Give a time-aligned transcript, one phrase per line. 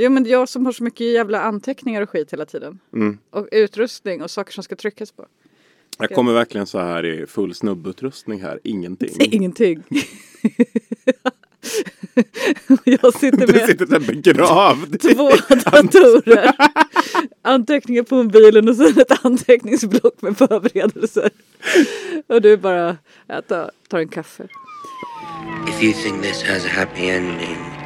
[0.00, 2.78] Jo men jag som har så mycket jävla anteckningar och skit hela tiden.
[2.94, 3.18] Mm.
[3.30, 5.26] Och utrustning och saker som ska tryckas på.
[5.98, 8.60] Jag kommer verkligen så här i full snubbutrustning här.
[8.64, 9.10] Ingenting.
[9.18, 9.82] Ingenting.
[12.84, 15.00] jag sitter Du med sitter där begravd.
[15.16, 15.30] två
[15.70, 16.52] datorer.
[17.42, 21.30] Anteckningar på mobilen och sen ett anteckningsblock med förberedelser.
[22.26, 22.96] Och du bara,
[23.26, 24.48] jag tar, tar en kaffe.
[25.68, 27.77] If you think this has a happy ending,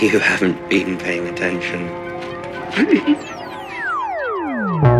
[0.00, 1.88] you haven't been paying attention.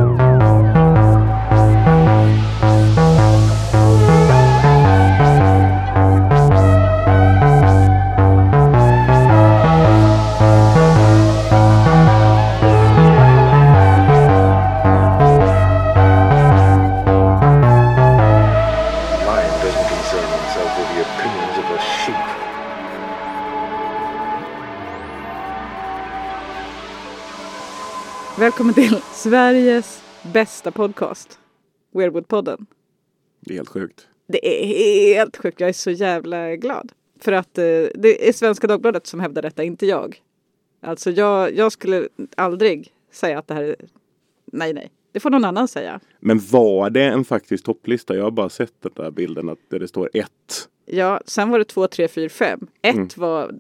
[28.45, 31.39] Välkommen till Sveriges bästa podcast.
[31.93, 32.67] Weirwood-podden.
[33.41, 34.09] Det är helt sjukt.
[34.27, 35.61] Det är helt sjukt.
[35.61, 36.93] Jag är så jävla glad.
[37.21, 40.23] För att eh, det är Svenska Dagbladet som hävdar detta, inte jag.
[40.83, 43.77] Alltså jag, jag skulle aldrig säga att det här är...
[44.45, 44.91] Nej, nej.
[45.13, 46.01] Det får någon annan säga.
[46.21, 48.17] Men var det en faktisk topplista?
[48.17, 50.69] Jag har bara sett den där bilden att där det står ett.
[50.87, 52.67] Ja, sen var det två, tre, fyra, fem.
[52.83, 53.09] Ett Mm.
[53.17, 53.55] var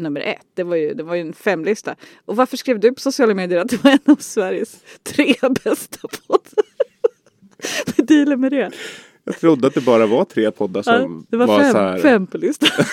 [0.00, 0.46] nummer ett.
[0.54, 1.94] Det var, ju, det var ju en femlista.
[2.24, 5.34] Och varför skrev du på sociala medier att det var en av Sveriges tre
[5.64, 6.64] bästa poddar?
[7.96, 8.70] Vad dealen med det?
[9.24, 11.98] Jag trodde att det bara var tre poddar Ja, som det var, så fem, här.
[11.98, 12.68] fem på listan.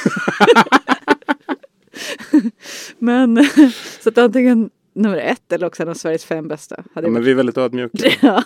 [3.00, 3.50] Men
[4.02, 6.84] så att antingen nummer ett eller också en av Sveriges fem bästa.
[6.96, 8.12] Hade Ja, men vi är väldigt ödmjuka.
[8.22, 8.44] ja.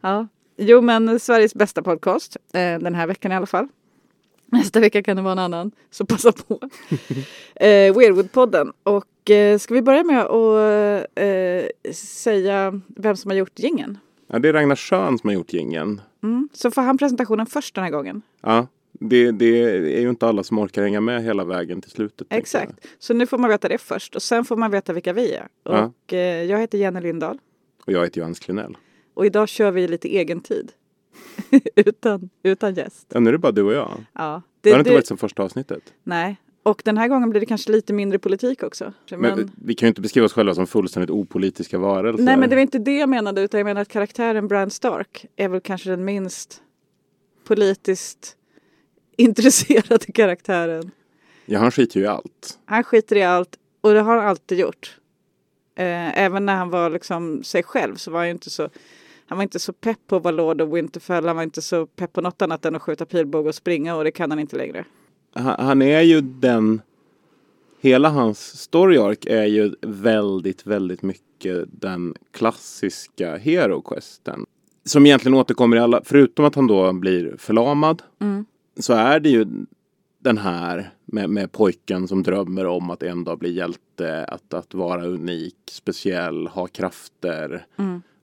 [0.00, 0.28] ja.
[0.56, 2.36] Jo men Sveriges bästa podcast.
[2.52, 3.68] Eh, den här veckan i alla fall.
[4.50, 5.70] Nästa vecka kan det vara en annan.
[5.90, 6.54] Så passa på.
[7.54, 8.72] eh, Weirwood-podden.
[8.82, 13.98] Och eh, ska vi börja med att eh, säga vem som har gjort gingen?
[14.26, 16.00] Ja, det är Ragnar Schön som har gjort gingen.
[16.22, 16.48] Mm.
[16.52, 18.22] Så får han presentationen först den här gången.
[18.42, 19.62] Ja, det, det
[19.96, 22.26] är ju inte alla som orkar hänga med hela vägen till slutet.
[22.30, 22.86] Exakt.
[22.98, 25.48] Så nu får man veta det först och sen får man veta vilka vi är.
[25.64, 25.84] Ja.
[25.84, 27.38] Och eh, jag heter Jenny Lindahl.
[27.86, 28.76] Och jag heter Johannes Klinell.
[29.14, 30.72] Och idag kör vi lite egen tid.
[31.74, 33.06] utan, utan gäst.
[33.12, 34.04] Ja, nu är det bara du och jag.
[34.12, 34.42] Ja.
[34.60, 35.94] Det, har det inte varit som första avsnittet.
[36.04, 36.36] Nej.
[36.62, 38.92] Och den här gången blir det kanske lite mindre politik också.
[39.10, 42.24] Men, Men, vi kan ju inte beskriva oss själva som fullständigt opolitiska varelser.
[42.24, 45.26] nej men det var inte det jag menade utan jag menar att karaktären Bran Stark
[45.36, 46.62] är väl kanske den minst
[47.44, 48.36] politiskt
[49.16, 50.90] intresserade karaktären.
[51.46, 52.58] Ja, han skiter ju i allt.
[52.64, 54.98] Han skiter i allt och det har han alltid gjort.
[55.74, 58.68] Eh, även när han var liksom sig själv så var han ju inte så
[59.28, 61.26] han var inte så pepp på att vara Lord of Winterfell.
[61.26, 64.04] Han var inte så pepp på något annat än att skjuta pilbåge och springa och
[64.04, 64.84] det kan han inte längre.
[65.34, 66.80] Han, är ju den...
[67.80, 74.46] Hela hans story arc är ju väldigt, väldigt mycket den klassiska hero questen.
[74.84, 78.02] Som egentligen återkommer i alla, förutom att han då blir förlamad.
[78.80, 79.46] Så är det ju
[80.18, 84.74] den här med, med pojken som drömmer om att en dag bli hjälte, att, att
[84.74, 87.66] vara unik, speciell, ha krafter,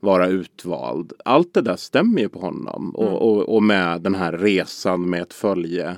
[0.06, 1.14] vara utvald.
[1.26, 5.22] Allt det där stämmer ju på honom och, och, och med den här resan med
[5.22, 5.98] ett följe.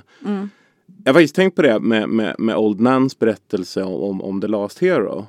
[1.04, 4.46] Jag har faktiskt tänkt på det med, med, med Old Nans berättelse om, om The
[4.46, 5.26] Last Hero.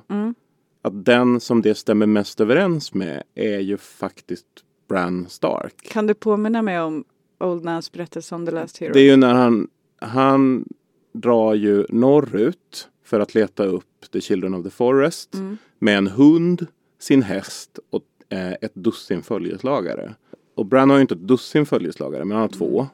[0.81, 4.45] Att den som det stämmer mest överens med är ju faktiskt
[4.89, 5.89] Bran Stark.
[5.91, 7.03] Kan du påminna mig om
[7.39, 8.93] Old Nans berättelse om The Last Hero?
[8.93, 9.67] Det är ju när han,
[10.01, 10.65] han
[11.13, 15.35] drar ju norrut för att leta upp The Children of the Forest
[15.79, 16.67] med en hund,
[16.99, 20.13] sin häst och eh, ett dussin följeslagare.
[20.55, 22.87] Och Bran har ju inte ett dussin följeslagare men han har två.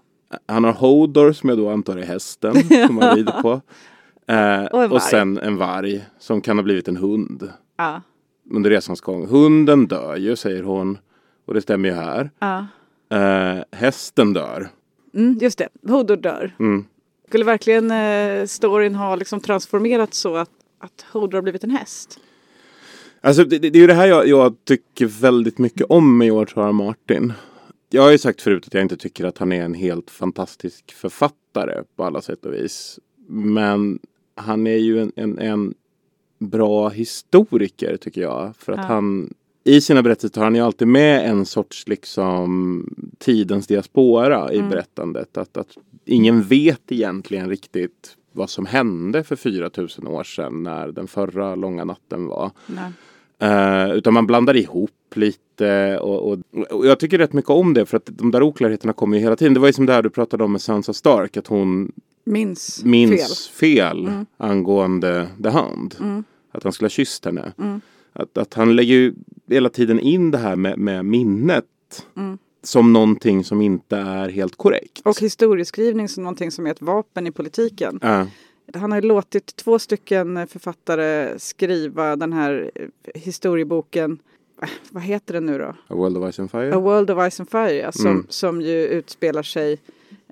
[0.45, 2.55] Han har Hodor som jag då antar är hästen
[2.87, 3.61] som han rider på.
[4.27, 8.01] Eh, Och och sen en varg som kan ha blivit en hund Ja.
[8.51, 9.27] under resans gång.
[9.27, 10.97] Hunden dör ju säger hon
[11.45, 12.29] och det stämmer ju här.
[12.39, 12.67] ja.
[13.09, 14.69] Eh, hästen dör.
[15.13, 16.55] Mm, just det, Hodor dör.
[16.59, 16.85] Mm.
[17.27, 22.19] Skulle verkligen eh, storyn ha liksom transformerats så att, att Hodor har blivit en häst?
[23.25, 26.63] Alltså det, det är ju det här jag, jag tycker väldigt mycket om med George
[26.67, 26.71] R.
[26.71, 27.33] Martin.
[27.89, 30.91] Jag har ju sagt förut att jag inte tycker att han är en helt fantastisk
[30.93, 32.99] författare på alla sätt och vis.
[33.27, 33.99] Men
[34.35, 35.73] han är ju en, en, en
[36.39, 38.55] bra historiker tycker jag.
[38.55, 38.83] För att Ja.
[38.85, 39.33] han
[39.63, 45.37] i sina berättelser tar han ju alltid med en sorts liksom tidens diaspora i berättandet.
[45.37, 51.07] Att, att ingen vet egentligen riktigt vad som hände för 4000 år sedan när den
[51.07, 52.51] förra långa natten var.
[52.67, 52.91] Nej.
[53.39, 56.39] Eh, utan man blandar ihop lite och, och,
[56.71, 59.35] och jag tycker rätt mycket om det för att de där oklarheterna kommer ju hela
[59.35, 59.53] tiden.
[59.53, 61.91] Det var ju som det här du pratade om med Sansa Stark att hon
[62.25, 63.75] Minns, minns fel.
[64.05, 65.95] fel, angående The Hound.
[66.51, 67.51] att han skulle ha kysst henne.
[68.13, 69.13] Att, att han lägger ju
[69.49, 71.65] hela tiden in det här med, med minnet
[72.63, 75.01] som någonting som inte är helt korrekt.
[75.03, 77.99] Och historieskrivning som någonting som är ett vapen i politiken.
[78.01, 78.27] Ja.
[78.73, 82.87] Han har låtit två stycken författare skriva den här eh,
[83.21, 84.19] historieboken.
[84.61, 85.65] äh, Vad heter den nu då?
[85.87, 86.75] A World of Ice and Fire.
[86.75, 88.25] A World of Ice and Fire, ja, som, Mm.
[88.29, 89.77] som ju utspelar sig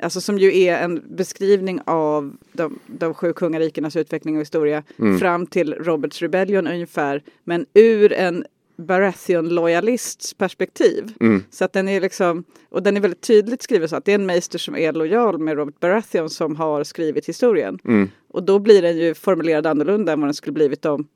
[0.01, 5.19] Alltså som ju är en beskrivning av de, de sju kungarikernas utveckling och historia Mm.
[5.19, 7.23] fram till Roberts Rebellion ungefär.
[7.43, 8.45] Men ur en
[8.77, 11.13] Baratheon-lojalists perspektiv.
[11.19, 11.43] Mm.
[11.49, 14.15] Så att den är liksom, och den är väldigt tydligt skriven så att det är
[14.15, 17.79] en meister som är lojal med Robert Baratheon som har skrivit historien.
[17.85, 18.09] Mm.
[18.29, 21.07] Och då blir den ju formulerad annorlunda än vad den skulle blivit om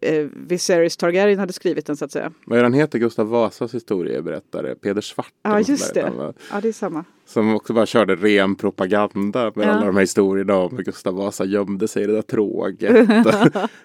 [0.00, 2.32] eh, Viserys Targaryen hade skrivit den så att säga.
[2.46, 2.98] Vad är han heter?
[2.98, 4.74] Gustav Vasas historieberättare.
[4.74, 5.32] Peder Svart.
[5.42, 6.12] Ja just det.
[6.50, 7.04] Ja det är samma.
[7.26, 9.70] Som också bara körde ren propaganda med Ja.
[9.70, 13.08] alla de här historierna om hur Gustav Vasa gömde sig i det där tråget.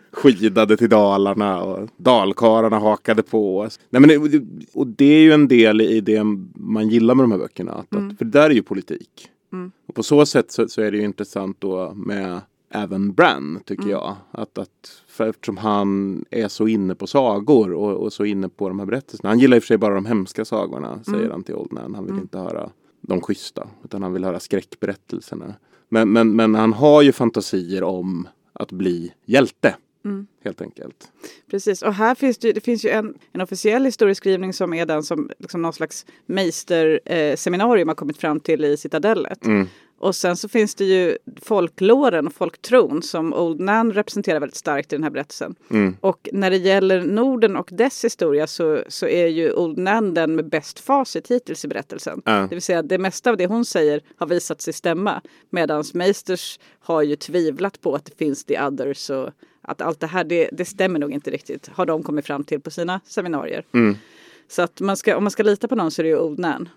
[0.11, 3.69] skidade till Dalarna och dalkarlarna hakade på.
[3.89, 4.41] Nej, men det,
[4.73, 6.23] och det är ju en del i det
[6.55, 7.71] man gillar med de här böckerna.
[7.71, 9.27] Att, att, för det där är ju politik.
[9.87, 13.89] Och på så sätt så, så är det ju intressant då med även Bran tycker
[13.89, 14.15] jag.
[14.31, 18.67] Att, att, för eftersom han är så inne på sagor och, och så inne på
[18.67, 19.29] de här berättelserna.
[19.29, 21.95] Han gillar i och för sig bara de hemska sagorna säger han till Old Man.
[21.95, 22.69] Han vill inte höra
[23.01, 25.53] de schyssta utan han vill höra skräckberättelserna.
[25.89, 29.75] Men, men, men han har ju fantasier om att bli hjälte.
[30.43, 31.11] Helt enkelt.
[31.51, 35.03] Precis, och här finns det, det finns ju en, en officiell historieskrivning som är den
[35.03, 39.45] som liksom någon slags meisterseminarium eh, har kommit fram till i Citadellet.
[39.45, 39.67] Mm.
[39.99, 44.93] Och sen så finns det ju folklåren och folktron som Old Nan representerar väldigt starkt
[44.93, 45.55] i den här berättelsen.
[45.71, 45.95] Mm.
[46.01, 50.35] Och när det gäller Norden och dess historia så, så är ju Old Nan den
[50.35, 52.21] med bäst facit hittills i berättelsen.
[52.25, 52.31] Ja.
[52.31, 55.21] Det vill säga det mesta av det hon säger har visat sig stämma.
[55.49, 59.29] Medan Meisters har ju tvivlat på att det finns the others och
[59.61, 61.67] att allt det här det, det stämmer nog inte riktigt.
[61.67, 63.65] Har de kommit fram till på sina seminarier.
[63.73, 63.95] Mm.
[64.47, 66.39] Så att man ska, om man ska lita på någon så är det ju Old
[66.39, 66.69] Nan.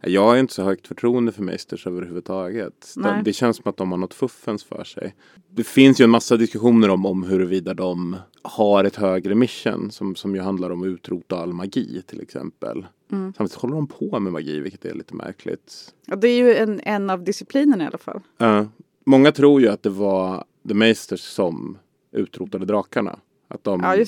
[0.00, 2.94] Jag har inte så högt förtroende för Meisters överhuvudtaget.
[2.96, 5.14] Det, det känns som att de har något fuffens för sig.
[5.50, 10.14] Det finns ju en massa diskussioner om, om huruvida de har ett högre mission som,
[10.14, 12.86] som ju handlar om att utrota all magi till exempel.
[13.12, 13.32] Mm.
[13.36, 15.94] Samtidigt håller de på med magi vilket är lite märkligt.
[16.06, 18.20] Ja, det är ju en, en av disciplinerna i alla fall.
[18.42, 18.66] Uh,
[19.06, 21.78] många tror ju att det var The Meisters som
[22.12, 23.18] utrotade drakarna.
[23.48, 24.04] Att de Ja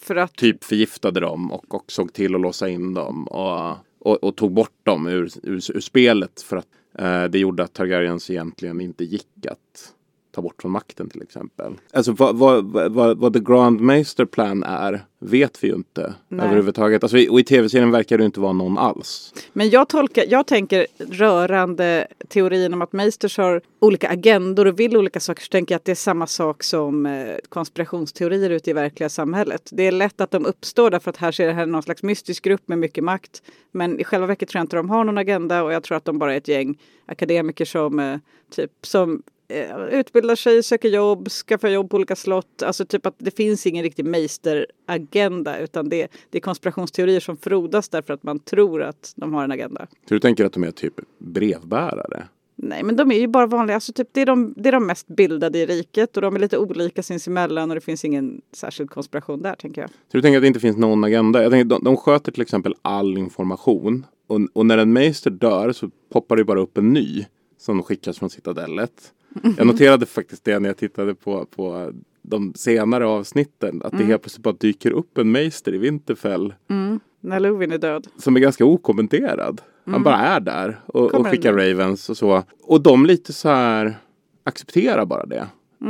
[0.00, 4.24] för att typ förgiftade dem och, och såg till att låsa in dem och, och,
[4.24, 6.68] och tog bort dem ur, ur, ur spelet för att
[6.98, 9.94] eh, det gjorde att Targaryens egentligen inte gick att
[10.30, 11.72] ta bort från makten till exempel.
[11.92, 16.46] Alltså vad, vad, vad, vad The Grand Master Plan är vet vi ju inte Nej.
[16.46, 17.02] överhuvudtaget.
[17.04, 19.34] Alltså, i- och i tv-serien verkar det inte vara någon alls.
[19.52, 24.96] Men jag tolkar, jag tänker rörande teorin om att Meisters har olika agendor och vill
[24.96, 28.72] olika saker så tänker jag att det är samma sak som eh, konspirationsteorier ute i
[28.72, 29.68] verkliga samhället.
[29.72, 32.44] Det är lätt att de uppstår därför att här ser det här någon slags mystisk
[32.44, 33.42] grupp med mycket makt.
[33.72, 36.04] Men i själva verket tror jag inte de har någon agenda och jag tror att
[36.04, 38.16] de bara är ett gäng akademiker som eh,
[38.50, 39.22] typ som
[39.90, 42.62] utbildar sig, söker jobb, skaffar jobb på olika slott.
[42.62, 47.88] Alltså typ att det finns ingen riktig meisteragenda utan det, det är konspirationsteorier som frodas
[47.88, 49.86] därför att man tror att de har en agenda.
[50.08, 52.28] Så du tänker att de är typ brevbärare?
[52.62, 54.86] Nej men de är ju bara vanliga, alltså typ det är, de, det är de
[54.86, 58.90] mest bildade i riket och de är lite olika sinsemellan och det finns ingen särskild
[58.90, 59.90] konspiration där tänker jag.
[59.90, 61.42] Så du tänker att det inte finns någon agenda?
[61.42, 64.06] Jag tänker, de, de sköter till exempel all information.
[64.26, 67.26] Och, och när en meister dör så poppar det bara upp en ny
[67.58, 69.12] som skickas från citadellet.
[69.56, 71.92] Jag noterade faktiskt det när jag tittade på, på
[72.22, 73.82] de senare avsnitten.
[73.84, 76.54] Att det helt plötsligt bara dyker upp en meister i Winterfell
[77.20, 78.06] När Lovin är död.
[78.18, 79.60] som är ganska okommenterad.
[79.84, 82.42] Han bara är där och, och skickar en- Ravens och så.
[82.62, 83.94] Och de lite så här
[84.44, 85.46] accepterar bara det.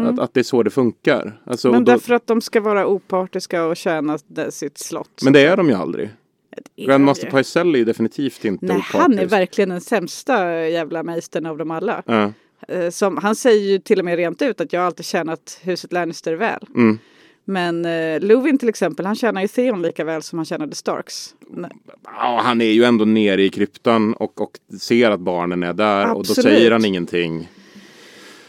[0.07, 1.41] Att, att det är så det funkar.
[1.45, 4.19] Alltså, Men då, därför att de ska vara opartiska och tjäna
[4.51, 5.21] sitt slott.
[5.25, 6.11] men det är de ju aldrig.
[6.77, 8.95] Grandmaster Pycelle är definitivt inte Nej, opartisk.
[8.99, 12.03] han är verkligen den sämsta jävla meistern av dem alla.
[12.07, 12.33] Ja.
[12.69, 15.93] Eh, Som, han säger ju till och med rent ut att jag alltid tjänat huset
[15.93, 16.67] Lannister väl.
[16.75, 16.99] Mm.
[17.45, 21.35] Men eh, Lovin till exempel, han tjänar ju Theon lika väl som han tjänade Starks.
[21.51, 21.71] Nej.
[22.05, 24.51] Ja, han är ju ändå nere i kryptan och, och
[24.81, 26.43] ser att barnen är där och då Absolut.
[26.43, 27.49] säger han ingenting.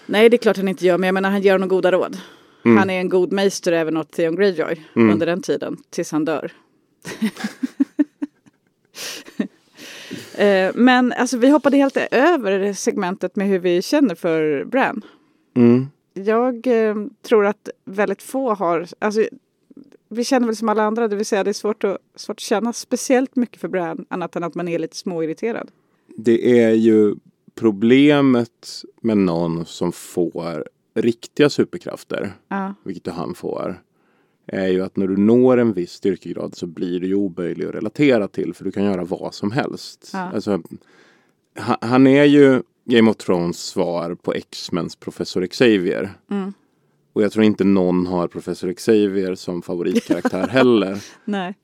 [0.06, 2.18] Nej, det är klart han inte gör, men jag menar han ger honom goda råd.
[2.66, 2.78] Mm.
[2.78, 6.52] Han är en god meister även åt Theon Greyjoy under den tiden, tills han dör.
[10.40, 15.02] Eh, Men alltså, vi hoppade helt över segmentet med hur vi känner för Bran.
[15.56, 15.88] Mm.
[16.14, 19.26] Jag eh, tror att väldigt få har, alltså,
[20.10, 22.40] vi känner väl som alla andra, det vill säga det är svårt att, svårt att
[22.40, 25.72] känna speciellt mycket för Bran annat än att man är lite småirriterad.
[26.18, 27.16] Det är ju
[27.56, 30.66] problemet med någon som får
[30.96, 32.74] riktiga superkrafter, Ja.
[32.84, 33.82] vilket han får,
[34.54, 37.76] är ju att när du når en viss styrkegrad så blir du ju omöjlig att
[37.76, 40.10] relatera till för du kan göra vad som helst.
[40.14, 40.20] Ja.
[40.20, 40.62] Alltså,
[41.60, 46.10] ha- han är ju Game of Thrones svar på X-Mens Professor Xavier.
[46.32, 46.54] Mm.
[47.14, 51.04] Och jag tror inte någon har Professor Xavier som favoritkaraktär heller.
[51.26, 51.56] Nej.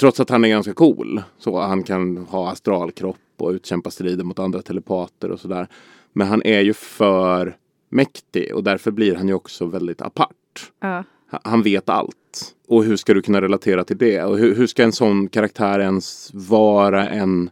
[0.00, 1.22] Trots att han är ganska cool.
[1.38, 5.68] Så han kan ha astralkropp och utkämpa strider mot andra telepater och sådär.
[6.12, 7.56] Men han är ju för
[7.88, 10.72] mäktig och därför blir han ju också väldigt apart.
[10.80, 11.04] Ja.
[11.30, 12.14] Ha- Han vet allt.
[12.68, 14.22] Och hur ska du kunna relatera till det?
[14.22, 17.50] Och hur, hur ska en sån karaktär ens vara en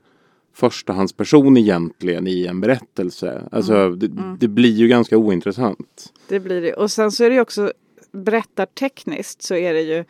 [0.55, 3.49] förstahandsperson egentligen i en berättelse?
[3.53, 6.13] Alltså det, det blir ju ganska ointressant.
[6.29, 6.73] Det blir det.
[6.73, 7.73] Och sen så är det ju också
[8.13, 10.05] berättartekniskt så är det ju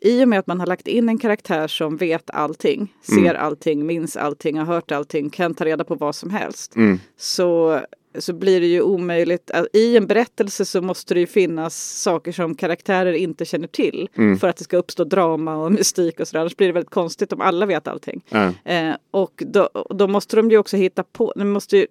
[0.00, 3.86] i och med att man har lagt in en karaktär som vet allting, ser allting,
[3.86, 6.76] minns allting, har hört allting, kan ta reda på vad som helst.
[6.76, 6.98] Mm.
[7.16, 7.80] Så,
[8.18, 9.50] så blir det ju omöjligt.
[9.50, 14.08] att- I en berättelse så måste det ju finnas saker som karaktärer inte känner till.
[14.38, 16.40] För att det ska uppstå drama och mystik och sådär.
[16.40, 18.24] Annars blir det väldigt konstigt om alla vet allting.
[18.64, 21.86] Eh, och då, då måste de ju också hitta på, det måste ju,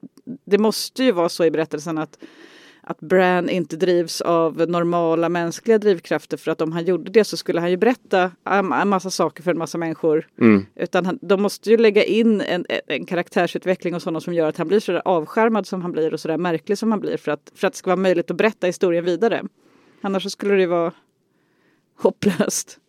[0.46, 2.18] det måste ju vara så i berättelsen att
[2.90, 7.38] att Bran inte drivs av normala mänskliga drivkrafter för att om han gjorde det så
[7.38, 10.28] skulle han ju berätta en massa saker för en massa människor.
[10.42, 10.66] Mm.
[10.76, 14.58] Utan han, de måste ju lägga in en, en karaktärsutveckling och sådana som gör att
[14.58, 17.18] han blir så där avskärmad som han blir och så där märklig som han blir
[17.18, 19.44] för att, för att det ska vara möjligt att berätta historien vidare.
[20.02, 20.94] Annars så skulle det vara
[22.00, 22.80] hopplöst.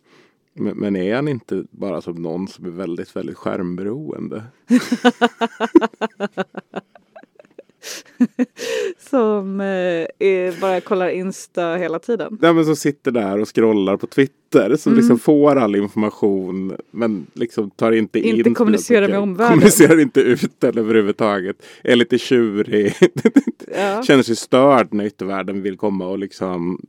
[0.53, 4.43] Men, men är han inte bara som någon som är väldigt, väldigt skärmberoende?
[9.09, 9.61] Som
[10.19, 12.37] eh, bara kollar Insta hela tiden.
[12.41, 14.75] Nej, men som sitter där och scrollar på Twitter.
[14.75, 18.35] Som liksom får all information men liksom tar inte, Mm.
[18.37, 18.55] Inte in.
[18.55, 19.53] kommunicerar med omvärlden.
[19.53, 21.55] Kommunicerar inte ut den överhuvudtaget.
[21.83, 22.93] Är lite tjurig.
[23.75, 24.03] Ja.
[24.03, 26.81] Känner sig störd när yttervärlden vill komma och liksom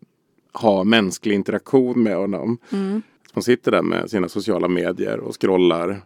[0.53, 2.59] ha mänsklig interaktion med honom.
[2.73, 3.03] Mm.
[3.35, 6.01] Hon sitter där med sina sociala medier och scrollar.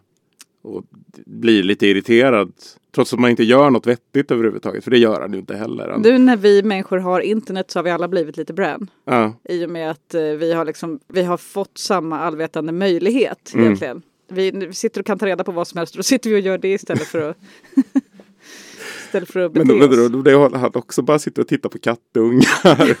[0.67, 0.83] Och
[1.25, 2.51] blir lite irriterad.
[2.95, 4.83] Trots att man inte gör något vettigt överhuvudtaget.
[4.83, 5.97] För det gör han ju inte heller.
[5.97, 8.89] Nu när vi människor har internet så har vi alla blivit lite Bran.
[9.05, 9.33] ja.
[9.49, 13.65] I och med att eh, vi har, liksom, vi har fått samma allvetande möjlighet Mm.
[13.65, 14.01] egentligen.
[14.29, 16.39] Vi, sitter och kan ta reda på vad som helst och då sitter vi och
[16.39, 17.37] gör det istället för att
[19.05, 20.11] istället för att bete Men, då, men oss.
[20.11, 22.97] då, då, då, han också bara sitter och tittar på kattungar.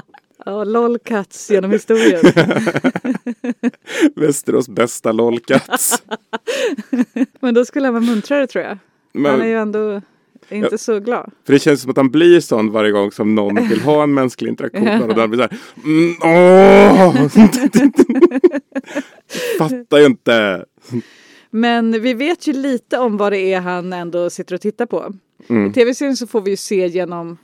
[0.46, 2.20] Ja, lolcats genom historien.
[4.16, 6.02] Västerås bästa lolcats.
[7.40, 8.78] Men då skulle han vara muntrare tror jag.
[9.14, 10.02] Han är Men, ju ändå
[10.48, 10.78] inte Ja.
[10.78, 11.30] så glad.
[11.46, 14.14] för det känns som att han blir sån varje gång som någon vill ha en
[14.14, 15.02] mänsklig interaktion.
[15.02, 17.28] Och då blir så här, mm, åh!
[19.58, 20.64] Fattar ju inte.
[21.50, 25.12] Men vi vet ju lite om vad det är han ändå sitter och tittar på.
[25.48, 25.70] Mm.
[25.70, 27.38] I tv-serien så får vi ju se genom,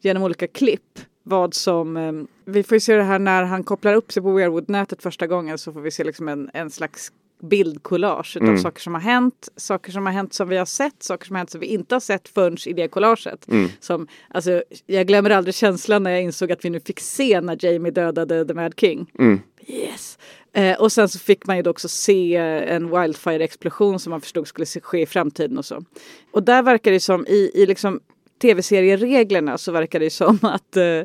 [0.00, 0.98] genom olika klipp
[1.30, 1.96] vad som...
[1.96, 2.12] Eh,
[2.44, 5.58] vi får ju se det här när han kopplar upp sig på Weirwood-nätet första gången
[5.58, 8.62] så får vi se liksom en, en slags bildkollage utav Mm.
[8.62, 11.38] saker som har hänt, saker som har hänt som vi har sett, saker som har
[11.38, 13.48] hänt som vi inte har sett förrän i det collaget.
[13.48, 13.68] Mm.
[13.80, 17.64] Som, alltså, jag glömmer aldrig känslan när jag insåg att vi nu fick se när
[17.64, 19.10] Jamie dödade The Mad King.
[19.18, 19.40] Mm.
[19.66, 20.18] Yes.
[20.52, 24.48] Eh, och sen så fick man ju då också se en wildfire-explosion som man förstod
[24.48, 25.84] skulle ske i framtiden och så.
[26.32, 28.00] Och där verkar det som i, i liksom
[28.40, 31.02] tv-seriereglerna så verkar det som att, eh,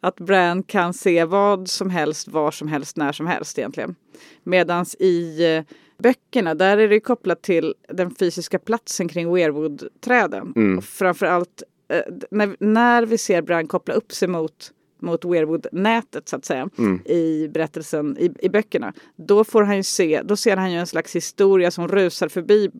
[0.00, 3.94] att Bran kan se vad som helst, var som helst, när som helst egentligen.
[4.42, 5.64] Medans i eh,
[5.98, 10.52] böckerna, där är det kopplat till den fysiska platsen kring Weirwood-träden.
[10.56, 10.78] Mm.
[10.78, 14.72] Och framförallt eh, när, när vi ser Bran koppla upp sig mot
[15.02, 17.00] mot Weirwood-nätet så att säga Mm.
[17.06, 18.92] i berättelsen i, i böckerna.
[19.16, 22.70] Då får han se, då ser han ju en slags historia som rusar förbi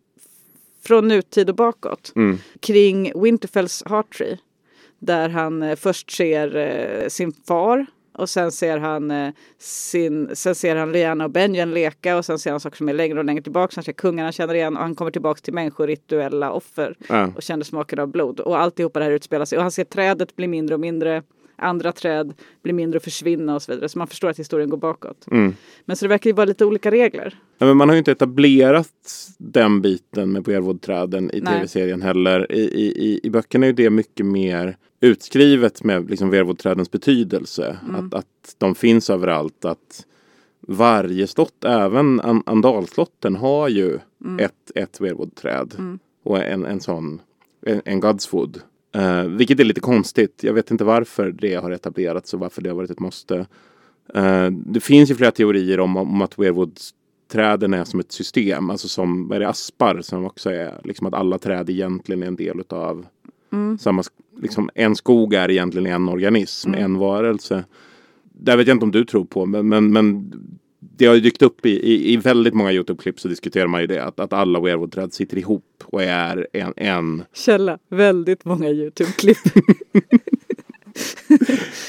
[0.86, 2.38] från nutid och bakåt Mm.
[2.60, 4.38] kring Winterfells Hearttree.
[4.98, 10.54] Där han eh, först ser eh, sin far och sen ser han eh, sin, sen
[10.54, 13.24] ser han Lyanna och Benjen leka och sen ser han saker som är längre och
[13.24, 13.72] längre tillbaka.
[13.74, 17.32] Han ser kungarna känner igen och han kommer tillbaka till människor, rituella offer Ja.
[17.36, 18.40] och känner smaken av blod.
[18.40, 19.58] Och alltihopa det här utspelar sig.
[19.58, 21.22] Och han ser trädet bli mindre och mindre.
[21.56, 23.88] Andra träd blir mindre och försvinna och så vidare.
[23.88, 25.26] Så man förstår att historien går bakåt.
[25.30, 25.54] Mm.
[25.84, 27.38] Men så det verkar ju vara lite olika regler.
[27.58, 32.52] Ja, men man har ju inte etablerat den biten med Weirwood-träden i tv-serien heller.
[32.52, 37.76] I, i, i, böckerna är ju det mycket mer utskrivet med liksom Weirwood-trädens betydelse.
[37.88, 37.94] Mm.
[37.96, 39.64] Att, att de finns överallt.
[39.64, 40.06] Att
[40.60, 44.44] varje slott, även An- Andalslotten, har ju Mm.
[44.44, 45.98] ett, ett Weirwood-träd.
[46.22, 47.20] Och en, en sån,
[47.66, 48.60] en, en Godswood.
[48.92, 50.40] Eh, vilket är lite konstigt.
[50.42, 53.46] Jag vet inte varför det har etablerats och varför det har varit ett måste.
[54.14, 58.70] Eh, det finns ju flera teorier om, om att Weirwood-träden är som ett system.
[58.70, 62.26] Alltså som vad är det, aspar som också är liksom att alla träd egentligen är
[62.26, 63.06] en del utav
[63.80, 64.10] samma, sk-
[64.42, 67.64] liksom en skog är egentligen en organism, en varelse.
[68.32, 70.32] det vet jag inte om du tror på, men, men, men
[71.02, 73.86] det har ju dykt upp i, i, i väldigt många YouTube-klipp så diskuterar man ju
[73.86, 74.04] det.
[74.04, 79.38] Att, att alla weirwood-träd sitter ihop och är en, en Källa, väldigt många YouTube-klipp.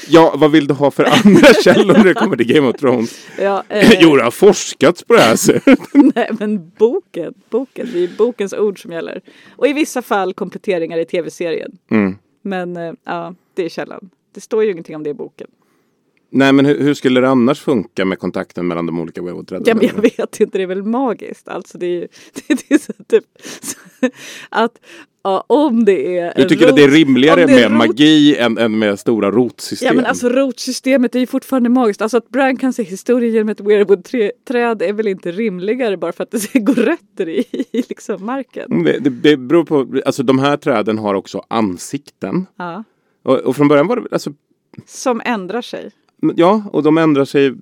[0.08, 3.26] Ja, vad vill du ha för andra källor när det kommer till Game of Thrones?
[3.38, 5.78] ja, eh, Jo, det har forskats på det här sättet.
[5.92, 9.20] nej men boken, boken, det är bokens ord som gäller.
[9.56, 11.78] Och i vissa fall kompletteringar i tv-serien.
[11.90, 12.16] Mm.
[12.42, 14.10] Men eh, ja, det är källan.
[14.34, 15.48] Det står ju ingenting om det i boken.
[16.36, 19.64] Nej, men hur, hur skulle det annars funka med kontakten mellan de olika weirwood-träden?
[19.66, 21.48] Ja men jag vet inte, det är väl magiskt.
[21.48, 22.08] Alltså det är ju
[22.46, 23.24] det, är så typ
[23.62, 23.76] så,
[24.48, 24.72] att
[25.24, 27.88] ja, om det är Du tycker att det är rot- rimligare det är med rot-
[27.88, 29.86] magi än, än med stora rotsystem?
[29.86, 32.02] Ja men alltså rotsystemet är ju fortfarande magiskt.
[32.02, 36.22] Alltså att Bran kan se historien genom ett weirwood-träd är väl inte rimligare bara för
[36.22, 37.38] att det går rötter i,
[37.72, 38.72] i liksom marken.
[38.72, 42.46] Mm, det, det, det beror på, alltså de här träden har också ansikten.
[42.56, 42.84] Ja.
[43.22, 44.32] Och, och från början var det, alltså,
[44.86, 45.90] Som ändrar sig.
[46.20, 47.54] Ja, och de ändrar sig.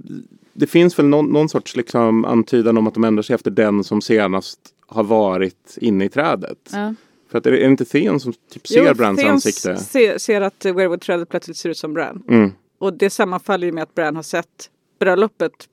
[0.52, 3.84] Det finns väl någon, någon sorts liksom antydan om att de ändrar sig efter den
[3.84, 6.70] som senast har varit inne i trädet.
[6.72, 6.94] Ja.
[7.30, 9.76] För att är det är det inte Theon som typ ser Brans Theon ansikte?
[9.76, 12.22] Ser, ser att weirwood-trädet plötsligt ser ut som Bran.
[12.28, 12.52] Mm.
[12.78, 15.68] Och det sammanfaller ju med att Bran har sett bröllopet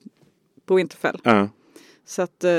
[0.66, 1.20] på Winterfell.
[1.22, 1.48] Ja.
[2.06, 2.50] Så att eh,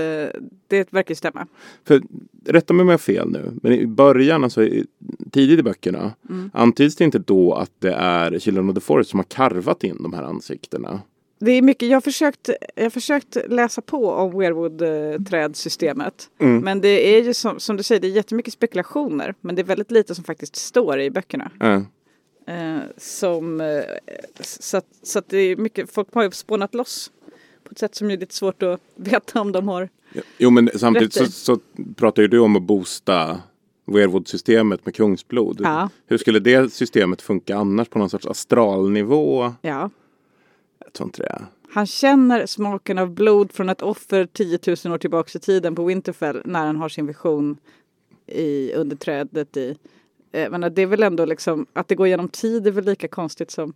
[0.67, 1.47] det verkar stämma.
[1.83, 2.01] För,
[2.45, 4.85] rätta mig om jag har fel nu, men i början, alltså i,
[5.31, 6.51] tidigt i böckerna, Mm.
[6.53, 9.97] antyds det inte då att det är Children of the Forest som har karvat in
[10.03, 11.01] de här ansiktena?
[11.39, 16.29] Det är mycket, jag har försökt, jag har försökt läsa på om weirwood-trädsystemet.
[16.39, 16.57] Mm.
[16.59, 19.35] Men det är ju som, som du säger, det är jättemycket spekulationer.
[19.41, 21.51] Men det är väldigt lite som faktiskt står i böckerna.
[21.59, 21.73] Ja.
[22.53, 23.83] Eh, som, eh,
[24.41, 27.11] så att, så att det är mycket, folk har ju spånat loss.
[27.71, 29.89] På ett sätt som är lite svårt att veta om de har.
[30.37, 31.59] Jo, men samtidigt så, så
[31.95, 33.41] pratar ju du om att boosta
[33.85, 35.61] Weirwood-systemet med kungsblod.
[35.63, 35.89] Ja.
[36.07, 39.53] Hur skulle det systemet funka annars på någon sorts astralnivå?
[39.61, 39.89] Ja.
[40.79, 41.41] Jag tror inte det.
[41.73, 45.85] Han känner smaken av blod från ett offer 10 000 år tillbaka i tiden på
[45.85, 47.57] Winterfell när han har sin vision
[48.27, 49.75] i, under trädet i.
[50.31, 53.07] Eh, Men det är väl ändå liksom att det går genom tid är väl lika
[53.07, 53.73] konstigt som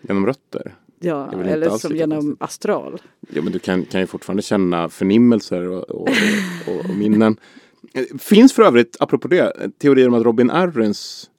[0.00, 0.74] Genom rötter?
[1.04, 3.00] Ja, eller som genom astral.
[3.28, 6.08] Ja, men du kan, kan ju fortfarande känna förnimmelser och, och,
[6.68, 7.36] och, och minnen.
[8.18, 11.30] Finns för övrigt, apropå det, teorier om att Robin Arrens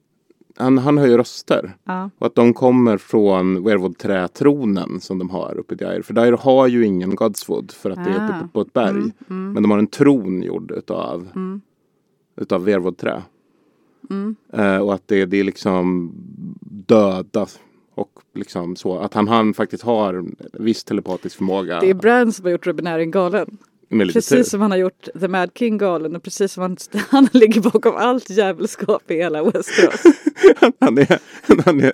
[0.58, 1.75] han, han höjer röster.
[1.84, 2.10] Ja.
[2.17, 6.04] Och att de kommer från Weirwood-trätronen som de har uppe i Dire.
[6.04, 8.39] För Dire har ju ingen Godswood för att det är uppe Ah.
[8.41, 9.12] på, på ett berg.
[9.28, 11.28] Men de har en tron gjord utav,
[12.38, 13.21] utav Weirwood-trä.
[14.54, 16.12] Eh, och att det, det är liksom
[16.62, 17.47] döda
[17.95, 18.97] och liksom så.
[18.97, 21.79] Att han, han faktiskt har en viss telepatisk förmåga.
[21.79, 23.58] Det är Bran som har gjort Robin Arryn galen.
[23.89, 24.13] lite tur.
[24.13, 26.77] Precis som han har gjort The Mad King galen och precis som han,
[27.10, 30.03] han ligger bakom allt djävulskap i hela Westeros.
[30.79, 31.19] Han är,
[31.65, 31.93] han är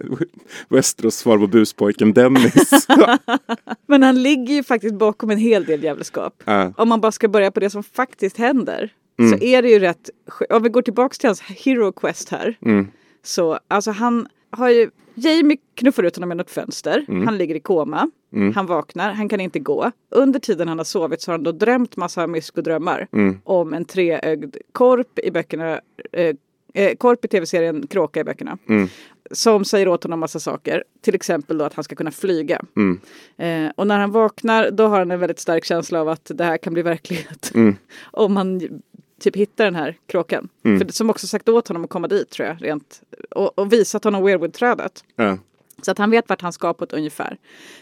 [0.70, 2.88] Westeros svar på buspojken Dennis.
[3.88, 6.44] Men han ligger ju faktiskt bakom en hel del djävulskap.
[6.46, 6.74] Ja.
[6.78, 8.94] Om man bara ska börja på det som faktiskt händer.
[9.20, 9.32] Mm.
[9.32, 10.10] Så är det ju rätt,
[10.50, 12.58] om vi går tillbaks till hans hero quest här.
[12.66, 12.88] Mm.
[13.24, 17.06] Så alltså han har ju, Jamie knuffar ut honom genom ett fönster.
[17.08, 17.26] Mm.
[17.28, 18.10] Han ligger i koma.
[18.56, 19.92] Han vaknar, han kan inte gå.
[20.10, 23.08] Under tiden han har sovit så har han då drömt massa myskodrömmar.
[23.12, 23.38] Mm.
[23.44, 25.82] Om en treögd korp i böckerna.
[26.12, 26.36] Eh,
[26.74, 28.58] eh, korp i tv-serien Kråka i böckerna.
[28.70, 28.88] Mm.
[29.32, 30.84] Som säger åt honom massa saker.
[31.02, 32.62] Till exempel då att han ska kunna flyga.
[32.76, 33.00] Mm.
[33.38, 36.44] Eh, och när han vaknar då har han en väldigt stark känsla av att det
[36.44, 37.52] här kan bli verklighet.
[37.56, 37.76] Mm.
[38.12, 38.82] Om han
[39.22, 40.48] typ hittar den här kråkan.
[40.64, 42.58] För det, som också sagt åt honom att komma dit tror jag.
[42.64, 45.04] Rent, och, och visat honom Weirwood-trädet.
[45.16, 45.38] Ja.
[45.84, 47.38] Så att han vet vart han ska på ett ungefär.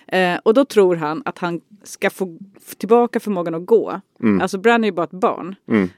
[0.08, 2.38] Eh, och då tror han att han ska få
[2.78, 4.02] tillbaka förmågan att gå.
[4.42, 5.56] Alltså Bran är ju bara ett barn.
[5.70, 5.90] Mm.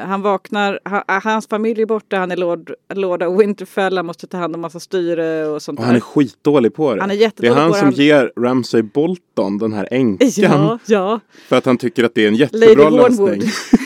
[0.00, 4.06] Eh, han vaknar, ha, hans familj är borta, han är lord, lord av Winterfell, han
[4.06, 6.06] måste ta hand om massa styre och sånt Och han är där.
[6.06, 7.00] skitdålig på det.
[7.00, 10.28] Han är det är han som Han- ger Ramsay Bolton, den här änkan.
[10.36, 11.20] Ja, ja.
[11.48, 13.36] För att han tycker att det är en Lady jättebra Hornwood.
[13.36, 13.50] lösning.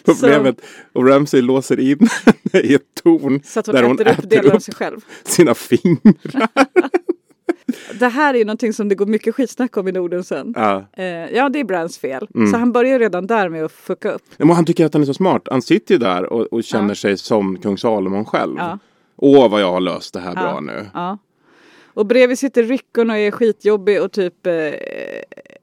[0.20, 0.60] Problemet,
[0.92, 4.18] och Ramsay låser in henne i ett torn Så att hon där hon äter upp
[4.18, 5.00] äter delar av upp sig själv.
[5.24, 6.48] sina fingrar.
[7.98, 10.54] Det här är ju någonting som det går mycket skitsnack om i Norden sen.
[10.56, 10.84] Ja.
[10.92, 12.28] Eh, ja, det är Brans fel.
[12.34, 12.50] Mm.
[12.52, 14.22] Så han börjar ju redan där med att fucka upp.
[14.36, 15.42] Men han tycker att han är så smart.
[15.50, 16.94] Han sitter ju där och, och känner Ja.
[16.94, 18.54] sig som kung Salomon själv.
[18.58, 18.78] Ja.
[19.16, 20.86] Åh, vad jag har löst det här bra nu.
[21.94, 24.52] Och bredvid sitter Rickon och är skitjobbig och typ eh,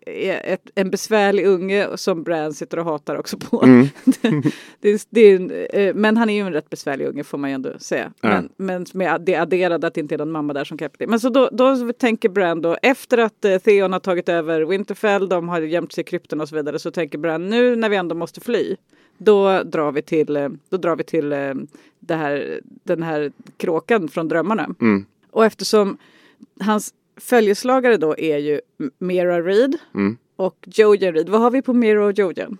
[0.07, 3.63] är ett, en besvärlig unge som Bran sitter och hatar också på.
[3.63, 3.87] Mm.
[4.81, 7.49] det, det är en, eh, men han är ju en rätt besvärlig unge får man
[7.49, 8.11] ju ändå säga.
[8.21, 8.29] Ja.
[8.29, 10.89] Men, men med det adderade att det inte är någon mamma där som till.
[11.07, 15.29] Men så då, då tänker Bran då efter att eh, Theon har tagit över Winterfell,
[15.29, 17.95] de har gömt sig i krypten och så vidare, så tänker Bran nu när vi
[17.95, 18.75] ändå måste fly.
[19.17, 21.29] Då drar vi till, eh, då drar vi till
[21.99, 24.69] det här, den här kråkan från drömmarna.
[24.81, 25.05] Mm.
[25.31, 25.97] Och eftersom
[26.59, 28.61] hans följeslagare då är ju
[28.99, 30.17] Mira Reed Mm.
[30.35, 31.29] och Jojen Reed.
[31.29, 32.57] Vad har vi på Mira och Jojen?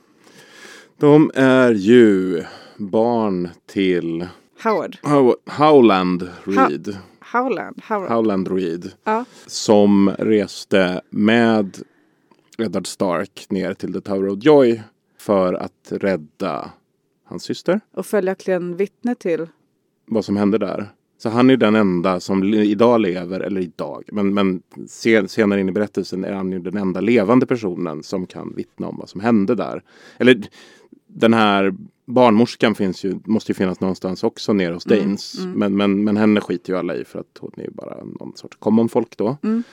[0.98, 2.44] De är ju
[2.78, 4.28] barn till
[4.64, 4.98] Howard.
[5.04, 6.98] How- Howland Reed.
[7.20, 7.82] Howland.
[7.88, 8.10] Howard.
[8.12, 8.92] Howland Reed.
[9.04, 9.26] Ja.
[9.46, 11.78] Som reste med
[12.58, 14.82] Eddard Stark ner till The Tower of Joy
[15.20, 16.72] för att rädda
[17.26, 17.80] hans syster.
[17.94, 19.48] Och följaktligen vittne till.
[20.06, 20.90] Vad som hände där.
[21.18, 25.70] Så han är den enda som idag lever, eller idag, men, men sen, senare in
[25.70, 29.22] i berättelsen är han ju den enda levande personen som kan vittna om vad som
[29.22, 29.84] hände där.
[30.18, 30.42] Eller
[31.08, 31.74] den här
[32.06, 35.40] barnmorskan finns ju, måste ju finnas någonstans också nere hos Danes.
[35.56, 38.32] Men, men, men henne skiter ju alla i för att hon är ju bara någon
[38.36, 39.38] sorts common folk då.
[39.44, 39.64] Mm.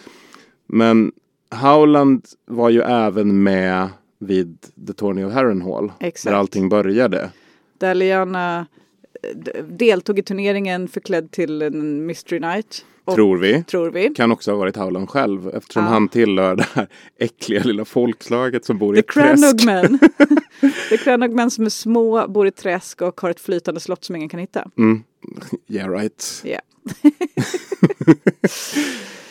[0.67, 1.13] Men
[1.51, 5.93] Howland var ju även med vid The Tourney of Harrenhal.
[6.01, 6.33] Exakt.
[6.33, 7.31] Där allting började.
[7.79, 8.67] Där Liana
[9.69, 12.85] deltog i turneringen förklädd till en Mystery Night.
[13.07, 13.63] Och, tror vi.
[13.65, 14.09] tror vi.
[14.15, 15.89] Kan också ha varit Howland själv eftersom Ja.
[15.91, 16.87] han tillhör det här
[17.19, 19.61] äckliga lilla folkslaget som bor i The ett träsk.
[19.61, 19.99] Cranogmen.
[20.91, 24.29] The Cranogmen som är små, bor i träsk och har ett flytande slott som ingen
[24.29, 24.69] kan hitta.
[24.79, 25.03] Mm.
[25.69, 26.43] Yeah right.
[26.45, 26.61] Ja.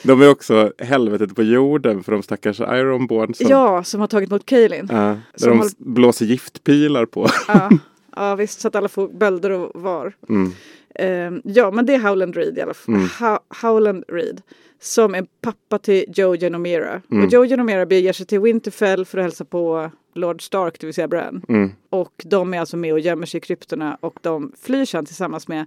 [0.04, 4.30] De är också helvetet på jorden för de stackars Ironborn som, Ja, som har tagit
[4.30, 4.88] emot Kaelin.
[4.88, 7.28] Där som de håll- blåser giftpilar på.
[7.48, 7.70] Ja,
[8.16, 10.14] ja visst, så att alla får bölder och var.
[10.30, 10.52] Mm.
[10.96, 12.96] Ehm, ja, men det är Howland Reed i alla fall.
[12.96, 13.08] Mm.
[13.08, 14.42] Ho- Howland Reed.
[14.80, 17.02] Som är pappa till Jojen och Mira.
[17.12, 17.26] Mm.
[17.26, 20.86] Och Jojen och Mira beger sig till Winterfell för att hälsa på Lord Stark, det
[20.88, 21.42] vill säga Bran.
[21.50, 21.72] Mm.
[21.90, 25.48] Och de är alltså med och gömmer sig i kryptorna och de flyr sen tillsammans
[25.48, 25.66] med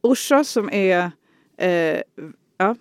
[0.00, 1.10] Orsa som är
[1.56, 2.00] eh,
[2.58, 2.76] ja,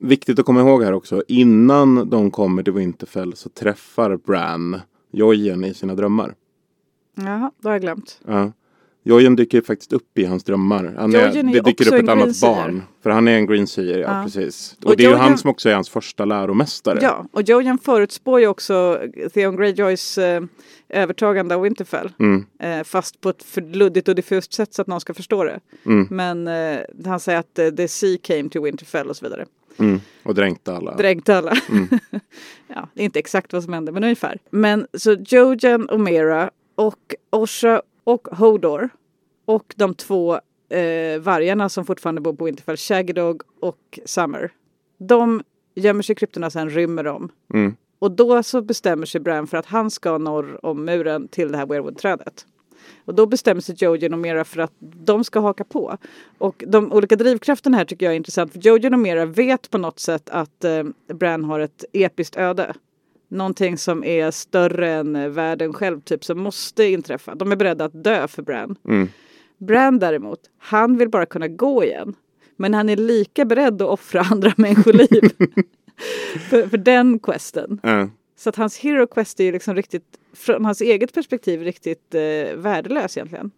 [0.00, 1.22] Viktigt att komma ihåg här också.
[1.28, 4.80] Innan de kommer till Winterfell så träffar Bran
[5.12, 6.34] Jojen i sina drömmar.
[7.24, 8.20] Jaha, det har jag glömt.
[8.26, 8.52] Ja.
[9.02, 10.94] Jojen dyker faktiskt upp i hans drömmar.
[10.98, 12.82] Han är, Jojen är det dyker upp ett annat barn.
[13.02, 14.22] För han är en greenseer, ja, Ja.
[14.24, 14.76] precis.
[14.84, 16.98] Och, Och det är ju Jojen- han som också är hans första läromästare.
[17.02, 19.00] Ja, och Jojen förutspår ju också
[19.34, 20.42] Theon Greyjoys eh,
[20.88, 22.10] övertagande av Winterfell.
[22.18, 25.44] Mm, Eh, fast på ett för luddigt och diffust sätt så att någon ska förstå
[25.44, 25.60] det.
[25.86, 29.46] mm, Men eh, han säger att eh, the sea came to Winterfell och så vidare.
[29.78, 30.00] mm.
[30.22, 30.96] Och dränkte alla.
[30.96, 31.52] Dränkte alla.
[31.70, 31.88] Mm.
[32.74, 34.38] ja, det är inte exakt vad som hände men ungefär.
[34.50, 38.88] Men så Jojen och Mera och Osha och Hodor
[39.44, 40.34] och de två
[40.68, 44.52] eh, vargarna som fortfarande bor på Winterfell, Shaggy Dog och Summer.
[44.98, 45.42] De
[45.74, 47.28] gömmer sig i kryptorna sen rymmer de.
[47.54, 47.76] Mm.
[47.98, 51.58] Och då så bestämmer sig Bran för att han ska norr om muren till det
[51.58, 52.46] här Weirwood-trädet.
[53.04, 55.96] Och då bestämmer sig Jojen och Mera för att de ska haka på.
[56.38, 58.52] Och de olika drivkrafterna här tycker jag är intressant.
[58.52, 62.74] För Jojen och Mera vet på något sätt att eh, Bran har ett episkt öde.
[63.28, 67.34] Någonting som är större än eh, världen själv, typ som måste inträffa.
[67.34, 68.76] De är beredda att dö för Bran.
[68.88, 69.08] Mm.
[69.58, 72.14] Bran däremot, han vill bara kunna gå igen.
[72.56, 75.08] Men han är lika beredd att offra andra människoliv.
[76.50, 77.80] för, för den questen.
[77.82, 78.08] Ja.
[78.36, 82.56] Så att hans hero quest är ju liksom riktigt, från hans eget perspektiv, riktigt eh,
[82.56, 83.50] värdelös egentligen.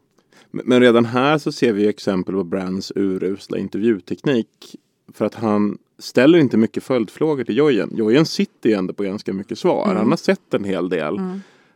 [0.51, 4.77] Men redan här så ser vi exempel på Brans urusla intervjuteknik.
[5.15, 7.91] För att han ställer inte mycket följdfrågor till Jojen.
[7.95, 9.85] Jojen sitter ju ändå på ganska mycket svar.
[9.85, 9.97] Mm.
[9.97, 11.19] Han har sett en hel del.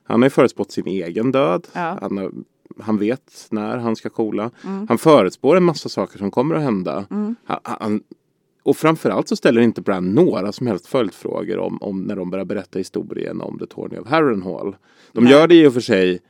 [0.04, 1.66] Han har ju förutspått sin egen död.
[1.72, 1.98] Ja.
[2.00, 2.32] Han, har,
[2.80, 4.50] han vet när han ska kola.
[4.64, 4.88] Mm.
[4.88, 7.06] Han förutspår en massa saker som kommer att hända.
[7.10, 8.02] Han, han,
[8.62, 12.44] och framförallt så ställer inte Bran några som helst följdfrågor om, om när de börjar
[12.44, 14.76] berätta historien om The Tourney of Harrenhal.
[15.12, 15.32] De Nej.
[15.32, 16.20] gör det i och för sig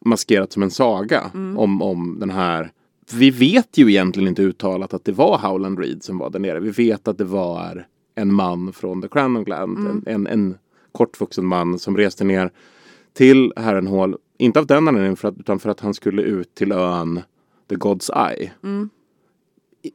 [0.00, 1.58] maskerat som en saga Mm.
[1.58, 2.70] om, om den här
[3.12, 6.60] vi vet ju egentligen inte uttalat att det var Howland Reed som var där nere.
[6.60, 9.78] Vi vet att det var en man från The Cranogland.
[9.78, 10.02] Mm.
[10.06, 10.58] En, en, en
[10.92, 12.50] kortvuxen man som reste ner
[13.12, 14.16] till Harrenhal.
[14.38, 17.20] Inte av den anledningen för att, utan för att han skulle ut till ön
[17.68, 18.52] The God's Eye.
[18.62, 18.90] Mm.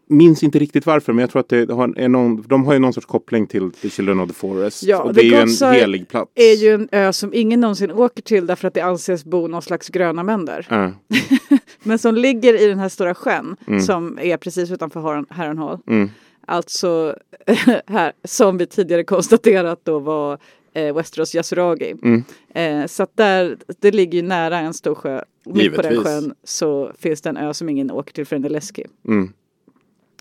[0.07, 2.79] Minns inte riktigt varför men jag tror att det har, är någon, de har ju
[2.79, 4.83] någon sorts koppling till The Children of the Forest.
[4.83, 5.35] Ja, och det är ju
[5.67, 6.31] en helig plats.
[6.35, 9.61] är ju en ö som ingen någonsin åker till därför att det anses bo någon
[9.61, 10.67] slags gröna män där.
[10.69, 10.91] Ja,
[11.83, 15.77] Men som ligger i den här stora sjön som är precis utanför Har- Harrenhal.
[15.87, 16.09] mm,
[16.47, 17.15] Alltså
[17.87, 20.37] här, som vi tidigare konstaterat då var
[20.73, 21.95] eh, Westeros Yasuragi.
[22.03, 22.23] Mm.
[22.55, 25.21] Eh, så att där, det ligger ju nära en stor sjö.
[25.45, 26.03] Mitt på den Givetvis.
[26.13, 28.85] sjön så finns det en ö som ingen åker till för den är läskig.
[29.07, 29.33] mm.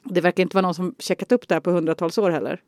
[0.04, 2.60] Det verkar inte vara någon som checkat upp det här på hundratals år heller.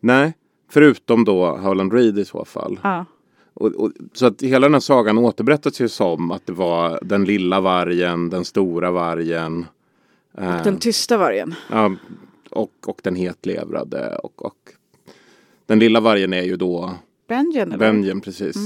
[0.00, 0.32] Nej,
[0.70, 2.80] förutom då Howland Reed i så fall.
[2.82, 3.04] Ja,
[3.54, 7.24] Och, och, så att hela den här sagan återberättas ju som att det var den
[7.24, 9.66] lilla vargen, den stora vargen.
[10.38, 11.54] eh, den tysta vargen.
[11.70, 11.96] ja,
[12.50, 14.16] och, och den hetlevrade.
[14.16, 14.58] Och, och
[15.66, 16.94] den lilla vargen är ju då
[17.28, 17.78] Benjen?
[17.78, 18.56] Benjen precis.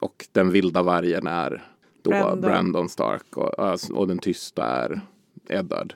[0.00, 1.62] Och den vilda vargen är
[2.02, 2.40] då Brandon.
[2.40, 3.36] Brandon, Stark.
[3.36, 5.00] Och, och den tysta är
[5.48, 5.94] Eddard.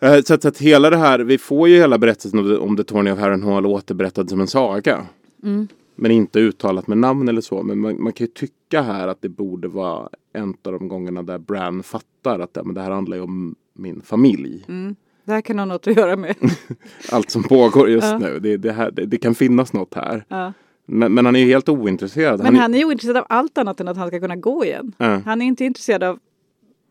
[0.00, 2.76] Eh, Så att, så att hela det här, vi får ju hela berättelsen om, om
[2.76, 5.06] The Tourney of Harrenhal återberättad som en saga.
[5.42, 5.68] Mm.
[5.96, 7.62] Men inte uttalat med namn eller så.
[7.62, 11.22] Men man, man kan ju tycka här att det borde vara en av de gångerna
[11.22, 14.64] där Bran fattar att ja, men det här handlar ju om min familj.
[14.68, 14.96] Mm.
[15.24, 16.34] Det här kan ha något att göra med.
[17.12, 18.18] Allt som pågår just Ja.
[18.18, 18.38] nu.
[18.38, 20.24] Det, det, här, det, det kan finnas något här.
[20.28, 20.52] Ja.
[20.86, 22.42] Men, men han är ju helt ointresserad.
[22.42, 24.92] Men han är ju ointresserad av allt annat än att han ska kunna gå igen.
[24.98, 25.20] Ja.
[25.24, 26.18] Han är inte intresserad av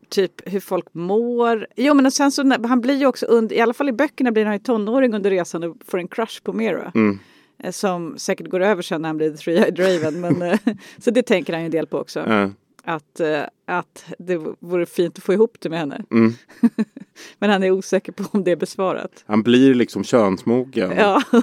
[0.08, 1.66] typ hur folk mår.
[1.76, 3.92] Jo men och sen så när- han blir ju också under, i alla fall i
[3.92, 6.92] böckerna blir han ju tonåring under resan och får en crush på Mera.
[6.94, 7.18] Mm.
[7.58, 10.20] Eh, Som säkert går över sen när han blir The Three-Eyed Raven.
[10.20, 10.58] Men, eh,
[10.98, 12.20] så det tänker han ju en del på också.
[12.28, 12.50] Ja.
[12.88, 16.04] Att, eh, att det vore fint att få ihop det med henne.
[16.10, 16.32] Mm.
[17.38, 19.24] Men han är osäker på om det är besvarat.
[19.26, 21.22] Han blir liksom könsmogen Ja,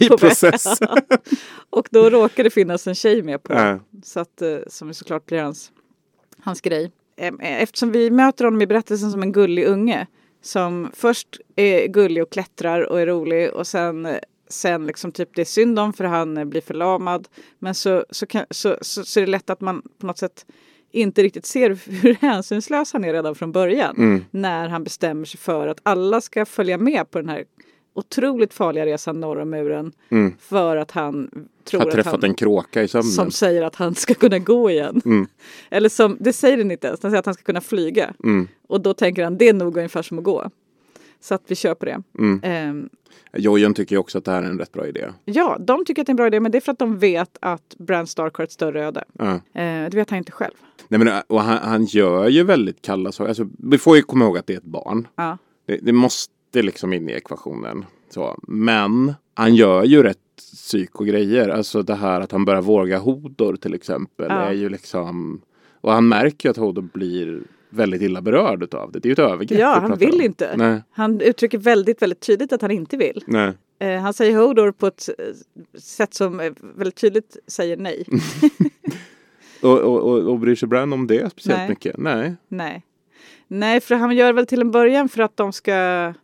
[0.00, 0.88] i processen.
[1.70, 3.80] och då råkar det finnas en tjej med på.
[4.04, 5.72] Så att, som såklart blir hans,
[6.40, 6.90] hans grej.
[7.16, 10.06] Eh, Eftersom vi möter honom i berättelsen som en gullig unge.
[10.42, 14.08] Som först är gullig och klättrar och är rolig och sen,
[14.48, 17.28] sen liksom typ det är synd om för han blir förlamad.
[17.58, 20.46] Men så, så, kan, så, så, så är det lätt att man på något sätt
[20.92, 23.96] inte riktigt ser hur hänsynslös han är redan från början.
[23.96, 24.24] Mm.
[24.30, 27.44] När han bestämmer sig för att alla ska följa med på den här
[27.98, 29.92] otroligt farliga resan norr om muren.
[30.08, 30.34] Mm.
[30.38, 31.30] För att han
[31.64, 33.10] tror Har att träffat han, en kråka i sömnen.
[33.12, 35.02] som säger att han ska kunna gå igen.
[35.04, 35.26] Mm.
[35.70, 38.14] Eller som, det säger den inte ens, den säger att han ska kunna flyga.
[38.24, 38.48] Mm.
[38.68, 40.50] Och då tänker han, det är nog ungefär som att gå.
[41.20, 42.02] Så att vi köper det.
[42.18, 42.40] Mm.
[42.42, 42.88] Ehm,
[43.36, 45.04] Jojen tycker också att det här är en rätt bra idé.
[45.24, 46.98] ja, de tycker att det är en bra idé, men det är för att de
[46.98, 49.04] vet att Bran Stark har ett större öde.
[49.12, 49.34] Ja.
[49.34, 50.54] Eh, det vet han inte själv.
[50.88, 53.28] Nej, men, och han, han gör ju väldigt kalla saker.
[53.28, 55.08] Alltså, vi får ju komma ihåg att det är ett barn.
[55.16, 55.38] Ja.
[55.66, 56.32] Det, det måste
[56.62, 57.84] liksom in i ekvationen.
[58.10, 58.38] Så.
[58.42, 61.48] Men han gör ju rätt psykogrejer.
[61.48, 64.26] Alltså det här att han börjar våga Hodor till exempel.
[64.28, 64.34] Ja.
[64.34, 65.40] är ju liksom...
[65.80, 67.40] Och han märker ju att Hodor blir
[67.70, 68.98] väldigt illa berörd utav det.
[68.98, 69.60] Det är ju ett övergrepp.
[69.60, 70.20] Ja, han vill om.
[70.20, 70.56] inte.
[70.56, 70.82] Nej.
[70.90, 73.24] Han uttrycker väldigt, väldigt tydligt att han inte vill.
[73.26, 73.52] Nej.
[73.78, 75.24] Eh, han säger Hodor på ett eh,
[75.80, 78.04] sätt som eh, väldigt tydligt säger nej.
[79.62, 81.68] Och, och, och, och bryr sig Bran om det speciellt Nej.
[81.68, 81.96] mycket?
[81.98, 82.34] Nej.
[82.48, 82.82] Nej.
[83.48, 86.14] Nej, för han gör väl till en början för att de ska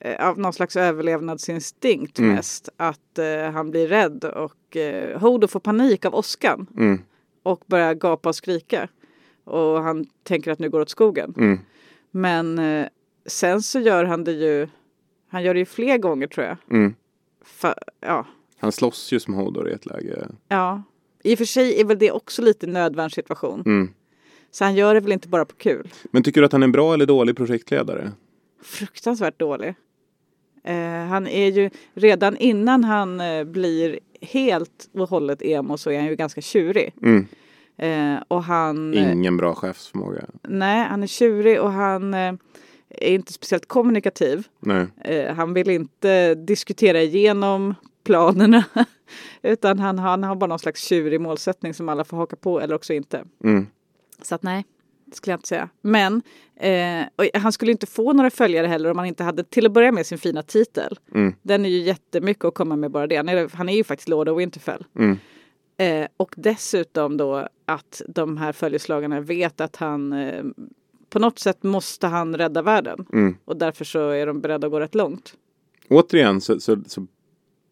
[0.00, 2.34] eh, av någon slags överlevnadsinstinkt Mm.
[2.34, 2.68] mest.
[2.76, 7.02] Att eh, han blir rädd och eh, Hodor får panik av åskan Mm.
[7.42, 8.88] och börjar gapa och skrika.
[9.44, 11.34] Och han tänker att nu går det åt skogen.
[11.36, 11.58] Mm.
[12.10, 12.86] Men eh,
[13.26, 14.68] sen så gör han det ju,
[15.28, 16.56] han gör det ju fler gånger tror jag.
[16.70, 16.94] Mm.
[17.44, 18.26] Fa, ja,
[18.58, 20.28] Han slåss ju som Hodor i ett läge.
[20.48, 20.82] ja.
[21.22, 23.62] I och för sig är väl det också lite nödvärnssituation.
[23.66, 23.90] Mm.
[24.50, 25.88] Så han gör det väl inte bara på kul.
[26.10, 28.12] Men tycker du att han är en bra eller dålig projektledare?
[28.62, 29.74] fruktansvärt dålig.
[30.64, 35.98] Eh, han är ju redan innan han eh, blir helt och hållet emo så är
[35.98, 36.94] han ju ganska tjurig.
[37.02, 37.26] Mm.
[37.76, 40.24] Eh, och han, eh, Ingen bra chefsförmåga.
[40.42, 42.38] nej, han är tjurig och han är
[42.98, 44.46] inte speciellt kommunikativ.
[44.60, 44.86] Nej.
[45.36, 48.64] Han vill inte diskutera igenom planerna
[49.42, 52.74] utan han, han har bara någon slags tjurig målsättning som alla får haka på eller
[52.74, 53.24] också inte.
[53.44, 53.66] Mm.
[54.22, 54.64] Så att nej,
[55.16, 55.68] skulle jag inte säga.
[55.80, 56.22] Men
[56.56, 59.92] eh, han skulle inte få några följare heller om han inte hade till att börja
[59.92, 60.98] med sin fina titel.
[61.14, 61.34] Mm.
[61.42, 63.16] Den är ju jättemycket att komma med bara det.
[63.16, 64.84] Han är, han är ju faktiskt Lord of Winterfell.
[64.98, 65.18] Mm.
[65.76, 70.44] Eh, och dessutom då att de här följeslagarna vet att han eh,
[71.10, 73.06] på något sätt måste han rädda världen.
[73.12, 73.36] Mm.
[73.44, 75.34] Och därför så är de beredda att gå rätt långt.
[75.88, 77.06] Återigen så, så, så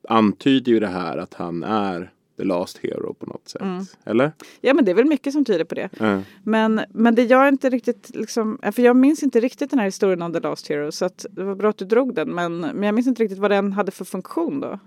[0.09, 3.63] antyder ju det här att han är the last hero på något sätt.
[3.63, 3.85] Mm.
[4.05, 4.33] Eller?
[4.61, 5.89] Ja men det är väl mycket som tyder på det.
[5.99, 6.21] Ja.
[6.43, 10.23] Men, men det jag inte riktigt liksom, för jag minns inte riktigt den här historien
[10.23, 12.83] om The Last Hero så att det var bra att du drog den men, men
[12.83, 14.79] jag minns inte riktigt vad den hade för funktion då.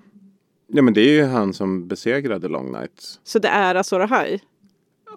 [0.67, 3.19] ja men det är ju han som besegrade Long Nights.
[3.23, 4.39] Så det är Azor Ahai?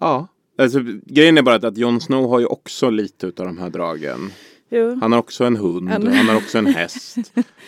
[0.01, 0.27] Ja.
[0.57, 3.69] Alltså, grejen är bara att, att Jon Snow har ju också lite utav de här
[3.69, 4.19] dragen.
[4.69, 4.97] Jo.
[5.01, 7.17] Han har också en hund, En- han har också en häst.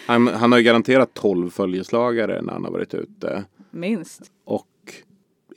[0.07, 3.43] Han, han har ju garanterat 12 följeslagare när han har varit ute.
[3.71, 4.21] Minst.
[4.45, 4.65] Och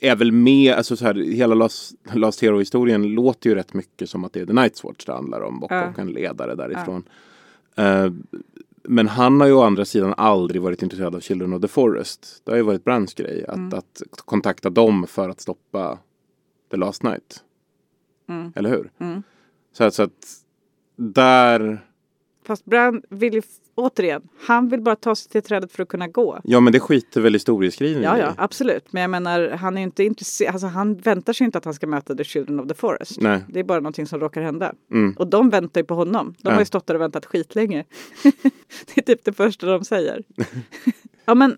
[0.01, 4.25] är väl med, alltså så här, hela Last, Last Hero-historien låter ju rätt mycket som
[4.25, 5.89] att det är The Night's Watch det handlar om och, Ja.
[5.89, 7.03] och en ledare därifrån.
[7.75, 8.11] Eh,
[8.83, 12.41] men han har ju å andra sidan aldrig varit intresserad av Children of the Forest.
[12.45, 13.73] Det har ju varit Brans grej att, Mm.
[13.77, 15.99] att kontakta dem för att stoppa
[16.71, 17.43] The Last Night.
[18.29, 18.53] Mm.
[18.55, 18.91] Eller hur?
[18.99, 19.23] Mm.
[19.73, 20.37] Så, så att
[20.95, 21.85] där,
[22.45, 23.41] Fast Bran vill ju,
[23.75, 26.39] återigen, han vill bara ta sig till trädet för att kunna gå.
[26.43, 28.93] ja men det skiter väl historieskrivningen Ja, ja, absolut.
[28.93, 31.87] Men jag menar, han är inte intresserad, alltså han väntar sig inte att han ska
[31.87, 33.21] möta The Children of the Forest.
[33.21, 33.39] Nej.
[33.47, 34.73] Det är bara någonting som råkar hända.
[34.91, 35.13] Mm.
[35.17, 36.35] Och de väntar ju på honom.
[36.37, 36.53] De Ja.
[36.53, 37.85] har ju stått där och väntat skitlänge.
[38.95, 40.23] det är typ det första de säger.
[41.25, 41.57] ja men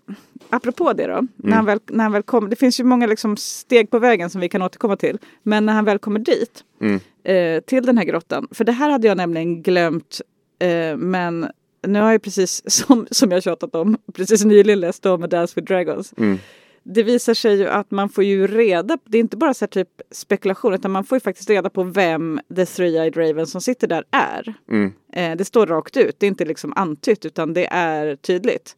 [0.50, 1.26] apropå det då.
[1.36, 2.48] När, han väl, när han väl kommer.
[2.48, 5.18] Det finns ju många liksom steg på vägen som vi kan återkomma till.
[5.42, 6.64] Men när han väl kommer dit.
[6.80, 7.00] Mm.
[7.24, 8.48] Eh, till den här grottan.
[8.50, 10.20] För det här hade jag nämligen glömt.
[10.58, 11.48] Eh, men
[11.86, 15.52] nu har jag precis, som, som jag tjatat om, precis nyligen läst om A Dance
[15.56, 16.14] with Dragons.
[16.16, 16.38] Mm.
[16.86, 19.88] Det visar sig ju att man får ju reda det är inte bara så typ
[20.10, 24.04] spekulation, utan man får ju faktiskt reda på vem The Three-Eyed Raven som sitter där
[24.10, 24.54] är.
[24.70, 24.92] Mm.
[25.12, 28.76] Eh, det står rakt ut, det är inte liksom antytt, utan det är tydligt.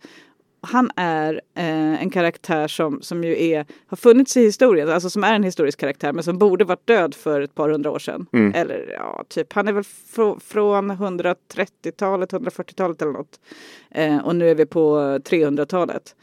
[0.66, 5.24] Han är eh, en karaktär som, som ju är, har funnits i historien, alltså som
[5.24, 8.26] är en historisk karaktär men som borde varit död för ett par hundra år sedan.
[8.32, 8.52] Mm.
[8.54, 13.40] Eller ja, typ, han är väl fr- från 130-talet, 140-talet eller något.
[13.90, 16.14] Eh, och nu är vi på 300-talet.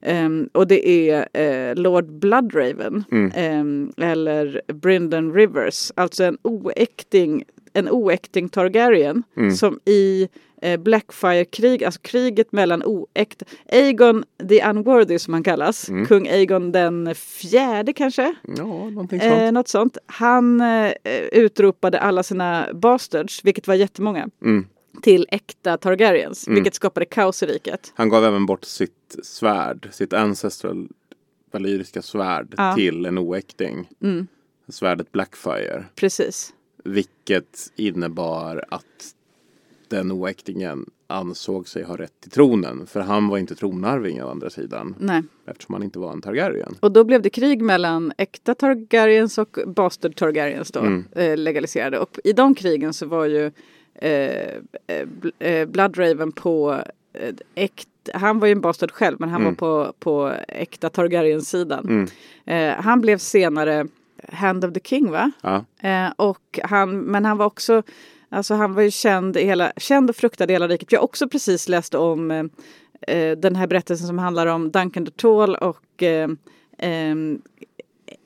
[0.00, 3.32] Ehm, och det är eh, Lord Bloodraven Mm.
[3.34, 9.50] ehm, eller Bryndon Rivers, alltså en oäkting, en oäkting Targaryen Mm.
[9.50, 10.28] som i
[10.62, 16.06] eh, Blackfire-krig, alltså kriget mellan oäkta, Aegon the Unworthy som han kallas, Mm.
[16.06, 19.32] kung Aegon den fjärde kanske, Ja, någonting sånt.
[19.32, 19.98] eh, något sånt.
[20.06, 20.92] Han eh,
[21.32, 24.66] utropade alla sina bastards, vilket var jättemånga, Mm.
[25.02, 26.54] till äkta Targaryens, Mm.
[26.54, 27.92] vilket skapade kaos i riket.
[27.94, 30.88] Han gav även bort sitt svärd, sitt ancestral
[31.50, 32.74] valyriska svärd Ja.
[32.74, 33.88] till en oäkting.
[34.02, 34.26] Mm,
[34.68, 35.84] Svärdet Blackfire.
[35.94, 36.52] precis.
[36.84, 38.84] Vilket innebar att
[39.88, 42.86] den oäktingen ansåg sig ha rätt till tronen.
[42.86, 44.94] För han var inte tronarving å andra sidan.
[44.98, 45.22] Nej.
[45.46, 46.74] Eftersom han inte var en Targaryen.
[46.80, 51.04] Och då blev det krig mellan äkta Targaryens och bastard Targaryens då, Mm.
[51.12, 51.98] eh, legaliserade.
[51.98, 53.46] Och i de krigen så var ju
[53.94, 54.10] eh,
[54.86, 56.80] eh, eh, Bloodraven på
[57.12, 59.54] eh, äkta han var ju en bastard själv men han Mm.
[59.58, 61.84] var på, på äkta Targaryens sidan.
[61.88, 62.06] Mm.
[62.76, 63.86] Eh, han blev senare
[64.32, 65.30] Hand of the King va?
[65.42, 65.64] Ja.
[65.88, 67.82] Eh, och han, men han var också,
[68.28, 70.92] alltså han var ju känd, i hela, känd och fruktad i hela riket.
[70.92, 72.44] Jag har också precis läst om eh,
[73.16, 76.28] eh, den här berättelsen som handlar om Duncan the Tall och eh,
[76.78, 77.42] ehm,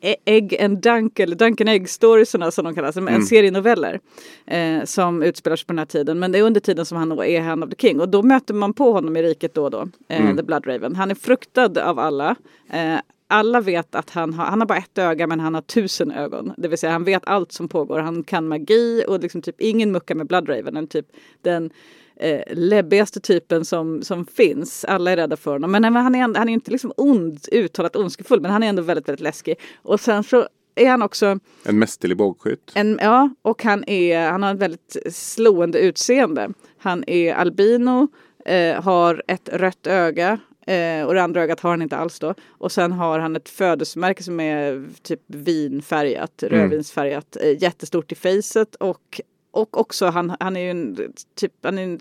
[0.02, 3.22] E- Egg and Dunk, eller Duncan Egg storiesarna som de kallas, en Mm.
[3.22, 4.00] serie noveller
[4.46, 6.18] eh, som utspelar sig på den här tiden.
[6.18, 8.54] Men det är under tiden som han är Hand of the King och då möter
[8.54, 10.36] man på honom i riket då och då, eh, Mm.
[10.36, 10.96] The Blood Raven.
[10.96, 12.36] Han är fruktad av alla.
[12.72, 12.96] Eh,
[13.30, 16.52] alla vet att han har, han har bara ett öga men han har tusen ögon.
[16.56, 17.98] Det vill säga han vet allt som pågår.
[17.98, 20.74] Han kan magi och liksom typ ingen muckar med Blood Raven.
[20.74, 21.06] Den, typ,
[21.42, 21.70] den
[22.16, 24.84] eh, läbbigaste typen som, som finns.
[24.84, 25.70] Alla är rädda för honom.
[25.70, 29.08] Men han är, han är inte liksom ond, uttalat ondskefull men han är ändå väldigt,
[29.08, 29.54] väldigt läskig.
[29.82, 32.72] Och sen så är han också En mästerlig bågskytt.
[32.74, 36.50] en, ja, och han, är, han har ett väldigt slående utseende.
[36.78, 38.08] Han är albino,
[38.44, 40.38] eh, har ett rött öga
[40.74, 42.34] eh, och det andra ögat har han inte alls då.
[42.48, 46.58] Och sen har han ett födelsemärke som är typ vinfärgat, Mm.
[46.60, 49.20] rödvinsfärgat, eh, jättestort i facet och
[49.52, 51.98] och också han, han är ju en, typ, han är en,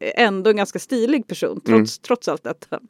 [0.00, 2.80] ändå en ganska stilig person trots, trots allt detta.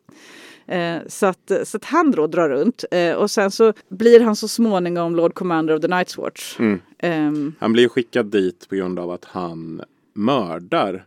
[0.67, 4.37] Eh, så, att, så att han då drar runt eh, och sen så blir han
[4.37, 6.61] så småningom Lord Commander of the Night's Watch.
[6.61, 6.81] Mm.
[6.99, 9.83] Ehm, Han blir ju skickad dit på grund av att han
[10.15, 11.07] mördar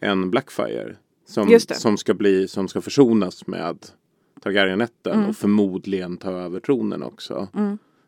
[0.00, 0.96] en Blackfire.
[1.32, 3.76] Som, som, ska, bli, som ska försonas med
[4.42, 5.28] Targaryenätten Mm.
[5.28, 7.48] och förmodligen ta över tronen också.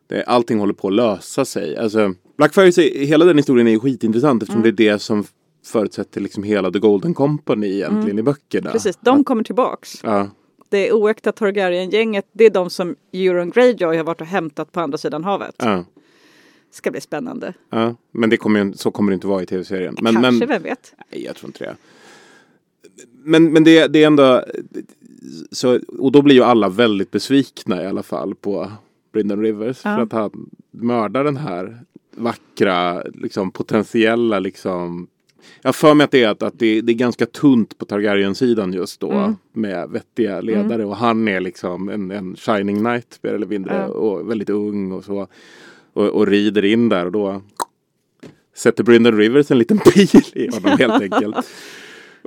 [0.07, 1.77] Det, allting håller på att lösa sig.
[1.77, 4.75] Alltså, Blackfire, så- hela den historien är ju skitintressant eftersom Mm.
[4.75, 5.23] det är det som
[5.65, 8.61] förutsätter liksom hela The Golden Company egentligen i böckerna.
[8.69, 8.71] Mm.
[8.71, 10.03] Precis, de kommer tillbaks.
[10.03, 10.29] Ja,
[10.69, 14.97] Det oäkta Targaryen-gänget, det är de som Euron Greyjoy har varit och hämtat på andra
[14.97, 15.55] sidan havet.
[15.57, 15.85] ja,
[16.71, 17.53] Ska bli spännande.
[17.69, 17.95] ja.
[18.11, 19.95] Men det kommer ju, så kommer det inte vara i tv-serien.
[20.01, 20.93] Men, Kanske, men, vem vet?
[21.11, 21.75] Nej, jag tror inte det.
[23.23, 24.43] Men, men det, det är ändå...
[25.51, 28.71] Så, och då blir ju alla väldigt besvikna i alla fall på
[29.13, 29.81] Bryndon Rivers.
[29.83, 29.95] Ja.
[29.95, 31.79] För att han mördar den här
[32.15, 35.07] vackra, liksom potentiella liksom...
[35.61, 38.73] Jag för mig att det är, att, att det, det är ganska tunt på Targaryen-sidan
[38.73, 39.11] just då.
[39.11, 39.35] Mm.
[39.53, 40.85] Med vettiga ledare.
[40.85, 43.75] Och han är liksom en, en shining knight mer eller mindre.
[43.75, 43.85] Ja.
[43.85, 45.27] Och väldigt ung och så.
[45.93, 47.41] Och, och rider in där och då
[48.55, 51.35] sätter Bryndon Rivers en liten pil i honom helt enkelt.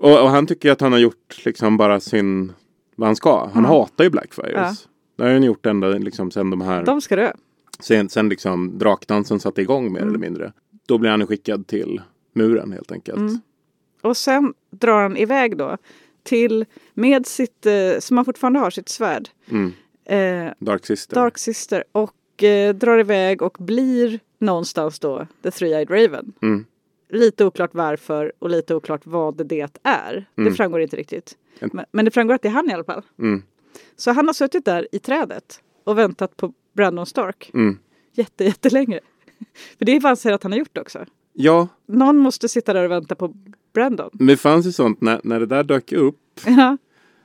[0.00, 2.52] Och, och han tycker att han har gjort liksom bara sin,
[2.96, 3.40] vad han ska.
[3.40, 3.64] Han Mm.
[3.64, 4.88] hatar ju Blackfires.
[5.16, 7.32] Det har han gjort ända liksom sen de här, De ska dö.
[7.80, 10.08] sen, sen liksom drakdansen satte igång mer Mm.
[10.08, 10.52] eller mindre.
[10.86, 12.00] Då blir han skickad till
[12.34, 13.18] muren helt enkelt.
[13.18, 13.40] Mm.
[14.02, 15.76] Och sen drar han iväg då
[16.22, 19.28] till, med sitt, eh, som han fortfarande har, sitt svärd.
[19.50, 19.72] Mm.
[20.04, 21.14] Eh, Dark Sister.
[21.14, 21.84] Dark Sister.
[21.92, 26.32] Och eh, drar iväg och blir någonstans då The Three-Eyed Raven.
[26.42, 26.64] Mm.
[27.10, 30.26] Lite oklart varför och lite oklart vad det är.
[30.36, 30.50] Mm.
[30.50, 31.36] Det framgår inte riktigt.
[31.58, 33.02] En- Men, men det framgår att det är han i alla fall.
[33.18, 33.42] Mm.
[33.96, 37.78] Så han har suttit där i trädet och väntat på Brandon Stark Mm.
[38.12, 39.00] jätte, jättelänge.
[39.78, 41.04] För det är vad han säger att han har gjort också.
[41.32, 43.34] Ja, Någon måste sitta där och vänta på
[43.74, 44.10] Brandon.
[44.12, 46.40] men det fanns ju sånt när, när det där dök upp.
[46.46, 46.76] Ja,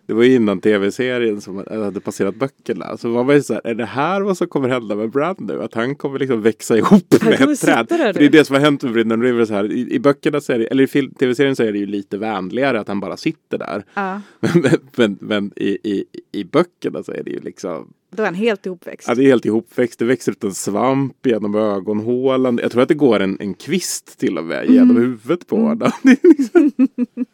[0.05, 2.97] Det var ju innan tv-serien som hade passerat böckerna.
[2.97, 5.35] Så var man ju så här, är det här vad som kommer hända med Bran
[5.39, 5.61] nu?
[5.61, 7.85] Att han kommer liksom växa ihop Han med ett träd.
[7.89, 9.71] där För det är det som har hänt med Brynden Rivers här.
[9.71, 12.79] I, i böckerna så är det, eller i tv-serien så är det ju lite vänligare
[12.79, 13.83] att han bara sitter där.
[13.93, 18.25] Ja, Men, men, men i, i, i böckerna så är det ju liksom då är
[18.25, 19.07] han helt ihopväxt.
[19.07, 19.99] Ja, det är helt ihopväxt.
[19.99, 22.59] Det växer ut en svamp genom ögonhålan.
[22.61, 25.91] Jag tror att det går en, en kvist till och med genom huvudet på honom.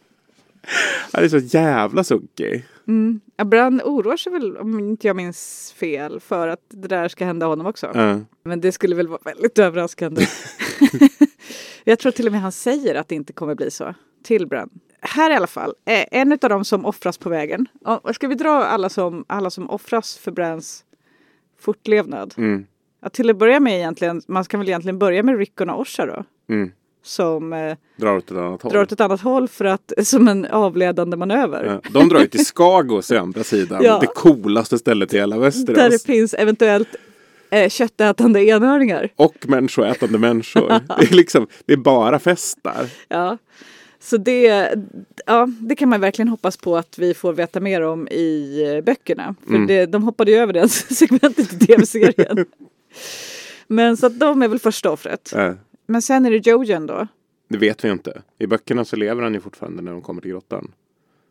[1.11, 1.21] Det är.
[1.21, 2.65] Han är så jävla sunkig.
[2.87, 3.19] Mm.
[3.35, 7.25] Ja, Bran oroar sig väl, om inte jag minns fel, för att det där ska
[7.25, 7.91] hända honom också.
[7.93, 8.19] Ja.
[8.43, 10.21] Men det skulle väl vara väldigt överraskande.
[11.83, 13.93] jag tror till och med han säger att det inte kommer bli så
[14.23, 14.69] till Bran.
[15.01, 17.65] Här i alla fall, är en av dem som offras på vägen.
[18.13, 20.83] Ska vi dra alla som, alla som offras för Brans
[21.59, 22.33] fortlevnad?
[22.37, 22.65] Mm.
[23.01, 26.05] Ja, till att börja med egentligen, man ska väl egentligen börja med Rickon och Orsa
[26.05, 26.23] då.
[26.53, 26.71] Mm.
[27.03, 28.71] Som eh, Drar åt ett annat håll.
[28.73, 31.63] drar åt ett annat håll för att, som en avledande manöver.
[31.83, 31.89] Ja.
[31.91, 33.83] De drar ju till Skagos i andra sidan.
[33.83, 33.97] Ja.
[34.01, 35.89] Det coolaste stället i hela Där Västerås.
[35.91, 36.87] det finns eventuellt
[37.49, 39.09] eh, köttätande enhörningar.
[39.15, 40.67] Och människoätande människor.
[40.99, 42.89] Det är liksom, det är bara fest där.
[43.07, 43.37] Ja.
[44.01, 44.73] Så det,
[45.25, 48.83] ja, det kan man verkligen hoppas på att vi får veta mer om i eh,
[48.83, 49.35] böckerna.
[49.47, 49.67] För Mm.
[49.67, 52.45] det, de hoppade ju över det segmentet i tv-serien.
[53.67, 55.33] Men så att de är väl första offret.
[55.35, 55.53] Eh,
[55.89, 57.07] Men sen är det Jojen då.
[57.49, 58.21] Det vet vi inte.
[58.37, 60.71] I böckerna så lever han ju fortfarande när de kommer till grottan.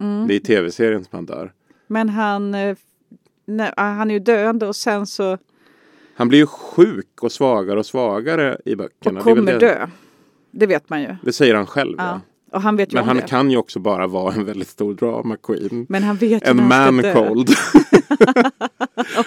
[0.00, 0.26] Mm.
[0.26, 1.52] Det är i tv-serien som han dör.
[1.86, 2.76] Men han, eh,
[3.46, 5.38] nej, ah, han är ju döende och sen så
[6.14, 9.20] Han blir ju sjuk och svagare och svagare i böckerna.
[9.20, 9.86] och Det kommer det, dö.
[10.50, 11.16] Det vet man ju.
[11.22, 11.94] Det säger han själv.
[11.98, 12.04] Ja.
[12.04, 12.20] Ja.
[12.56, 13.22] Och han vet ju Men han det.
[13.22, 15.86] kan ju också bara vara en väldigt stor drama queen.
[15.88, 17.50] Men han vet ju En man cold.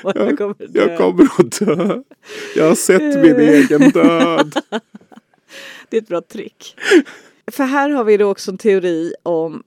[0.03, 0.88] Och han kommer dö.
[0.88, 2.01] Jag kommer att dö.
[2.55, 4.55] Jag har sett min egen död.
[5.89, 6.75] Det är ett bra trick.
[7.51, 9.63] För här har vi då också en teori om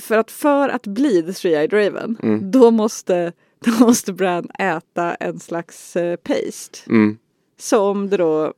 [0.00, 2.50] för att för att bli The Three-Eyed Raven Mm.
[2.50, 3.32] då, måste,
[3.64, 6.78] då måste Bran äta en slags eh, paste.
[6.90, 7.18] Mm.
[7.58, 8.54] Som det då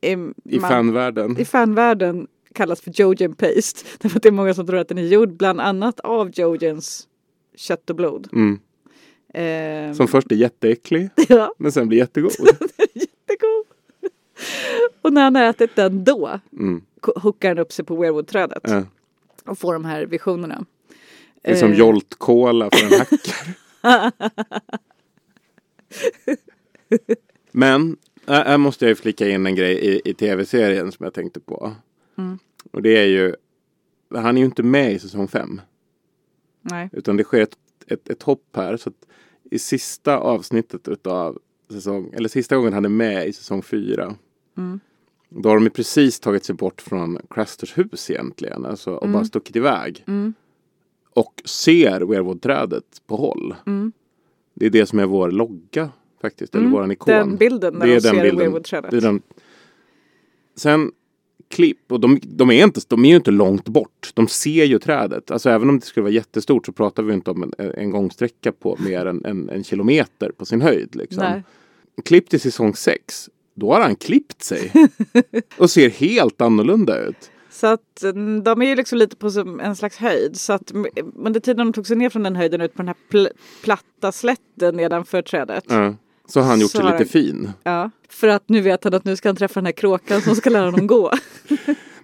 [0.00, 1.40] i, I man- fanvärlden.
[1.40, 3.84] i fanvärlden kallas för Jojen paste.
[3.98, 7.08] Därför att det är många som tror att den är gjord bland annat av Jojens
[7.56, 8.28] kött och blod.
[8.32, 8.58] Mm.
[9.34, 11.10] Ehm, Som först är jätteäcklig.
[11.28, 12.32] ja, Men sen blir jättegod.
[15.02, 16.82] Och när han har ätit den då Mm.
[17.16, 18.60] hookar han upp sig på weirwood-trädet.
[18.62, 18.82] Ja.
[19.44, 20.64] och får de här visionerna.
[21.42, 24.12] Det är som Eh, Jolt-cola för en hackare.
[27.52, 31.40] Men här måste jag ju flika in en grej i, i tv-serien som jag tänkte
[31.40, 31.72] på.
[32.18, 32.38] Mm.
[32.72, 33.34] Och det är ju,
[34.14, 35.60] han är ju inte med i säsong fem.
[36.62, 36.88] Nej.
[36.92, 38.76] Utan det sker ett, ett, ett hopp här.
[38.76, 38.92] Så
[39.50, 41.38] I sista avsnittet utav
[41.70, 44.14] säsong, eller sista gången han är med i säsong fyra.
[44.58, 44.80] Mm.
[45.28, 48.66] Då har de ju precis tagit sig bort från Crasters hus egentligen.
[48.66, 50.04] Alltså, och bara stuckit iväg.
[50.06, 50.34] Mm.
[51.14, 53.54] Och ser Weirwood-trädet på håll.
[53.66, 53.92] Mm.
[54.54, 55.90] Det är det som är vår logga
[56.22, 56.54] faktiskt.
[56.54, 57.14] Eller Mm, våran ikon.
[57.14, 59.22] Den bilden när det är de den ser weirwood-trädet.
[60.56, 60.92] Sen
[61.48, 64.10] klipp och de, de, är inte, de är ju inte långt bort.
[64.14, 65.30] De ser ju trädet.
[65.30, 68.52] Alltså även om det skulle vara jättestort så pratar vi inte om en, en gångsträcka
[68.52, 70.96] på mer än en, en kilometer på sin höjd.
[70.96, 71.22] Liksom.
[71.22, 71.42] Nej.
[72.04, 73.30] Klipp till säsong 6.
[73.58, 74.72] Då har han klippt sig.
[75.58, 77.30] och ser helt annorlunda ut.
[77.50, 79.26] Så att mm, de är ju liksom lite på
[79.62, 80.36] en slags höjd.
[80.36, 80.72] Så att
[81.16, 83.32] under tiden de tog sig ner från den höjden ut på den här pl-
[83.62, 85.64] platta slätten nedanför trädet.
[85.68, 85.94] Ja.
[86.28, 87.50] Så har han gjort sig lite han- fin.
[87.62, 90.34] Ja, för att nu vet han att nu ska han träffa den här kråkan som
[90.34, 91.12] ska lära honom gå.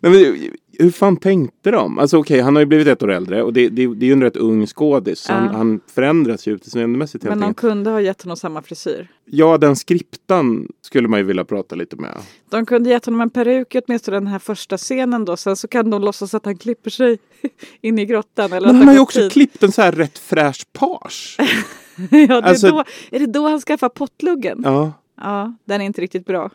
[0.00, 1.99] Nej, men, hur fan tänkte de?
[1.99, 4.12] Alltså okej, han har ju blivit ett år äldre och det, det, det är ju
[4.12, 5.27] en rätt ung skådis.
[5.29, 5.35] Ja.
[5.35, 9.09] Han, han förändras ju utseendemässigt Men de kunde ha gett honom samma frisyr.
[9.25, 12.14] Ja, den skriptan skulle man ju vilja prata lite med.
[12.51, 15.37] De kunde gett honom en peruk åtminstone den här första scenen då.
[15.37, 17.18] Sen så kan de låtsas att han klipper sig
[17.81, 18.53] in i grottan.
[18.53, 19.33] Eller Men att han har ju också dit.
[19.33, 21.37] klippt en så här rätt fräsch page.
[21.97, 24.61] ja, det är, alltså- då, är det då han skaffar pottluggen?
[24.64, 24.93] Ja.
[25.16, 25.55] Ja.
[25.64, 26.51] den är inte riktigt bra.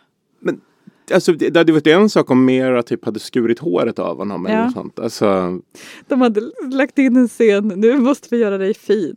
[1.13, 4.45] Alltså det, det hade varit en sak om Mera typ hade skurit håret av honom
[4.45, 4.65] eller Ja.
[4.65, 4.99] något sånt.
[4.99, 5.59] Alltså,
[6.07, 6.41] De hade
[6.71, 7.67] lagt in en scen.
[7.67, 9.15] Nu måste vi göra dig fin.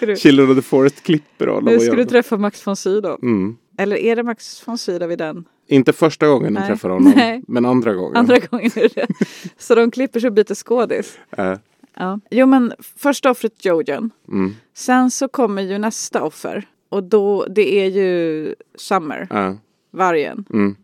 [0.00, 1.64] du, Children of the Forest klipper honom.
[1.74, 3.18] nu ska du träffa Max von Sydow.
[3.22, 3.56] mm.
[3.78, 5.44] Eller är det Max von Sydow vid den?
[5.68, 6.66] Inte första gången Nej.
[6.66, 7.42] träffar honom, Nej.
[7.48, 8.16] men andra gången.
[8.16, 9.06] Andra gången är det
[9.58, 11.18] Så de klipper sig och byter skådis.
[11.36, 11.54] Eh,
[11.98, 12.20] Ja.
[12.30, 14.10] Jo men första offret Jojen.
[14.28, 14.54] mm.
[14.74, 16.66] Sen så kommer ju nästa offer.
[16.88, 19.52] Och då, det är ju Summer, eh,
[19.96, 20.44] vargen.
[20.52, 20.76] mm.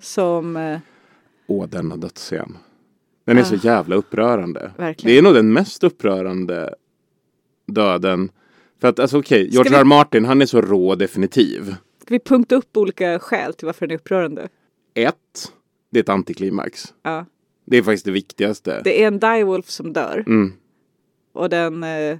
[0.00, 0.78] Som, eh,
[1.46, 2.56] Åh, denna dödsscen.
[3.24, 3.58] Den är så Ah.
[3.62, 4.70] jävla upprörande.
[4.76, 5.14] Verkligen.
[5.14, 6.74] Det är nog den mest upprörande
[7.66, 8.30] döden.
[8.80, 9.80] För att alltså okej, George vi- R.
[9.80, 9.84] R.
[9.84, 11.74] Martin han är så rå definitiv.
[12.02, 14.48] ska vi punkta upp olika skäl till varför den är upprörande?
[14.94, 15.52] Ett,
[15.90, 16.94] det är ett antiklimax.
[17.02, 17.26] Ja.
[17.64, 18.80] Det är faktiskt det viktigaste.
[18.84, 20.24] Det är en direwolf som dör.
[20.26, 20.52] Mm.
[21.32, 21.82] Och den...
[21.84, 22.18] Eh,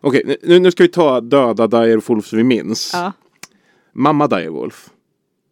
[0.00, 2.90] Okej, nu, nu ska vi ta döda Direwolves vi minns.
[2.94, 3.12] ja,
[3.92, 4.90] Mamma Direwolf.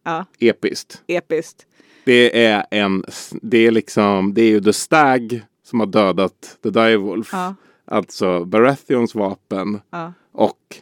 [0.09, 1.01] Ja, Episkt.
[1.07, 1.65] episkt.
[2.05, 3.03] Det är en,
[3.41, 7.29] det är liksom, det är ju The Stag som har dödat The Direwolf.
[7.31, 7.55] Ja,
[7.91, 10.13] Alltså Baratheons vapen ja.
[10.31, 10.75] och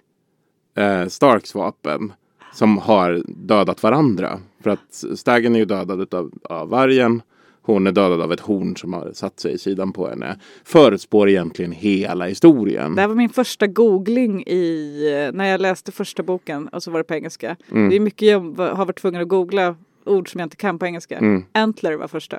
[0.84, 2.13] eh, Starks vapen.
[2.53, 4.39] Som har dödat varandra.
[4.63, 7.21] För att Stagen är ju dödad utav, av vargen.
[7.68, 10.39] Hon är dödad av ett horn som har satt sig i sidan på henne.
[10.63, 12.95] Förutspår egentligen hela historien.
[12.95, 16.99] Det här var min första googling i, när jag läste första boken och så var
[16.99, 17.55] det på engelska.
[17.72, 17.89] Mm.
[17.89, 20.86] Det är mycket jag har varit tvungen att googla ord som jag inte kan på
[20.86, 21.18] engelska.
[21.18, 21.43] Mm.
[21.51, 22.38] Antler var första.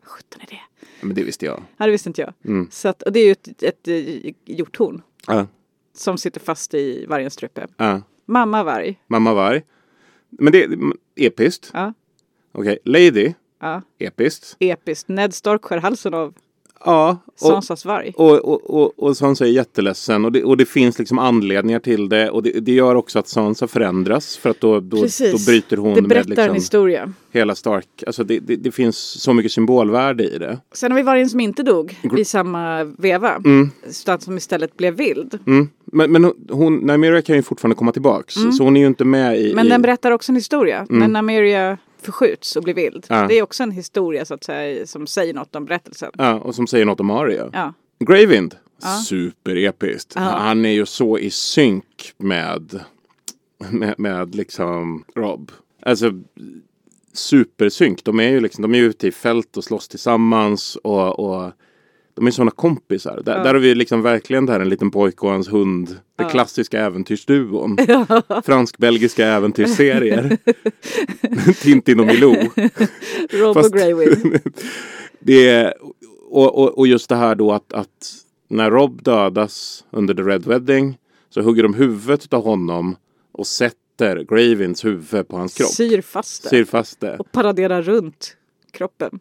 [0.00, 0.60] Vad sjutton är det?
[1.06, 1.62] Men det visste jag.
[1.76, 2.32] Ja, det visste inte jag.
[2.44, 2.68] Mm.
[2.70, 5.46] Så att, och det är ju ett, ett, eh, hjorthorn Ja,
[5.94, 7.66] som sitter fast i vargens strupe.
[7.76, 8.00] ja.
[8.26, 9.00] Mamma varg.
[9.06, 9.62] Mamma varg.
[10.30, 10.78] Men det är
[11.16, 11.70] episkt.
[11.74, 11.92] Ja,
[12.52, 13.32] Okej, Lady.
[13.62, 13.82] Ja.
[13.98, 14.56] Episkt.
[14.58, 15.08] Episkt.
[15.08, 16.34] Ned Stark skär halsen av
[16.84, 17.18] Ja.
[17.26, 18.12] Och, Sansas varg.
[18.16, 22.08] och, och, och, och Sansa är jätteledsen och det, och det finns liksom anledningar till
[22.08, 25.46] det och det, det gör också att Sansa förändras för att då, då, då Precis.
[25.46, 27.12] bryter hon Det med berättar en liksom historia.
[27.32, 27.86] hela Stark.
[28.06, 30.58] Alltså det, det, det finns så mycket symbolvärde i det.
[30.72, 33.42] Sen har vi vargen som inte dog i samma veva.
[34.02, 35.38] Utan som istället blev vild.
[35.46, 35.68] Mm.
[35.84, 39.38] Men, men hon, Nymeria kan ju fortfarande komma tillbaks så hon är ju inte med
[39.38, 39.44] i...
[39.44, 39.56] Mm.
[39.56, 40.86] Men i, den berättar också en historia.
[40.90, 43.06] När Nameria förskjuts och blir vild.
[43.08, 43.26] Ja.
[43.28, 46.10] Det är också en historia så att säga som säger något om berättelsen.
[46.18, 47.50] Ja, och som säger något om Arya.
[47.52, 47.74] Ja.
[47.98, 48.56] Gravind.
[48.82, 49.02] Ja.
[49.08, 50.12] Superepiskt.
[50.14, 50.20] Ja.
[50.20, 52.80] Han är ju så i synk med,
[53.70, 55.52] med, med liksom Rob.
[55.82, 56.12] Alltså
[57.12, 58.04] supersynk.
[58.04, 61.52] De är ju liksom, de är ute i fält och slåss tillsammans och, och
[62.14, 63.22] de är sådana kompisar.
[63.24, 63.42] Där, Ja.
[63.42, 65.88] där har vi liksom verkligen det här en liten pojke och hans hund.
[65.88, 66.28] Det Ja.
[66.28, 67.76] klassiska äventyrsduon.
[68.44, 70.38] Fransk-belgiska äventyrsserier.
[71.62, 72.36] Tintin och Milou.
[73.30, 74.38] Rob Fast- och Greywind.
[75.24, 75.74] Det är,
[76.30, 78.12] och, och, och just det här då att, att
[78.48, 80.98] när Rob dödas under The Red Wedding
[81.30, 82.96] så hugger de huvudet av honom
[83.32, 85.68] och sätter Gravinds huvud på hans kropp.
[85.68, 86.48] Syr fast det.
[86.48, 87.16] Syr fast det.
[87.18, 88.36] Och paraderar runt
[88.72, 89.18] kroppen.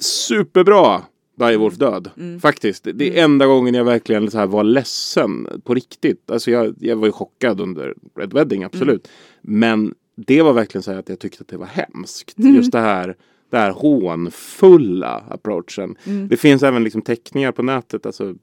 [0.00, 1.02] Superbra
[1.36, 2.10] Direwolf död.
[2.16, 2.40] Mm.
[2.40, 2.86] Faktiskt.
[2.94, 6.30] Det- är enda gången jag verkligen så här var ledsen på riktigt.
[6.30, 9.08] Alltså jag, jag var ju chockad under Red Wedding, absolut.
[9.44, 9.60] Mm.
[9.60, 12.38] Men det var verkligen så att jag tyckte att det var hemskt.
[12.38, 12.54] Mm.
[12.54, 13.16] Just det här,
[13.50, 15.96] det här hånfulla approachen.
[16.04, 16.28] Mm.
[16.28, 18.34] Det finns även liksom teckningar på nätet, alltså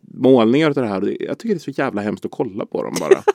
[0.00, 1.16] målningar av det här.
[1.20, 3.22] Jag tycker det är så jävla hemskt att kolla på dem bara.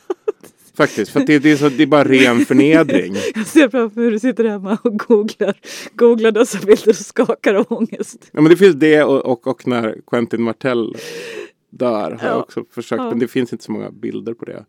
[0.78, 3.16] Faktiskt, för att det, det, är så, det är bara ren förnedring.
[3.36, 5.54] Jag ser framför mig hur du sitter hemma och googlar,
[5.96, 8.30] googlar dessa bilder och skakar av ångest.
[8.32, 10.96] Ja, men det finns det och, och, och när Quentin Martell
[11.70, 12.42] dör har jag Ja.
[12.42, 13.00] också försökt.
[13.02, 13.10] Ja.
[13.10, 14.66] Men det finns inte så många bilder på det.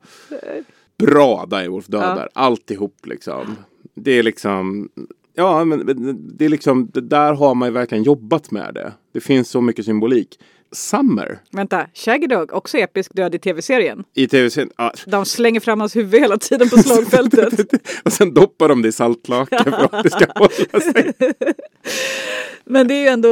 [0.99, 2.29] Bra Direwolf dödar.
[2.35, 2.41] Ja.
[2.41, 3.57] Alltihop liksom.
[3.95, 4.89] Det är liksom.
[5.35, 6.91] Ja, men men det är liksom.
[6.95, 8.93] Det där har man ju verkligen jobbat med det.
[9.13, 10.39] Det finns så mycket symbolik.
[10.75, 14.05] Summer Vänta, Shaggy Dog, också episk död i tv-serien.
[14.14, 14.70] i tv-serien.
[14.77, 14.93] Ja.
[15.07, 17.72] De slänger fram hans huvud hela tiden på slagfältet.
[18.05, 21.12] och sen doppar de det i saltlake för att det ska hålla sig.
[22.64, 23.29] Men det är ju ändå,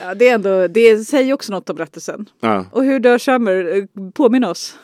[0.00, 2.26] ja, det är ändå, det säger också något om berättelsen.
[2.40, 2.66] Ja.
[2.72, 3.76] Och hur dör Summer?
[3.76, 4.74] Eh, Påminn oss.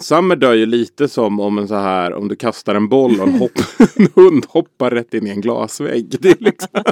[0.00, 3.28] Summer dör ju lite som om en så här om du kastar en boll och
[3.28, 3.52] en, hopp,
[3.96, 6.16] en hund hoppar rätt in i en glasvägg.
[6.20, 6.68] Det är liksom,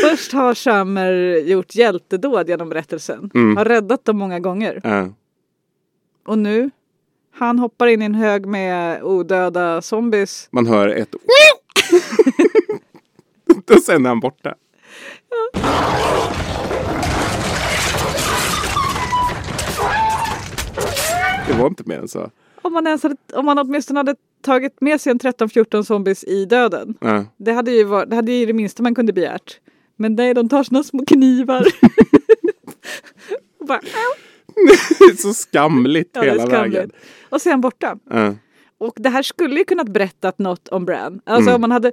[0.00, 3.30] Först har Summer gjort hjältedåd genom berättelsen.
[3.34, 3.56] Mm.
[3.56, 4.80] Har räddat dem många gånger.
[4.84, 5.08] ja.
[6.26, 6.70] Och nu?
[7.32, 10.48] Han hoppar in i en hög med odöda zombies.
[10.50, 11.14] Man hör ett
[13.76, 14.54] Och sen är han borta.
[21.52, 22.30] Det var inte mer än så.
[22.62, 26.44] Om man, ens hade, om man åtminstone hade tagit med sig en 13-14 zombies i
[26.44, 26.94] döden.
[27.00, 27.24] Ja.
[27.36, 29.60] Det hade ju varit, det hade ju det minsta man kunde begärt.
[29.96, 31.66] Men nej, de tar sina små knivar.
[33.68, 33.80] bara,
[34.98, 36.74] Det är så skamligt ja, hela skamligt.
[36.76, 36.90] vägen.
[37.28, 37.98] Och sen borta.
[38.10, 38.34] Ja.
[38.78, 41.20] Och det här skulle ju kunnat berättat något om Bran.
[41.24, 41.54] Alltså Mm.
[41.54, 41.92] om man hade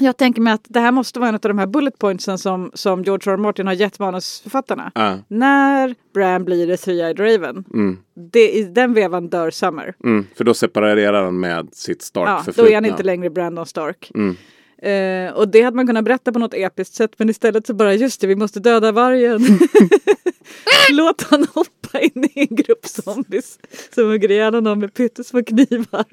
[0.00, 2.70] jag tänker mig att det här måste vara en av de här bullet pointsen som,
[2.74, 3.34] som George R.
[3.34, 3.36] R.
[3.36, 4.92] Martin har gett manusförfattarna.
[4.94, 5.18] Ja.
[5.28, 7.98] När Bran blir The Three-Eyed Raven, Mm.
[8.32, 9.94] det, i den vevan dör Summer.
[10.04, 10.26] Mm.
[10.36, 14.10] För då separerar han med sitt Ja, Stark då är han inte längre Brandon Stark.
[14.14, 14.36] Mm.
[14.82, 17.94] Eh, och det hade man kunnat berätta på något episkt sätt men istället så bara
[17.94, 19.40] just det, vi måste döda vargen.
[20.90, 23.58] Låt han hoppa in i en grupp zombies
[23.94, 26.04] som hugger ihjäl honom med pyttesmå knivar.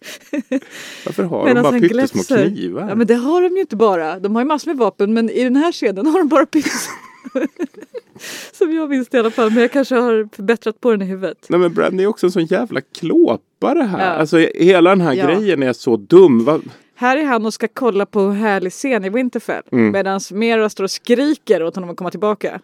[1.06, 2.88] Varför har Medan de bara han pyttesmå knivar?
[2.88, 4.18] Ja men det har de ju inte bara.
[4.18, 6.92] De har ju massor med vapen men i den här scenen har de bara pyttesmå.
[8.52, 11.04] som jag minns det i alla fall men jag kanske har förbättrat på den i
[11.04, 11.46] huvudet.
[11.48, 13.98] Nej men Brandon är också en sån jävla klåpare här.
[13.98, 14.04] Ja.
[14.06, 15.26] Alltså hela den här Ja.
[15.26, 16.44] grejen är så dum.
[16.44, 16.60] Va?
[17.00, 19.62] Här är han och ska kolla på en härlig scen i Winterfell.
[19.72, 19.90] Mm.
[19.90, 22.60] Medan Mera står och skriker åt honom att komma tillbaka.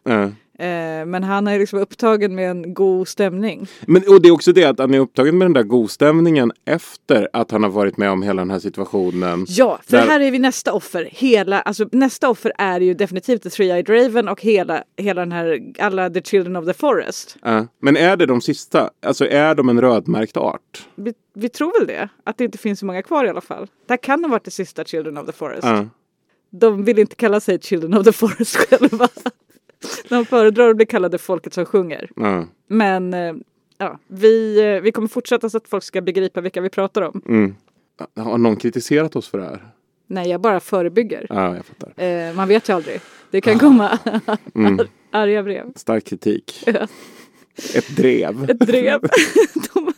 [0.58, 3.66] Eh, men han är liksom upptagen med en god stämning.
[3.86, 7.28] Men, och det är också det att han är upptagen med den där godstämningen efter
[7.32, 9.46] att han har varit med om hela den här situationen.
[9.48, 11.08] Ja, för Där- här är vi nästa offer.
[11.12, 15.60] Hela, alltså, nästa offer är ju definitivt The Three-Eyed Raven och hela, hela den här,
[15.78, 17.36] alla The Children of the Forest.
[17.42, 17.66] Ja.
[17.82, 18.90] men är det de sista?
[19.06, 20.86] Alltså är de en rödmärkt art?
[21.38, 23.66] Vi, tror väl det, att det inte finns så många kvar i alla fall.
[23.86, 25.64] Det här kan ha varit det sista Children of the Forest.
[25.64, 25.86] Ja.
[26.50, 29.08] De vill inte kalla sig Children of the Forest själva.
[30.08, 32.10] De föredrar att bli kallade folket som sjunger.
[32.16, 32.44] Ja.
[32.66, 33.34] Men eh,
[33.78, 37.22] ja, vi, eh, vi kommer fortsätta så att folk ska begripa vilka vi pratar om.
[37.28, 37.54] Mm.
[38.16, 39.66] Har någon kritiserat oss för det här?
[40.06, 41.26] Nej, jag bara förebygger.
[41.28, 41.56] Ja,
[41.96, 42.28] jag.
[42.28, 43.00] Eh, man vet ju aldrig.
[43.30, 43.98] Det kan komma
[44.54, 44.78] Mm.
[45.10, 45.72] arga brev.
[45.76, 46.64] Stark kritik.
[47.74, 48.50] Ett drev.
[48.50, 49.00] Ett drev.
[49.74, 49.92] De,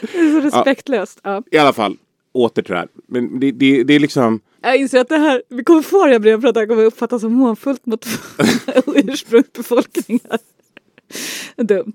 [0.00, 1.20] det är så respektlöst.
[1.22, 1.42] Ja.
[1.50, 1.96] I alla fall,
[2.32, 2.88] åter till det här.
[3.06, 4.40] Men det, det, det är liksom...
[4.62, 6.84] Jag inser att det här, vi kommer få arga brev för att det här kommer
[6.84, 8.06] uppfattas som hånfullt mot
[8.86, 10.38] ursprungsbefolkningar.
[11.56, 11.92] Dumt.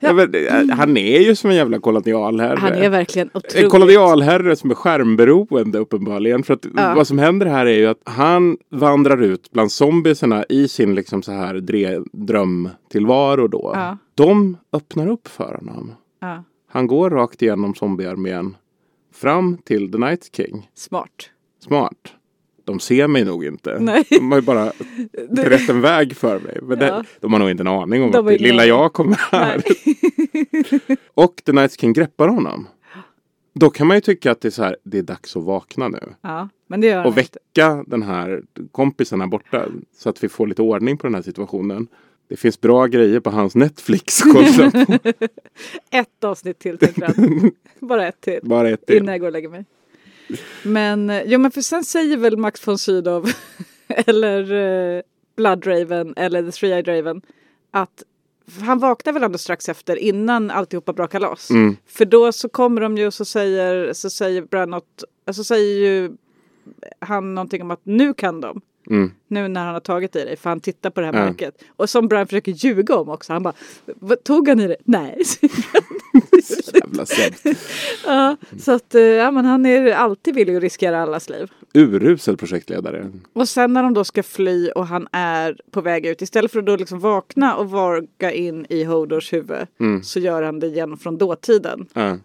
[0.00, 0.12] Ja.
[0.12, 2.58] men, eh, han är ju som en jävla kolonialherre.
[2.60, 3.70] Han är verkligen En otroligt.
[3.70, 6.42] kolonialherre som är skärmberoende uppenbarligen.
[6.42, 6.94] För att Ja.
[6.94, 11.22] vad som händer här är ju att han vandrar ut bland zombiesarna i sin liksom
[11.22, 11.54] så här
[12.12, 13.70] drömtillvaro då.
[13.74, 13.96] Ja.
[14.14, 15.92] De öppnar upp för honom.
[16.66, 18.56] Han går rakt igenom zombiearmén
[19.12, 20.70] fram till The Night King.
[20.74, 21.30] smart.
[21.64, 22.12] Smart.
[22.64, 23.78] De ser mig nog inte.
[23.80, 24.04] Nej.
[24.10, 24.72] De har ju bara
[25.30, 26.58] berättat en väg för mig.
[26.62, 27.04] Men det, Ja.
[27.20, 29.62] de har nog inte en aning om De att det lilla jag kommer här.
[31.14, 32.68] Och The Night King greppar honom.
[33.54, 35.88] Då kan man ju tycka att det är så här, det är dags att vakna
[35.88, 35.98] nu.
[36.20, 37.20] Ja, men det gör Och inte.
[37.20, 38.42] väcka den här
[38.72, 39.66] kompisen här borta.
[39.96, 41.88] Så att vi får lite ordning på den här situationen.
[42.28, 44.22] Det finns bra grejer på hans Netflix.
[44.32, 44.98] Kolla på.
[45.90, 47.50] Ett avsnitt till tänker han.
[47.88, 48.40] Bara ett till.
[48.42, 48.96] Bara ett till.
[48.96, 49.64] Innan jag går och lägger mig.
[50.62, 53.30] Men, eh, jo men för sen säger väl Max von Sydow
[53.88, 55.02] eller eh,
[55.36, 57.22] Blood Raven eller The Three-Eyed Raven
[57.70, 58.02] att
[58.60, 61.50] han vaknar väl ändå strax efter innan alltihopa brakar loss.
[61.50, 61.76] Mm.
[61.86, 65.86] För då så kommer de ju och så säger, så säger Bran något, så säger
[65.86, 66.12] ju
[66.98, 68.60] han någonting om att nu kan de.
[68.90, 69.10] Mm.
[69.28, 71.24] Nu när han har tagit i dig, för han tittar på det här Ja.
[71.24, 71.54] märket.
[71.76, 73.32] Och som Brian försöker ljuga om också.
[73.32, 73.54] Han bara,
[73.86, 74.76] "Vad, tog han i det?
[74.84, 75.22] Nej.
[76.74, 77.04] Jävla
[78.06, 81.50] ja, så att eh, ja, men han är alltid villig att riskera allas liv.
[81.74, 83.12] Urusel projektledare.
[83.32, 86.58] Och sen när de då ska fly och han är på väg ut, istället för
[86.58, 90.02] att då liksom vakna och varga in i Hodors huvud, Mm.
[90.02, 91.86] så gör han det igen från dåtiden.
[91.92, 92.18] Ja.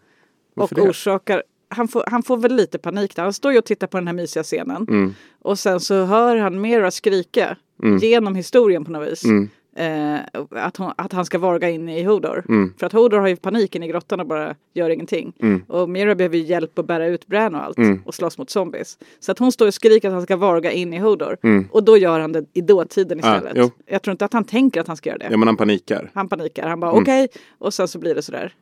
[0.55, 0.81] Och det?
[0.81, 3.23] orsakar, han får, han får väl lite panik där.
[3.23, 4.85] Han står ju och tittar på den här mysiga scenen.
[4.89, 5.13] Mm.
[5.41, 7.57] Och sen så hör han Mera skrika
[8.01, 9.23] genom historien på något vis.
[9.25, 9.49] Mm.
[9.75, 10.19] Eh,
[10.49, 12.45] att, hon, att han ska varga in i Hodor.
[12.49, 12.73] Mm.
[12.79, 15.33] För att Hodor har ju paniken i grottan och bara gör ingenting.
[15.39, 15.63] Mm.
[15.67, 17.77] Och Mira behöver ju hjälp att bära ut Bran och allt.
[17.77, 18.01] Mm.
[18.05, 18.97] Och slåss mot zombies.
[19.19, 21.37] Så att hon står och skriker att han ska varga in i Hodor.
[21.43, 21.67] Mm.
[21.71, 23.53] Och då gör han det i dåtiden Ja, istället.
[23.55, 23.71] jo.
[23.85, 25.27] Jag tror inte att han tänker att han ska göra det.
[25.31, 26.11] Ja men han panikar.
[26.13, 26.67] Han panikar.
[26.69, 27.01] Han bara Mm.
[27.03, 27.27] okej.
[27.57, 28.53] Och sen så blir det sådär.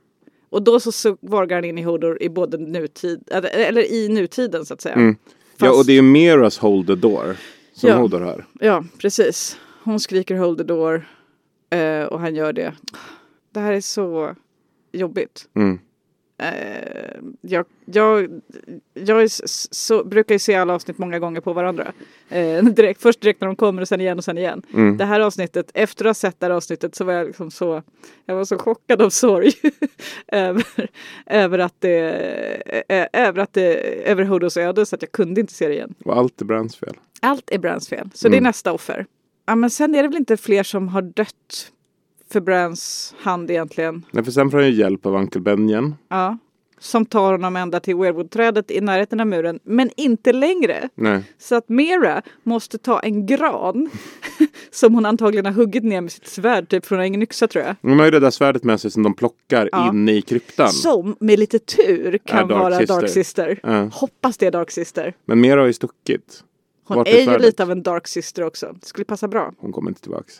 [0.50, 4.66] Och då så, så vargar han in i Hodor i både nutid, eller, i nutiden
[4.66, 4.96] så att säga.
[4.96, 5.16] Mm.
[5.58, 7.38] Ja Fast- och det är Miras Hold the Door.
[7.74, 7.98] Som Ja.
[7.98, 8.46] Hodor har.
[8.60, 9.58] Ja, precis.
[9.84, 11.08] Hon skriker hold the door
[11.70, 12.74] eh, och han gör det.
[13.54, 14.36] Det här är så
[14.92, 15.48] jobbigt.
[15.56, 15.80] Mm.
[16.40, 18.42] Eh, jag jag,
[18.94, 21.92] jag så, brukar ju se alla avsnitt många gånger på varandra.
[22.30, 24.62] Eh, direkt, först direkt när de kommer och sen igen och sen igen.
[24.74, 24.98] Mm.
[24.98, 27.84] Det här avsnittet, efter att ha sett det här avsnittet så var jag liksom så,
[28.26, 29.52] jag var så chockad av sorg
[30.28, 30.66] över,
[31.26, 33.74] över att det, eh, över att det,
[34.10, 35.94] över Hodos öde så att jag kunde inte se det igen.
[36.06, 36.96] Och allt är Brands fel.
[37.22, 38.10] Allt är Brans fel.
[38.14, 38.48] Så det är Mm.
[38.48, 39.06] nästa offer.
[39.46, 41.72] Ja, men sen är det väl inte fler som har dött
[42.32, 44.06] för Brans hand egentligen.
[44.12, 45.96] Nej, för sen får han ju hjälp av Uncle Benjen.
[46.10, 46.38] Ja.
[46.82, 49.60] Som tar honom ända till Weirwood-trädet i närheten av muren.
[49.64, 50.90] Men inte längre.
[50.96, 51.24] Nej.
[51.38, 53.90] Så att Mera måste ta en gran.
[54.72, 56.70] som hon antagligen har huggit ner med sitt svärd.
[56.70, 57.76] Typ från en yxa tror jag.
[57.82, 59.90] De har ju det där svärdet med sig som de plockar Ja.
[59.90, 60.70] inne i kryptan.
[60.70, 62.96] Som med lite tur kan Dark vara Sister.
[63.02, 63.60] Dark Sister.
[63.64, 63.90] Ja.
[63.94, 65.14] Hoppas det är Dark Sister.
[65.26, 66.44] Men Mera har ju stuckit.
[66.88, 68.76] Hon Vart är är ju lite av en Dark Sister också.
[68.80, 69.54] Det skulle passa bra.
[69.58, 70.34] Hon kommer inte tillbaks.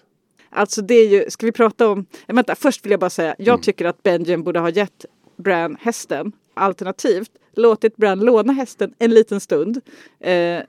[0.50, 3.36] Alltså det är ju, ska vi prata om, äh, vänta först vill jag bara säga,
[3.38, 3.62] jag Mm.
[3.62, 5.06] tycker att Benjamin borde ha gett
[5.38, 9.82] Bran hästen, alternativt låtit Bran låna hästen en liten stund.
[10.20, 10.60] Eh,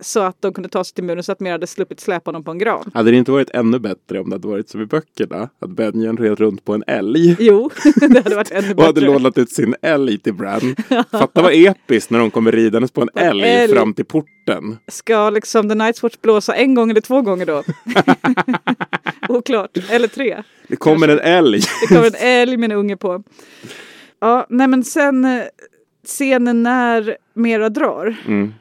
[0.00, 2.44] så att de kunde ta sig till muren så att Mera hade sluppit släpa honom
[2.44, 2.90] på en gran.
[2.94, 5.48] Hade det inte varit ännu bättre om det hade varit som i böckerna?
[5.58, 7.36] Att Benjen red runt på en älg.
[7.38, 7.70] Jo,
[8.08, 9.06] det hade varit ännu Och hade bättre.
[9.06, 10.60] lånat ut sin älg till Bran.
[11.10, 13.74] Fatta vad episkt när de kommer ridandes på en älg, älg.
[13.74, 14.78] fram till porten.
[14.88, 17.62] Ska liksom The Night's Watch blåsa en gång eller två gånger då?
[19.28, 19.70] Oklart.
[19.90, 20.42] Eller tre.
[20.68, 21.60] Det kommer en älg.
[21.80, 23.22] Det kommer en älg med en unge på.
[24.20, 25.42] Ja, nej men sen eh,
[26.06, 28.16] scenen när Mera drar.
[28.26, 28.54] Mm.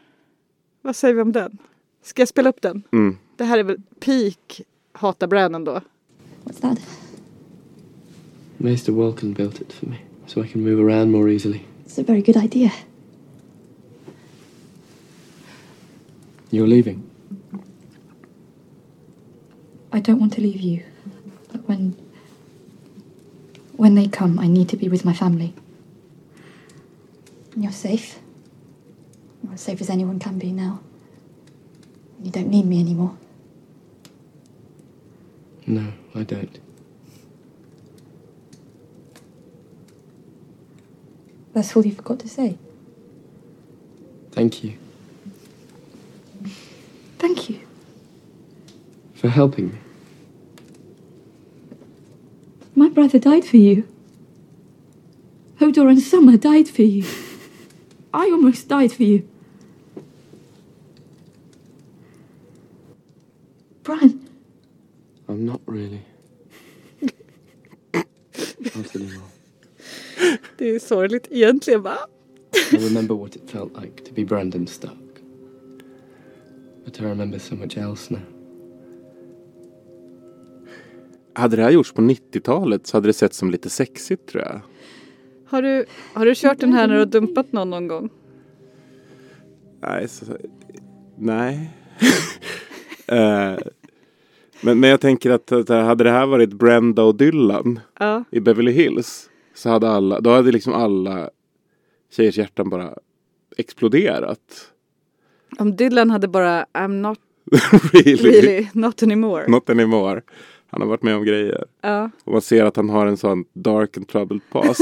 [0.86, 1.57] Vad säger vi om den?
[2.01, 2.84] Ska jag spela upp den?
[2.91, 3.17] Mm.
[3.36, 4.61] Det här är väl peak
[4.91, 5.81] hatar Bran ändå.
[6.43, 6.79] What's that?
[8.57, 9.95] Maester Welkin built it for me,
[10.27, 11.61] so I can move around more easily.
[11.86, 12.71] It's a very good idea.
[16.49, 17.03] You're leaving.
[19.91, 20.84] I don't want to leave you.
[21.51, 21.95] But when
[23.77, 25.53] when they come, I need to be with my family.
[27.55, 28.22] You're safe.
[29.43, 30.81] You're as safe as anyone can be now.
[32.21, 33.17] You don't need me anymore.
[35.67, 36.59] No, I don't.
[41.53, 42.57] That's all you forgot to say.
[44.31, 44.77] Thank you
[47.19, 47.59] Thank you.
[49.13, 49.77] for helping me.
[52.75, 53.87] My brother died for you.
[55.59, 57.05] Hodor and Summer died for you.
[58.13, 59.29] I almost died for you.
[63.84, 64.29] Bran,
[65.27, 66.01] I'm not really.
[68.75, 69.27] not anymore.
[70.57, 71.97] Det är sorgligt egentligen va?
[72.71, 74.93] I remember what it felt like to be Brandon Stark.
[76.86, 78.21] But I remember so much else now.
[81.36, 84.61] Hade det här gjorts på 90-talet så hade det sett som lite sexigt tror jag.
[85.45, 88.09] Har du, har du kört den här när du har dumpat någon någon gång?
[89.81, 90.07] Nej.
[90.07, 90.25] Så,
[91.17, 91.69] nej.
[93.08, 93.58] Eh,
[94.62, 98.24] men, men jag tänker att, att hade det här varit Brenda och Dylan Ja.
[98.32, 101.30] i Beverly Hills så hade alla, då hade liksom alla
[102.12, 102.93] tjejers hjärtan bara
[103.58, 104.72] exploderat.
[105.60, 107.20] Om Dylan hade bara I'm not
[107.93, 108.16] really.
[108.41, 109.47] really, not anymore.
[109.47, 110.22] Not anymore.
[110.68, 111.66] Han har varit med om grejer.
[111.82, 112.10] Ja.
[112.24, 114.82] Och man ser att han har en sån dark and troubled past.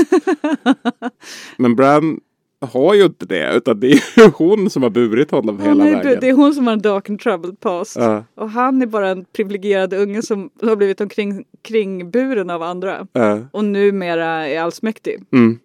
[1.57, 2.19] Men Bran
[2.61, 3.53] har ju inte det.
[3.55, 6.17] Utan det är hon som har burit honom Hon hela är, vägen.
[6.21, 7.95] det är hon som har en dark and troubled past.
[7.95, 8.23] Ja.
[8.35, 13.07] Och han är bara en privilegierad unge som har blivit omkring kringburen av andra.
[13.13, 13.39] Ja.
[13.51, 15.23] Och numera är allsmäktig.
[15.33, 15.59] Mm.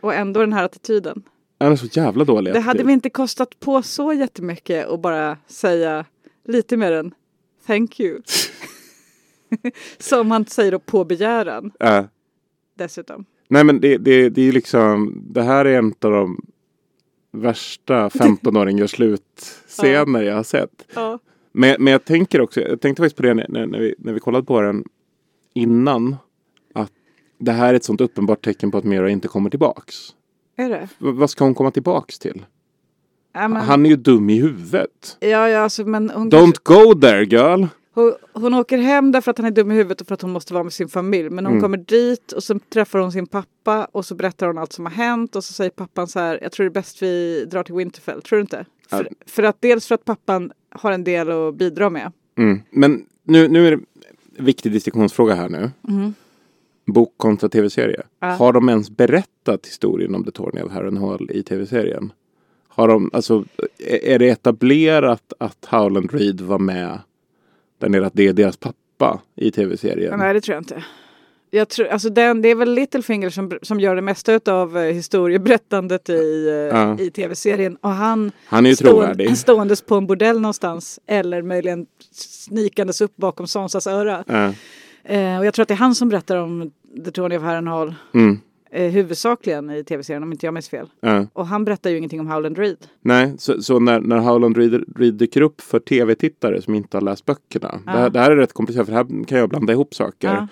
[0.00, 1.22] Och ändå den här attityden.
[1.60, 2.54] Han är så jävla dålig.
[2.54, 6.04] Det hade vi inte kostat på så jättemycket att bara säga
[6.44, 7.14] lite mer än
[7.66, 8.20] thank you.
[9.98, 12.04] Som han säger då på begäran Ja.
[12.78, 13.24] dessutom.
[13.48, 15.22] Nej men det, det, det är ju liksom.
[15.30, 16.40] Det här är en av de
[17.32, 20.86] värsta 15-åring gör slut-scener jag har sett.
[20.94, 21.18] Ja.
[21.52, 24.20] Men, men jag tänker också, jag tänkte faktiskt på det när, när, vi, när vi
[24.20, 24.84] kollade på den
[25.54, 26.16] innan.
[26.74, 26.92] Att
[27.38, 29.94] det här är ett sånt uppenbart tecken på att Mira inte kommer tillbaks.
[30.56, 30.88] Är det?
[30.98, 32.44] V- vad ska hon komma tillbaks till?
[33.34, 35.16] Ja, men, Han är ju dum i huvudet.
[35.20, 37.64] ja, ja, alltså, men hon, Don't go there girl!
[37.98, 40.30] Hon, hon åker hem därför att han är dum i huvudet och för att hon
[40.32, 41.30] måste vara med sin familj.
[41.30, 41.62] Men hon Mm.
[41.62, 44.92] kommer dit och så träffar hon sin pappa och så berättar hon allt som har
[44.92, 47.74] hänt och så säger pappan så här, jag tror det är bäst vi drar till
[47.74, 48.64] Winterfell, tror du inte?
[48.90, 52.12] För, för att dels för att pappan har en del att bidra med.
[52.38, 52.60] Mm.
[52.70, 53.76] Men nu, nu är det
[54.38, 55.70] en viktig distinktionsfråga här nu.
[56.86, 57.94] Bok kontra tv-serie.
[57.96, 58.06] Mm.
[58.20, 58.28] Ja.
[58.28, 62.12] Har de ens berättat historien om The Tourney of Harrenhal i tv-serien?
[62.68, 63.44] Har de, alltså,
[63.78, 66.98] är är det etablerat att Howland Reed var med
[67.78, 70.18] där nere, att det är deras pappa i tv-serien?
[70.18, 70.84] Nej, det tror jag inte.
[71.50, 74.82] Jag tror, alltså den, det är väl Littlefinger som, som gör det mesta av eh,
[74.94, 76.98] historieberättandet i, eh, Ja.
[76.98, 77.76] i tv-serien.
[77.80, 79.38] Och han, Han är ju trovärdig.
[79.38, 84.24] ståendes på en bordell någonstans eller möjligen snikandes upp bakom Sonsas öra.
[84.26, 84.52] Ja.
[85.14, 86.70] Eh, och jag tror att det är han som berättar om
[87.04, 88.40] The Tourney of Harrenhal Mm.
[88.70, 90.86] Eh, huvudsakligen i tv-serien om inte jag minns fel.
[91.00, 91.26] Ja.
[91.32, 92.76] Och han berättar ju ingenting om Howland Reed.
[93.00, 97.02] Nej, så, så när, när Howland Reed, Reed dyker upp för tv-tittare som inte har
[97.02, 97.80] läst böckerna.
[97.84, 100.28] Det, här, det här är rätt komplicerat för här kan jag blanda ihop saker.
[100.28, 100.48] Ja.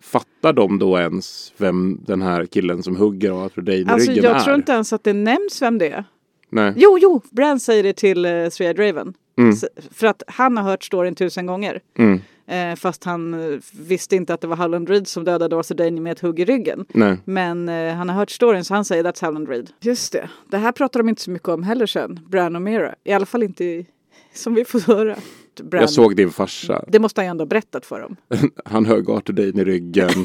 [0.00, 4.24] Fattar de då ens vem den här killen som hugger Arthur Dane i Alltså ryggen
[4.24, 4.40] jag är?
[4.40, 6.04] tror inte ens att det nämns vem det är.
[6.50, 6.72] Nej.
[6.76, 9.14] Jo, jo, Bran säger det till uh, Svea Draven.
[9.38, 9.56] Mm.
[9.90, 11.80] För att han har hört storyn tusen gånger.
[11.98, 12.20] Mm.
[12.48, 16.00] Eh, fast han eh, visste inte att det var Howland Reed som dödade Arthur Dane
[16.00, 16.84] med ett hugg i ryggen.
[16.88, 17.16] Nej.
[17.24, 19.70] Men eh, han har hört storyn så han säger that's Howland Reed.
[19.80, 20.30] Just det.
[20.50, 22.20] Det här pratar de inte så mycket om heller sen.
[22.28, 22.94] Bran och Mira.
[23.04, 23.86] I alla fall inte i,
[24.34, 25.16] som vi får höra.
[25.62, 26.84] Bran, Jag såg din farsa.
[26.88, 28.16] Det måste han ju ändå ha berättat för dem.
[28.64, 30.10] Han högg Arthur Dane i ryggen.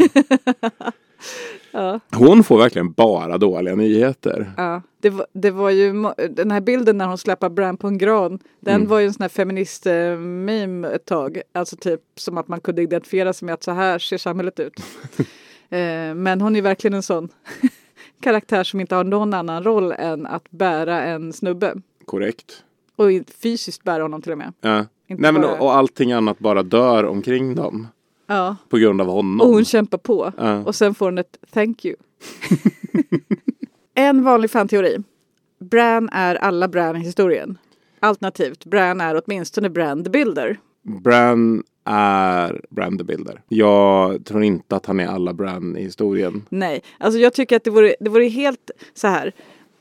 [1.75, 1.99] Ja.
[2.11, 4.51] Hon får verkligen bara dåliga nyheter.
[4.57, 5.93] Ja, det var, det var ju
[6.29, 8.39] den här bilden när hon släpper Bran på en gran.
[8.59, 8.87] Den Mm.
[8.87, 11.41] var ju en sån här feminist-meme ett tag.
[11.53, 14.73] Alltså typ som att man kunde identifiera sig med att så här ser samhället ut.
[15.69, 17.29] eh, men hon är verkligen en sån
[18.21, 21.73] karaktär som inte har någon annan roll än att bära en snubbe.
[22.05, 22.63] Korrekt.
[22.95, 23.05] Och
[23.41, 24.53] fysiskt bära honom till och med.
[24.61, 24.85] Ja.
[25.07, 27.87] Inte Nej, men, bara- och allting annat bara dör omkring dem.
[28.27, 29.41] Ja, På grund av honom.
[29.41, 30.31] och hon kämpar på.
[30.37, 30.63] Ja.
[30.63, 31.95] Och sen får hon ett thank you.
[33.95, 34.97] en vanlig fanteori.
[35.59, 37.57] Bran är alla Bran i historien.
[37.99, 40.59] Alternativt, Bran är åtminstone Bran the Builder.
[40.81, 43.41] Bran är Brandebilder.
[43.47, 46.45] Jag tror inte att han är alla Bran i historien.
[46.49, 49.31] Nej, alltså jag tycker att det vore, det vore helt så här.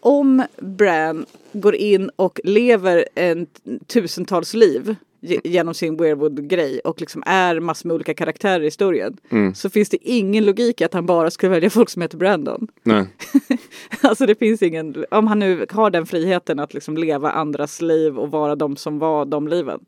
[0.01, 3.47] Om Bran går in och lever en
[3.87, 4.97] tusentals liv
[5.45, 9.17] genom sin Weirwood-grej och liksom är massor med olika karaktärer i historien.
[9.55, 12.69] Så finns det ingen logik i att han bara skulle välja folk som heter Brandon.
[12.83, 13.07] Nej.
[14.03, 18.19] alltså det finns ingen, om han nu har den friheten att liksom leva andras liv
[18.19, 19.81] och vara de som var de liven.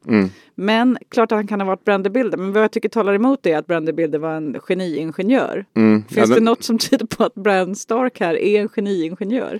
[0.55, 2.39] Men klart att han kan ha varit Brandebilder.
[2.39, 5.65] Men vad jag tycker talar emot det är att Brandebilder var en geniingenjör.
[5.77, 6.03] Mm.
[6.03, 9.59] Finns Ja, det den- något som tyder på att Bran Stark här är en geniingenjör?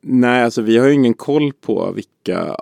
[0.00, 2.56] Nej, alltså vi har ju ingen koll på vilka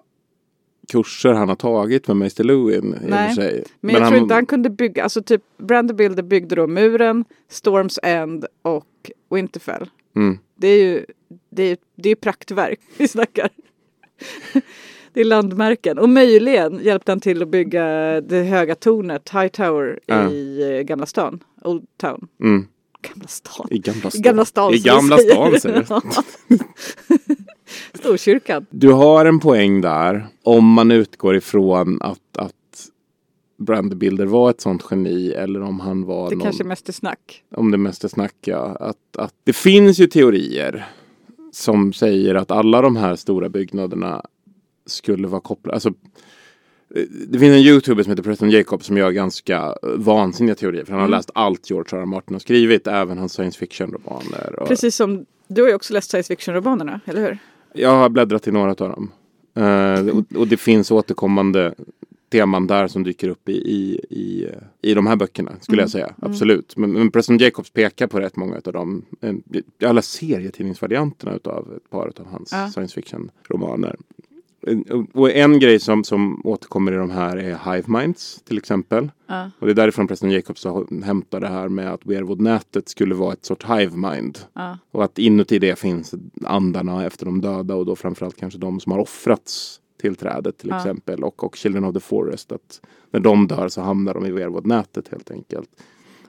[0.93, 3.65] kurser han har tagit med Meister Lewin Nej, för sig.
[3.81, 8.47] Men, jag tror inte han kunde bygga, alltså typ Brandebilder byggde då muren, Storms End
[8.63, 9.91] och Winterfell.
[10.17, 10.39] Mm.
[10.57, 11.05] Det är ju
[11.51, 13.49] det är, det är praktverk vi snackar.
[15.13, 15.99] Det är landmärken.
[15.99, 17.85] Och möjligen hjälpte han till att bygga
[18.21, 20.31] det höga tornet, High Tower Ja.
[20.31, 22.29] i eh, Gamla stan, Old Town.
[22.43, 22.67] Mm.
[23.03, 23.69] Gamla stan.
[23.71, 24.21] I Gamla stan.
[24.21, 24.75] I Gamla stan.
[24.75, 25.83] I Gamla säger.
[25.85, 26.25] stan säger.
[27.95, 28.67] Storkyrkan.
[28.71, 30.27] Du har en poäng där.
[30.43, 32.53] Om man utgår ifrån att, att
[33.59, 37.43] Brandebilder var ett sånt geni eller om han var Det någon, kanske mest är snack.
[37.57, 38.77] om det mest är snack, ja.
[38.81, 40.87] Att, att det finns ju teorier
[41.53, 44.23] som säger att alla de här stora byggnaderna
[44.87, 45.75] skulle vara kopplade.
[45.75, 45.93] Alltså,
[47.29, 50.85] det finns en youtuber som heter Preston Jacob som gör ganska vansinniga teorier.
[50.85, 52.03] För han har läst allt George R.
[52.03, 52.07] R.
[52.07, 54.61] Martin har skrivit, även hans science fiction-romaner.
[54.61, 57.39] Och Precis som du har ju också läst science fiction-romanerna, eller hur?
[57.73, 59.11] Jag har bläddrat i några av dem.
[59.55, 61.75] Eh, och, och det finns återkommande
[62.33, 64.49] teman där som dyker upp i, i, i,
[64.83, 66.15] i de här böckerna, skulle jag säga.
[66.23, 66.77] Absolut.
[66.77, 69.05] Men, men Preston Jacobs pekar på rätt många av dem.
[69.79, 72.69] Läst serietidningsvarianterna utav ett par av hans Ja.
[72.71, 73.97] science fiction-romaner.
[75.13, 79.11] Och- en grej som, som återkommer i de här är Hive Minds till exempel.
[79.27, 79.51] Ja.
[79.59, 80.67] Och det är därifrån Preston Jacobs
[81.05, 84.39] hämtar det här med att Weirwood-nätet skulle vara ett sorts Hive Mind.
[84.53, 84.79] Ja.
[84.91, 88.93] Och att inuti det finns andarna efter de döda och då framförallt kanske de som
[88.93, 90.77] har offrats till trädet till Ja.
[90.77, 92.53] exempel och, och Children of the Forest.
[92.53, 92.81] Att
[93.11, 95.71] när de dör så hamnar de i Weirwood-nätet helt enkelt.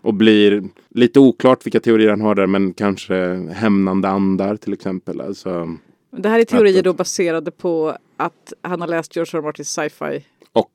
[0.02, 3.16] Och blir lite oklart vilka teorier han har där men kanske
[3.54, 5.22] hämnande andar till exempel.
[5.22, 5.76] Alltså,
[6.12, 9.42] Det här är teorier då baserade på att han har läst George R.
[9.44, 10.26] Martins sci-fi.
[10.54, 10.72] och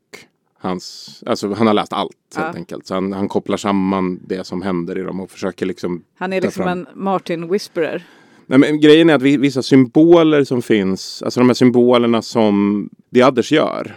[0.58, 2.58] hans, alltså han har läst allt helt Ja.
[2.58, 2.86] enkelt.
[2.86, 6.40] Så han, han kopplar samman det som händer i dem och försöker liksom Han är
[6.40, 8.06] liksom en Martin Whisperer.
[8.46, 12.88] Nej, men grejen är att vi- vissa symboler som finns, alltså de här symbolerna som
[13.14, 13.96] The Others gör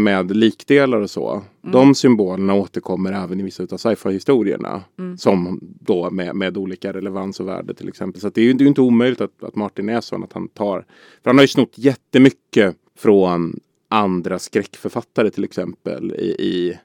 [0.00, 1.42] med likdelar och så.
[1.62, 4.82] De symbolerna återkommer även i vissa av sci-fi-historierna.
[5.18, 8.20] Som då med, med olika relevans och värde till exempel.
[8.20, 10.32] Så det är ju det är ju inte omöjligt att, att Martin är sån att
[10.32, 10.84] han tar.
[11.22, 16.78] För han har ju snott jättemycket från andra skräckförfattare till exempel i, i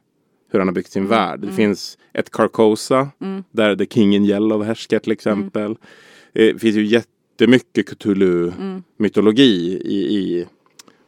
[0.51, 1.39] hur han har byggt sin värld.
[1.39, 3.09] Det finns ett Carcosa
[3.51, 5.71] där The King in Yellow härskar till exempel.
[5.71, 5.77] Eh,
[6.53, 10.45] Det finns ju jättemycket Cthulhu-mytologi i, i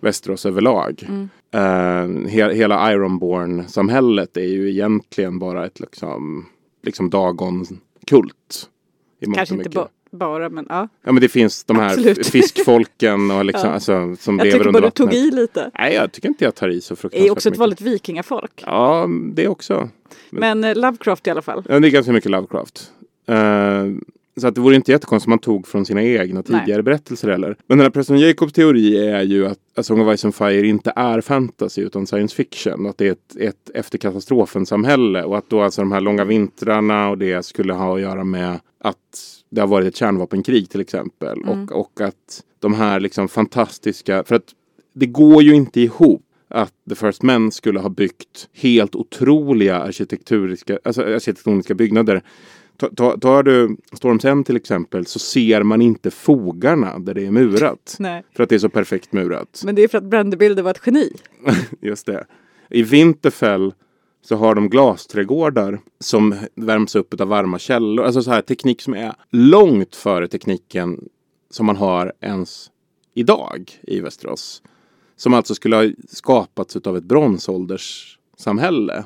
[0.02, 1.08] Västerås överlag.
[1.54, 6.46] Eh, he, hela Ironborn-samhället är ju egentligen bara ett liksom,
[6.84, 8.70] liksom Dagon-kult.
[9.36, 9.74] Kanske inte mycket.
[9.74, 10.88] ba- bara men ja.
[11.04, 12.28] Ja men det finns de här Absolut.
[12.28, 13.74] fiskfolken och liksom, Ja.
[13.74, 15.24] alltså, som Jag lever tycker under bara du tog vattnet.
[15.24, 15.72] i lite.
[15.80, 17.60] Nej jag tycker inte jag tar i så Det fruktansvärt är också ett mycket.
[17.60, 18.64] vanligt vikingafolk.
[18.66, 19.90] Ja det också.
[20.30, 21.64] Men eh, Lovecraft i alla fall.
[21.70, 22.92] Ja, det är ganska mycket Lovecraft.
[23.28, 23.36] Eh,
[24.38, 26.60] så att det vore inte jättekonstigt om man tog från sina egna Nej.
[26.60, 27.56] tidigare berättelser heller.
[27.68, 30.68] Men den här Preston Jacobs teori är ju att A Song of Ice and Fire
[30.68, 32.86] inte är fantasy utan science fiction.
[32.86, 35.24] Att det är ett, ett efter katastrofen-samhälle.
[35.24, 38.60] Och att då alltså de här långa vintrarna och det skulle ha att göra med
[38.80, 38.96] att
[39.50, 41.42] det har varit ett kärnvapenkrig till exempel.
[41.42, 44.54] Och, och att de här liksom fantastiska, för att
[44.94, 50.80] det går ju inte ihop att The First Men skulle ha byggt helt otroliga arkitekturiska,
[50.84, 52.24] alltså arkitektoniska byggnader.
[52.80, 57.26] Ta- ta- Tar du Storms End till exempel så ser man inte fogarna där det
[57.26, 57.96] är murat.
[58.00, 58.24] Nej.
[58.36, 59.62] För att det är så perfekt murat.
[59.66, 61.12] Men det är för att Brandebilder var ett geni.
[61.82, 62.26] Just det.
[62.70, 63.74] I Winterfell
[64.22, 68.06] så har de glasträdgårdar som värms upp av varma källor.
[68.06, 71.10] Alltså så här teknik som är långt före tekniken
[71.50, 72.70] som man har ens
[73.14, 74.62] idag i Västerås.
[75.16, 79.04] Som alltså skulle ha skapats av ett bronsålderssamhälle.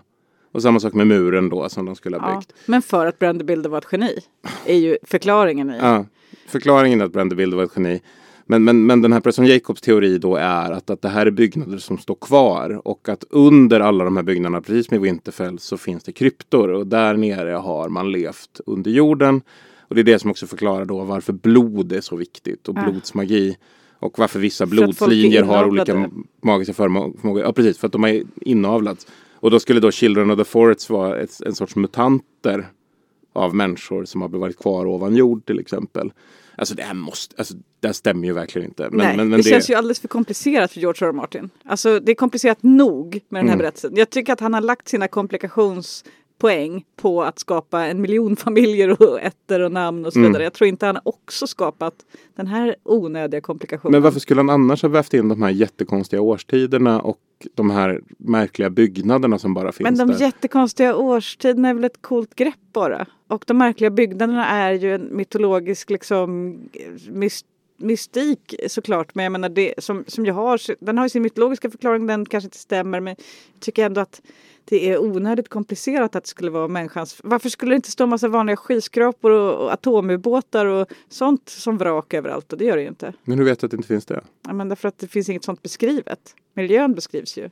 [0.53, 2.35] Och samma sak med muren då som de skulle ha Ja.
[2.39, 2.53] byggt.
[2.65, 4.19] Men för att Brandebilder var ett geni.
[4.65, 5.77] Är ju förklaringen i.
[5.81, 6.05] Ja,
[6.47, 8.01] förklaringen att Brandebilder var ett geni.
[8.45, 11.31] Men, men, men den här Preston Jacobs teori då är att, att det här är
[11.31, 15.59] byggnader som står kvar och att under alla de här byggnaderna, precis som i Winterfell,
[15.59, 19.41] så finns det kryptor och där nere har man levt under jorden.
[19.87, 22.83] Och det är det som också förklarar då varför blod är så viktigt och Ja.
[22.91, 23.57] blodsmagi.
[23.99, 26.09] Och varför vissa blodslinjer har olika
[26.41, 27.41] magiska förmågor.
[27.41, 29.07] Ja, precis, för att de är inavlats.
[29.43, 32.67] Och då skulle då Children of the Forest vara ett, en sorts mutanter
[33.33, 36.11] av människor som har varit kvar ovan jord till exempel.
[36.55, 38.89] Alltså det här måste, alltså det här stämmer ju verkligen inte.
[38.89, 41.09] Men, Nej, men, men det, känns ju alldeles för komplicerat för George R.
[41.09, 41.11] R.
[41.11, 41.49] Martin.
[41.65, 43.57] Alltså det är komplicerat nog med den här Mm.
[43.57, 43.95] berättelsen.
[43.95, 45.07] Jag tycker att han har lagt sina
[46.43, 50.31] komplikationspoäng på att skapa en miljon familjer och ätter och namn och så Mm.
[50.31, 50.43] vidare.
[50.43, 51.93] Jag tror inte han också skapat
[52.35, 53.91] den här onödiga komplikationen.
[53.91, 57.19] Men varför skulle han annars ha vävt in de här jättekonstiga årstiderna och
[57.55, 60.21] de här märkliga byggnaderna som bara finns Men de där?
[60.21, 63.05] jättekonstiga årstiderna är väl ett coolt grepp bara.
[63.27, 66.55] Och de märkliga byggnaderna är ju en mytologisk liksom
[67.09, 67.45] mys-
[67.77, 69.15] mystik såklart.
[69.15, 72.25] Men jag menar det som, som jag har, den har ju sin mytologiska förklaring, den
[72.25, 72.99] kanske inte stämmer.
[72.99, 73.15] Men
[73.53, 74.21] jag tycker ändå att
[74.65, 77.21] det är onödigt komplicerat att det skulle vara människans...
[77.23, 82.13] Varför skulle det inte stå massa vanliga skyskrapor och, och atomubåtar och sånt som vrak
[82.13, 82.53] överallt?
[82.53, 83.13] Och det gör det ju inte.
[83.23, 84.21] Men hur vet du att det inte finns det?
[84.47, 86.19] Ja, men därför att det finns inget sånt beskrivet.
[86.53, 87.49] Miljön beskrivs ju.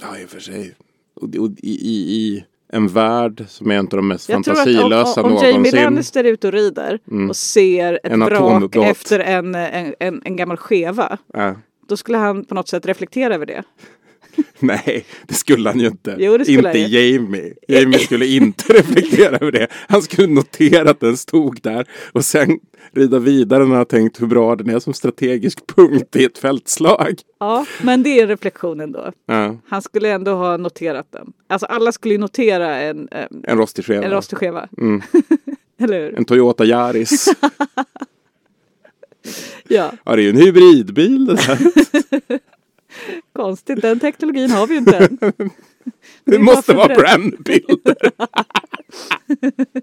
[0.00, 0.74] Ja, i och för sig.
[1.14, 4.52] Och, och i, i, I en värld som är en av de mest Jag tror
[4.52, 5.82] att fantasilösa om, om, om Jamie någonsin.
[5.82, 7.30] Lannister är ute och rider Mm.
[7.30, 11.18] och ser ett En vrak efter en, en, en, en gammal skeva.
[11.34, 11.54] Ja.
[11.88, 13.62] Då skulle han på något sätt reflektera över det.
[14.58, 16.16] Nej, det skulle han ju inte.
[16.18, 16.78] Jo, inte.
[16.78, 17.54] Jamie.
[17.68, 19.66] Jamie skulle inte reflektera över det.
[19.88, 22.58] Han skulle notera att den stod där och sen
[22.92, 27.14] rida vidare när han tänkt hur bra den är som strategisk punkt i ett fältslag.
[27.40, 29.12] Ja, men det är reflektionen då.
[29.26, 31.32] Ja, Han skulle ändå ha noterat den.
[31.48, 34.04] Alltså alla skulle ju notera en, eh, en rostig skeva.
[34.04, 34.68] en rostig skeva.
[34.78, 35.02] Mm.
[35.82, 36.14] Eller hur?
[36.18, 37.28] En Toyota Yaris.
[39.68, 41.58] Ja, Ja, det är ju en hybridbil det där.
[43.32, 43.82] Konstigt.
[43.82, 45.18] Den teknologin har vi ju inte än.
[46.24, 47.96] Det måste vara brandbilder.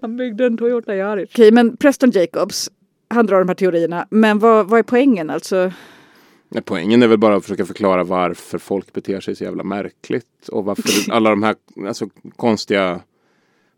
[0.00, 1.30] Han byggde en Toyota Yaris.
[1.32, 2.70] Okej, men Preston Jacobs,
[3.08, 4.06] han drar de här teorierna.
[4.10, 5.72] Men vad, vad är poängen alltså?
[6.48, 10.48] Nej, poängen är väl bara att försöka förklara varför folk beter sig så jävla märkligt
[10.48, 11.56] och varför alla de här
[11.86, 13.00] alltså, konstiga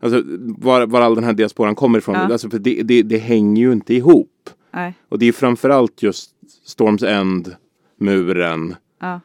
[0.03, 0.23] Alltså
[0.57, 2.15] var, var all den här diasporan kommer ifrån.
[2.15, 2.21] Ja.
[2.21, 4.49] Alltså, för det, det, det hänger ju inte ihop.
[4.71, 4.93] Nej.
[5.09, 6.31] Och det är framförallt just
[6.65, 7.55] Storms End,
[7.97, 9.19] muren Ja.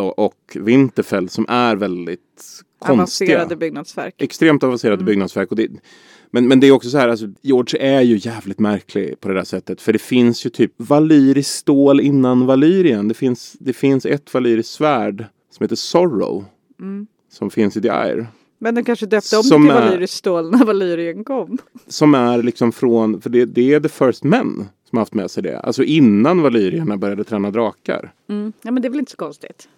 [0.00, 2.20] Och, Winterfell som är väldigt
[2.78, 2.92] konstiga.
[3.36, 4.14] Avancerade byggnadsverk.
[4.22, 5.50] Extremt avancerade byggnadsverk.
[5.50, 5.68] Och det,
[6.30, 9.34] men, men det är också så här, alltså, George är ju jävligt märklig på det
[9.34, 9.80] där sättet.
[9.80, 13.08] För det finns ju typ valyriskt stål innan Valyrien.
[13.08, 16.44] Det finns, det finns ett valyriskt svärd som heter Sorrow.
[17.32, 18.26] Som finns i The Ire.
[18.58, 21.58] Men den kanske döpte om Som till är- Valyrisk stål när Valyrien kom.
[21.86, 25.30] Som är liksom från, för det, det är The First Men som har haft med
[25.30, 25.58] sig det.
[25.60, 28.12] Alltså innan valyrierna började träna drakar.
[28.28, 28.52] Mm.
[28.62, 29.68] Ja men det är väl inte så konstigt.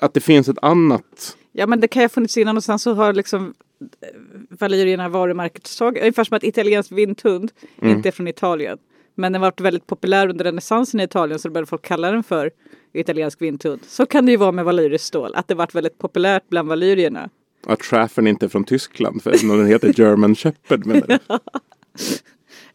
[0.00, 1.36] Att det finns ett annat.
[1.52, 3.54] Ja men det kan ju ha funnits innan och sen så har liksom
[4.00, 4.08] eh,
[4.50, 5.98] Valyrierna varumärkestag.
[5.98, 7.52] Ungefär som att italiensk vindhund
[7.82, 7.96] Mm.
[7.96, 8.78] inte är från Italien.
[9.14, 12.22] Men den var väldigt populär under renässansen i Italien så då började folk kalla den
[12.22, 12.50] för
[12.92, 13.80] italiensk vindhund.
[13.86, 15.34] Så kan det ju vara med valyriskt stål.
[15.34, 17.30] Att det varit väldigt populärt bland valyrierna.
[17.66, 19.22] Att Traffern inte är från Tyskland.
[19.22, 21.18] För den heter German Shepherd menar du?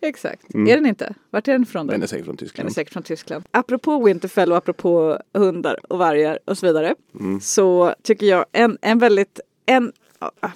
[0.08, 0.56] Exakt.
[0.56, 1.14] Är den inte?
[1.30, 1.82] Vart är den ifrån?
[1.82, 1.93] Mm.
[1.93, 2.74] Den är säkert från Den är Tyskland.
[2.74, 3.43] säkert från Tyskland.
[3.51, 6.95] Apropå Winterfell och apropå hundar och vargar och så vidare.
[7.20, 7.41] Mm.
[7.41, 9.91] Så tycker jag en, en väldigt, en,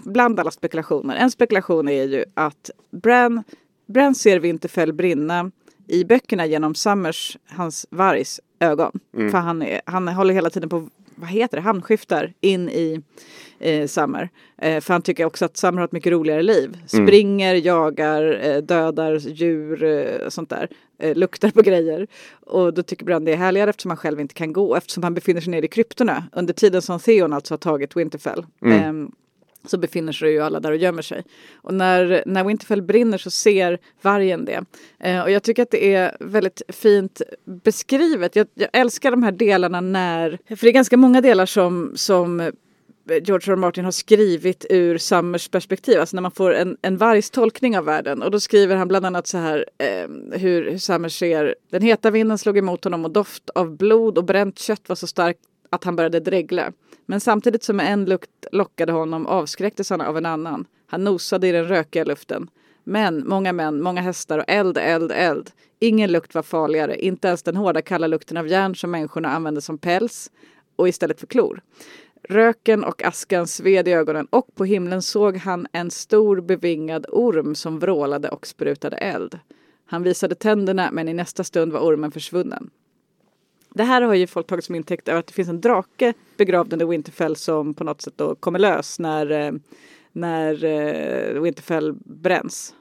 [0.04, 3.44] bland alla spekulationer, en spekulation är ju att Bran,
[3.88, 5.52] Bran ser Winterfell brinna
[5.88, 9.00] i böckerna genom Summers, hans vargs ögon.
[9.18, 9.32] Mm.
[9.32, 13.02] För han, är, han håller hela tiden på, vad heter det, hamnskiftar in i
[13.60, 14.30] eh, Summer.
[14.62, 16.78] Eh, för han tycker också att Summer har ett mycket roligare liv.
[16.94, 17.08] Mm.
[17.08, 20.70] Springer, jagar, eh, dödar djur eh, och sånt där.
[21.00, 22.08] Eh, luktar på grejer.
[22.46, 24.76] Och då tycker Bran det är härligare eftersom han själv inte kan gå.
[24.76, 26.24] Eftersom han befinner sig nere i kryptorna.
[26.32, 28.46] Under tiden som Theon alltså har tagit Winterfell.
[28.66, 29.12] Ehm,
[29.66, 31.24] så befinner sig ju alla där och gömmer sig.
[31.56, 34.66] Och när, när Winterfell brinner så ser vargen det.
[35.00, 38.36] Eh, och jag tycker att det är väldigt fint beskrivet.
[38.36, 42.52] Jag, jag älskar de här delarna när, för det är ganska många delar som, som
[43.10, 43.52] George R.
[43.52, 43.56] R.
[43.56, 47.86] Martin har skrivit ur Summers perspektiv, alltså när man får en, en vargs tolkning av
[47.86, 48.22] världen.
[48.22, 52.12] Och då skriver han bland annat så här eh, hur, hur Summers ser, den heta
[52.12, 55.40] vinden slog emot honom och doft av blod och bränt kött var så starkt
[55.70, 56.72] att han började dregla.
[57.06, 60.66] Men samtidigt som en lukt lockade honom avskräcktes han av en annan.
[60.88, 62.50] Han nosade i den rökiga luften.
[62.84, 65.52] Men, många män, många hästar och eld, eld, eld.
[65.80, 69.62] Ingen lukt var farligare, inte ens den hårda kalla lukten av järn som människorna använde
[69.62, 70.32] som päls
[70.76, 71.62] och istället för klor.
[72.30, 77.56] Röken och askan sved i ögonen och på himlen såg han en stor bevingad orm
[77.56, 79.40] som vrålade och sprutade eld.
[79.86, 82.70] Han visade tänderna men i nästa stund var ormen försvunnen.
[83.74, 86.74] Det här har ju folk tagit som intäkt över att det finns en drake begravd
[86.74, 89.52] under Winterfell som på något sätt då kommer lös när, eh,
[90.12, 92.74] när eh, Winterfell bränns.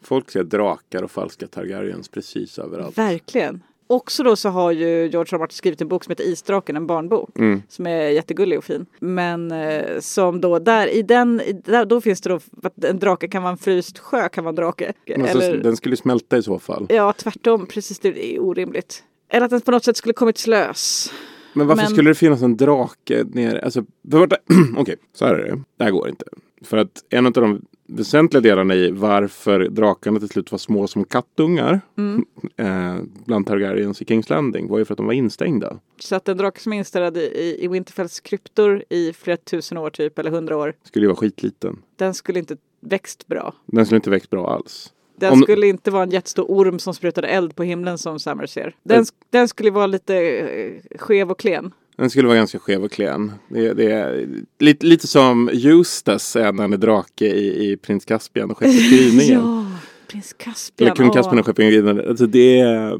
[0.00, 2.98] Folk ser drakar och falska Targaryens precis överallt.
[2.98, 3.62] Verkligen.
[3.90, 5.38] Också då så har ju George R.
[5.38, 7.38] Martin skrivit en bok som heter Isdraken, en barnbok.
[7.38, 7.62] Mm.
[7.68, 8.86] Som är jättegullig och fin.
[9.00, 12.98] Men eh, som då där i den, i, där, då finns det då att en
[12.98, 14.92] drake kan vara en fryst sjö kan vara en drake.
[15.20, 16.86] Alltså, Eller, Den skulle smälta i så fall.
[16.88, 19.02] ja tvärtom, precis det är orimligt.
[19.28, 21.12] Eller att den på något sätt skulle kommit slös.
[21.52, 23.62] Men varför Men- skulle det finnas en drake nere?
[23.64, 23.84] Alltså,
[24.76, 25.62] Okej, så här är det.
[25.78, 26.24] Det här går inte.
[26.64, 31.04] För att en av de väsentliga delarna i varför drakarna till slut var små som
[31.04, 32.24] kattungar Mm.
[32.56, 35.78] eh, bland Targaryens i Kings Landing var ju för att de var instängda.
[36.00, 39.90] Så att en drake som är inställad i, i, Winterfells kryptor i flera tusen år
[39.90, 41.78] typ, eller hundra år, Skulle ju vara skitliten.
[41.96, 43.54] den skulle inte växt bra.
[43.66, 44.92] Den skulle inte växt bra alls.
[45.16, 48.46] Den Om- skulle inte vara en jättestor orm som sprutade eld på himlen som Summer
[48.46, 48.76] ser.
[48.82, 51.72] Den, den skulle vara lite eh, skev och klen.
[51.98, 53.32] Den skulle vara ganska skev och klen.
[53.48, 54.28] Det, det är
[54.58, 58.90] lite, lite som Eustace är när han är drake i, i Prins Caspian och Skeppet
[58.90, 59.40] Gryningen.
[59.40, 59.66] Ja,
[60.08, 60.86] prins Caspian.
[60.86, 62.08] Eller Kung Caspian och Skeppet Gryningen.
[62.08, 62.98] Alltså det är...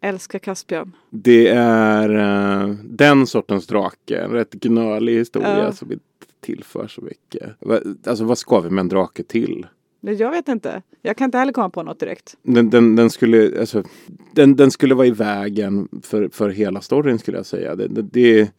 [0.00, 0.92] älskar Caspian.
[1.10, 2.08] Det är
[2.68, 4.16] eh, den sortens drake.
[4.16, 5.72] En rätt gnölig historia Ja.
[5.72, 6.04] som inte
[6.40, 7.50] tillför så mycket.
[8.06, 9.66] Alltså vad ska vi med en drake till?
[10.00, 10.82] Jag vet inte.
[11.02, 12.36] Jag kan inte heller komma på något direkt.
[12.42, 13.82] Den, den, den, skulle, alltså,
[14.32, 17.76] den, den skulle vara i vägen för, för hela storyn skulle jag säga.
[17.76, 18.50] Det, det, det,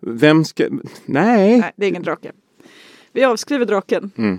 [0.00, 0.68] vem ska...
[1.04, 1.58] Nej.
[1.58, 2.32] Nej, det är ingen drake.
[3.12, 4.10] Vi avskriver draken.
[4.16, 4.38] Mm.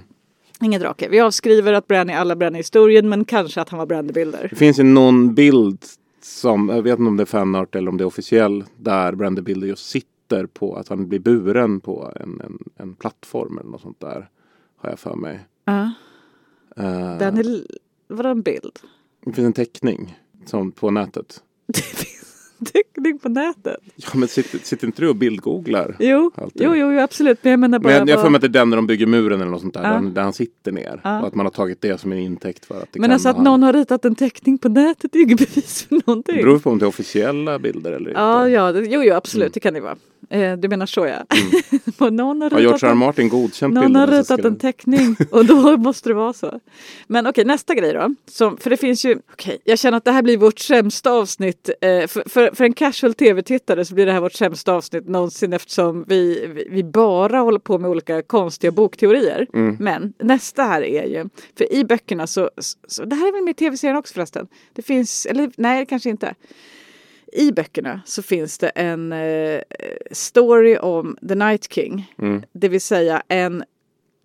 [0.62, 1.10] Ingen drake.
[1.10, 4.48] Vi avskriver att Bran är alla Bran i historien men kanske att han var Brandybilder.
[4.50, 5.86] Det finns ju någon bild
[6.22, 9.42] som, jag vet inte om det är fanart eller om det är officiell, där Brandy
[9.42, 13.82] Bilder just sitter på att han blir buren på en, en, en plattform eller något
[13.82, 14.30] sånt där.
[14.78, 15.40] Har jag för mig.
[15.66, 15.92] Ja.
[16.78, 17.42] Eh, Den är...
[17.42, 17.68] l-
[18.08, 18.80] Vadå en bild?
[19.26, 21.44] Det finns en teckning som, på nätet.
[21.68, 23.78] Det finns teckning på nätet.
[23.96, 25.96] Ja men sitter, sitter inte du och bildgooglar?
[26.00, 26.62] Jo, Alltid.
[26.62, 27.40] jo, jo, absolut.
[27.44, 27.94] Men jag menar bara...
[28.00, 29.62] Men jag, får vad- mig att det är den när de bygger muren eller något
[29.62, 29.82] sånt där.
[29.82, 29.88] Ja.
[29.88, 31.02] Där, han- han sitter ner.
[31.04, 31.22] Ja.
[31.22, 33.36] Och att man har tagit det som en intäkt för att det men alltså att
[33.36, 36.36] vara någon har ritat en teckning på nätet är ju inget bevis för någonting.
[36.36, 38.22] Det beror på om det är officiella bilder eller inte.
[38.22, 39.52] Ja, ja, det, jo, jo, absolut, Mm.
[39.54, 39.96] det kan det vara.
[40.30, 41.26] Eh, du menar så ja.
[41.98, 42.94] Och någon har Har George R.
[42.94, 46.60] Martin godkänt någon har ritat en teckning och då måste det vara så.
[47.08, 48.16] Men okej, nästa grej då.
[48.32, 51.70] Som, för det finns ju, okej, jag känner att det här blir vårt sämsta avsnitt.
[51.82, 55.54] Eh, för, för, för en casual tv-tittare så blir det här vårt sämsta avsnitt någonsin
[55.54, 59.48] eftersom vi, vi, vi bara håller på med olika konstiga bokteorier.
[59.54, 59.78] Mm.
[59.80, 62.50] Men nästa här är ju, för i böckerna så,
[62.88, 64.48] så det här är väl med i tv-serien också förresten.
[64.74, 66.36] Det finns, eller nej kanske inte.
[67.32, 69.62] I böckerna så finns det en eh,
[70.12, 72.14] story om The Night King.
[72.18, 72.44] Mm.
[72.52, 73.64] Det vill säga en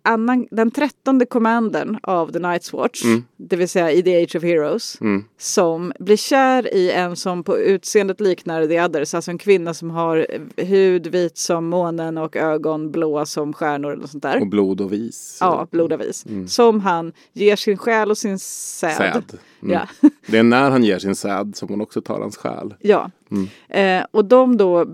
[0.05, 3.03] annan, den trettonde commandern av The Night's Watch.
[3.03, 3.23] Mm.
[3.37, 5.01] Det vill säga i The Age of Heroes.
[5.01, 5.23] Mm.
[5.37, 9.13] Som blir kär i en som på utseendet liknar The Others.
[9.13, 10.27] Alltså en kvinna som har
[10.57, 14.41] hud vit som månen och ögon blåa som stjärnor eller sånt där.
[14.41, 15.37] Och blod och vis.
[15.41, 16.25] Ja, blod och vis.
[16.47, 18.95] Som han ger sin själ och sin säd.
[18.97, 19.23] Säd.
[19.61, 19.73] Mm.
[19.73, 20.09] Ja.
[20.27, 22.75] Det är när han ger sin säd som hon också tar hans själ.
[22.79, 23.11] Ja.
[23.31, 23.47] Mm.
[23.69, 24.85] Eh, och de då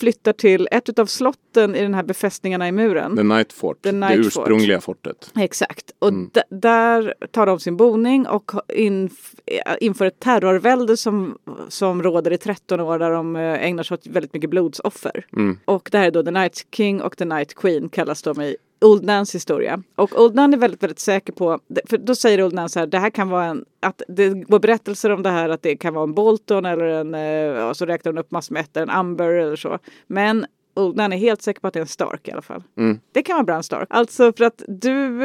[0.00, 3.16] flyttar till ett av slotten i den här befästningarna i muren.
[3.16, 3.82] The Night Fort.
[3.82, 4.26] The det Night Fort.
[4.26, 5.30] ursprungliga fortet.
[5.36, 5.90] Exakt.
[5.98, 6.30] Och Mm.
[6.50, 9.34] där tar de sin boning och inf-
[9.80, 11.38] inför ett terrorvälde som,
[11.68, 15.26] som råder i 13 år där de eh, ägnar sig åt väldigt mycket blodsoffer.
[15.36, 15.58] Mm.
[15.64, 18.56] Och det här är då The Night King och The Night Queen kallas de i
[18.80, 19.82] Old Nans historia.
[19.96, 22.86] Och Old Nan är väldigt, väldigt säker på, för då säger Old Nan så här,
[22.86, 25.94] det här kan vara en, att det går berättelser om det här att det kan
[25.94, 28.90] vara en Bolton eller en, eh, och så räknar hon upp massor med ettor, en
[28.90, 29.78] Amber eller så.
[30.06, 30.46] Men
[30.76, 32.62] Old Nan är helt säker på att det är en Stark i alla fall.
[32.78, 32.98] Mm.
[33.12, 33.88] Det kan vara Bran Stark.
[33.90, 35.18] Alltså för att du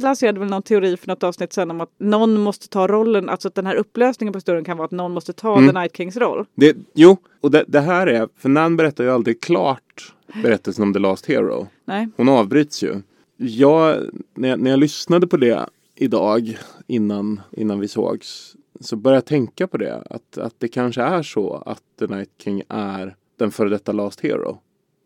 [0.00, 3.48] lanserade väl någon teori för något avsnitt sen om att någon måste ta rollen, alltså
[3.48, 5.68] att den här upplösningen på historien kan vara att någon måste ta Mm.
[5.68, 6.46] The Night Kings roll.
[6.54, 10.92] Det, jo, och det, det här är, för Nan berättar ju aldrig klart berättelsen om
[10.92, 11.68] The Last Hero.
[11.84, 12.08] Nej.
[12.16, 13.00] Hon avbryts ju.
[13.36, 13.96] Jag,
[14.34, 19.24] när, jag, när jag lyssnade på det idag innan, innan vi sågs så började jag
[19.24, 20.02] tänka på det.
[20.10, 24.20] Att, att det kanske är så att The Night King är den före detta Last
[24.20, 24.58] Hero.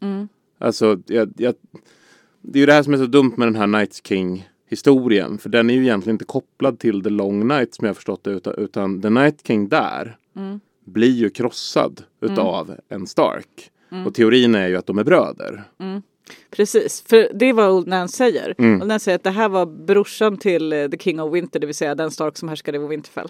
[0.03, 0.29] Mm.
[0.59, 1.55] Alltså, jag, jag,
[2.43, 5.39] det är ju det här som är så dumt med den här Night King historien.
[5.39, 8.25] För den är ju egentligen inte kopplad till The Long Night som jag har förstått
[8.25, 8.31] det.
[8.31, 10.61] Utan, utan The Night King där Mm.
[10.85, 13.71] blir ju krossad utav en Stark.
[14.07, 15.65] Och teorin är ju att de är bröder.
[16.51, 18.55] Precis, för det är vad Old Nan säger.
[18.59, 18.81] Mm.
[18.81, 21.67] Old Nan säger att det här var brorsan till eh, The King of Winter, det
[21.67, 23.29] vill säga den Stark som härskade i Winterfell.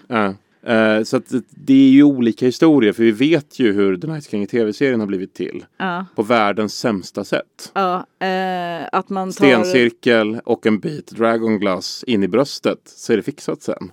[0.65, 2.93] Eh, så att det är ju olika historier.
[2.93, 5.65] För vi vet ju hur The Night King i tv-serien har blivit till.
[5.77, 7.71] Ja, På världens sämsta sätt.
[8.19, 9.31] eh, att man tar...
[9.31, 13.91] Stencirkel och en bit dragonglass in i bröstet så är det fixat sen.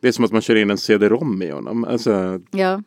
[0.00, 1.84] Det är som att man kör in en CD-ROM i honom.
[1.84, 2.82] Alltså, ja.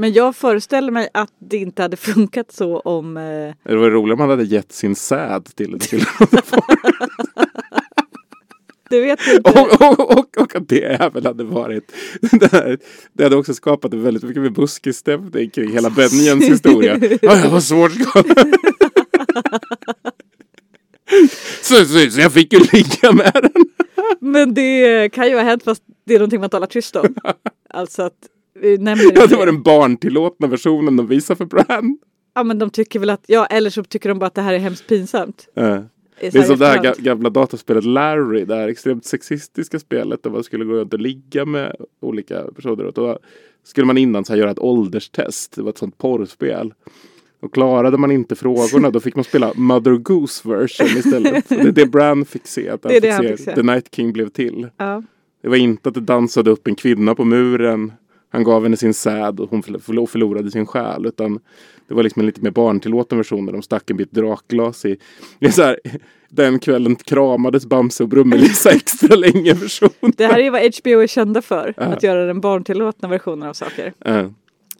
[0.00, 3.16] Men jag föreställer mig att det inte hade funkat så om...
[3.16, 6.00] Eh, det var roligt om man hade gett sin säd till, till
[8.90, 9.50] Det vet jag inte.
[9.50, 12.78] Och, och, och, och att det även hade varit det, här,
[13.12, 16.98] det hade också skapat väldigt mycket med buskisstämning kring hela Benjens historia.
[17.22, 17.92] Jag var svårt.
[21.62, 23.64] Så, så, så jag fick ju ligga med den.
[24.20, 27.14] Men det kan ju ha hänt fast det är någonting man talar tyst om.
[27.70, 28.28] Alltså att
[28.62, 31.98] nämner Ja, inte det var den barntillåtna versionen de visade för Bran.
[32.34, 34.54] Ja men de tycker väl att, ja eller så tycker de bara att det här
[34.54, 35.48] är hemskt pinsamt.
[35.54, 35.80] Eh.
[36.20, 40.30] I Det är som det här gamla dataspelet Larry, det här extremt sexistiska spelet där
[40.30, 42.84] man skulle gå runt och ligga med olika personer.
[42.84, 43.18] Och då
[43.64, 46.74] skulle man innan så här göra ett ålderstest, det var ett sånt porrspel.
[47.42, 51.48] Och klarade man inte frågorna då fick man spela Mother Goose version istället.
[51.48, 53.54] Det är det Bran fick se, att Det är det han fick se.
[53.54, 54.68] The Night King blev till.
[54.76, 55.02] Ja.
[55.42, 57.92] Det var inte att det dansade upp en kvinna på muren.
[58.30, 61.06] Han gav henne sin säd och hon förl- förlo- förlorade sin själ.
[61.06, 61.40] Utan
[61.88, 64.96] det var liksom en lite mer barntillåten version där de stack en bit drakglas i.
[65.38, 65.78] Det är så här,
[66.28, 70.12] den kvällen kramades Bamse och Brummelisa extra länge version.
[70.16, 71.74] Det här är vad HBO är kända för.
[71.76, 71.82] Ja.
[71.82, 73.92] Att göra den barntillåtna versionen av saker.
[74.04, 74.26] Eh,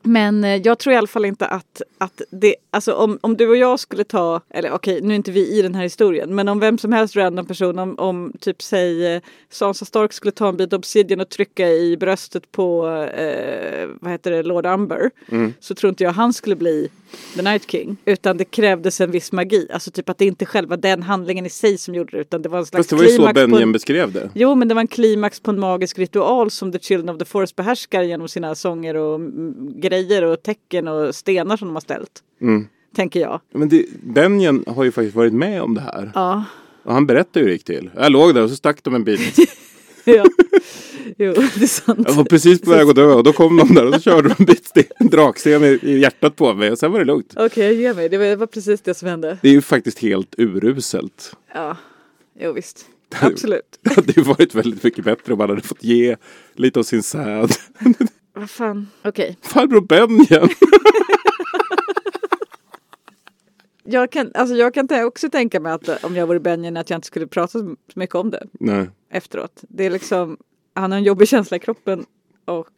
[0.02, 3.48] Men eh, jag tror i alla fall inte att, att det, alltså om, om du
[3.48, 6.48] och jag skulle ta, eller okej nu är inte vi i den här historien, men
[6.48, 10.48] om vem som helst random person, om, om typ säg eh, Sansa Stark skulle ta
[10.48, 15.52] en bit obsidian och trycka i bröstet på, eh, vad heter det, Lord Umber, Mm.
[15.60, 16.88] så tror inte jag han skulle bli
[17.36, 17.96] The Night King.
[18.04, 21.50] Utan det krävdes en viss magi, alltså typ att det inte själva den handlingen i
[21.50, 23.38] sig som gjorde det, utan det var en slags Fast det var ju så klimax
[23.40, 24.30] en- Benjen beskrev det.
[24.34, 27.24] Jo, men det var en klimax på en magisk ritual som The Children of the
[27.24, 31.80] Forest behärskar genom sina sånger och mm, grejer och tecken och stenar som de har
[31.80, 32.22] ställt.
[32.40, 32.68] Mm.
[32.96, 33.40] Tänker jag.
[33.52, 36.12] Men det, Benjen har ju faktiskt varit med om det här.
[36.14, 36.44] Ja.
[36.82, 37.90] Och han berättade hur det gick till.
[37.96, 39.36] Jag låg där och så stack de en bit.
[40.04, 40.24] ja.
[41.18, 42.00] Jo, det är sant.
[42.08, 44.28] Jag var precis på väg att dö och då kom de där och så körde
[44.28, 47.34] de en bit sten, draksten i, i hjärtat på mig och sen var det lugnt.
[47.36, 48.08] Okej, jag ger mig.
[48.08, 49.38] Det var, det var precis det som hände.
[49.42, 51.36] Det är ju faktiskt helt uruselt.
[51.54, 51.76] Ja,
[52.40, 52.86] jo visst.
[53.20, 53.78] Absolut.
[53.82, 56.16] Det hade ju varit väldigt mycket bättre om man hade fått ge
[56.54, 57.50] lite av sin säd.
[58.32, 58.88] Vad fan.
[59.04, 59.36] Okej.
[59.42, 60.48] Farbror Benjen!
[63.84, 66.90] Jag kan, alltså jag kan också tänka mig att eh, om jag vore Benjen att
[66.90, 68.90] jag inte skulle prata så mycket om det Nej.
[69.10, 69.64] efteråt.
[69.68, 70.36] Det är liksom,
[70.74, 72.04] han har en jobbig känsla i kroppen
[72.44, 72.68] och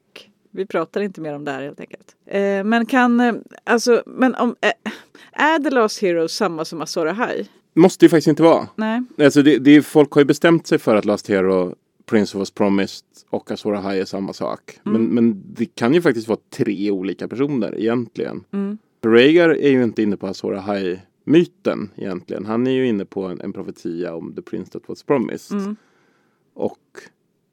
[0.50, 2.16] vi pratar inte mer om det här helt enkelt.
[2.26, 3.34] Eh, men kan, eh,
[3.64, 4.92] alltså, men om, eh,
[5.32, 7.46] är The Last Hero samma som Azor Ahai?
[7.74, 8.68] Måste ju faktiskt inte vara.
[8.76, 9.02] Nej.
[9.18, 11.74] Alltså det, det är, folk har ju bestämt sig för att Last Hero,
[12.06, 14.78] Prince of Us Promised och Azor Ahai är samma sak.
[14.82, 18.44] Men, men det kan ju faktiskt vara tre olika personer egentligen.
[18.52, 18.78] Mm.
[19.04, 22.46] Rhaegar är ju inte inne på Azor Ahai-myten egentligen.
[22.46, 25.58] Han är ju inne på en, en profetia om The Prince That Was Promised.
[25.58, 25.76] Mm.
[26.54, 26.78] Och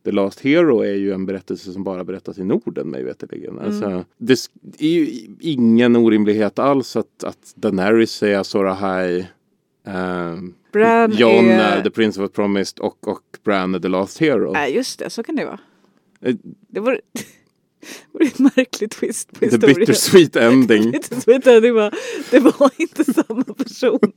[0.06, 3.60] The Last Hero är ju en berättelse som bara berättas i Norden mig veterligen.
[3.60, 3.66] Mm.
[3.66, 4.36] Alltså, det
[4.80, 9.28] är ju ingen orimlighet alls att, att Daenerys är Azor Ahai.
[9.84, 11.78] ehm, Bran Jon är...
[11.78, 14.52] är The Prince of Promised och, och Bran är The Last Hero.
[14.54, 15.10] Nej, just det.
[15.10, 15.60] Så kan det vara.
[16.22, 16.36] Eh,
[16.68, 17.24] Det vore, det
[18.12, 19.76] vore ett märkligt twist på The historien.
[19.80, 20.92] bittersweet ending.
[20.92, 21.94] Bittersweet ending var,
[22.32, 24.00] det var inte samma person.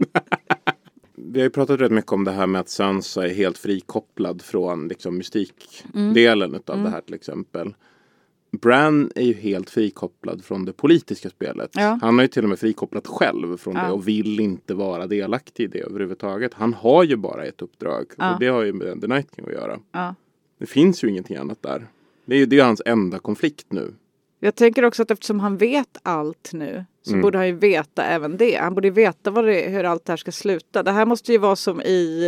[1.16, 4.42] Vi har ju pratat rätt mycket om det här med att Sansa är helt frikopplad
[4.42, 7.74] från liksom, mystikdelen utav det här till exempel.
[8.60, 11.70] Bran är ju helt frikopplad från det politiska spelet.
[11.74, 11.98] Ja.
[12.02, 13.82] Han har ju till och med frikopplat själv från Ja.
[13.86, 16.54] det och vill inte vara delaktig i det överhuvudtaget.
[16.54, 18.34] Han har ju bara ett uppdrag Ja.
[18.34, 19.80] och det har ju med The Night King att göra.
[20.58, 21.86] Det finns ju ingenting annat där.
[22.24, 23.94] Det är ju det är hans enda konflikt nu.
[24.40, 27.22] Jag tänker också att eftersom han vet allt nu så Mm.
[27.22, 28.54] borde han ju veta även det.
[28.56, 30.82] Han borde ju veta det, hur allt det här ska sluta.
[30.82, 32.26] Det här måste ju vara som i,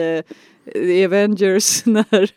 [0.66, 2.30] eh, i Avengers när,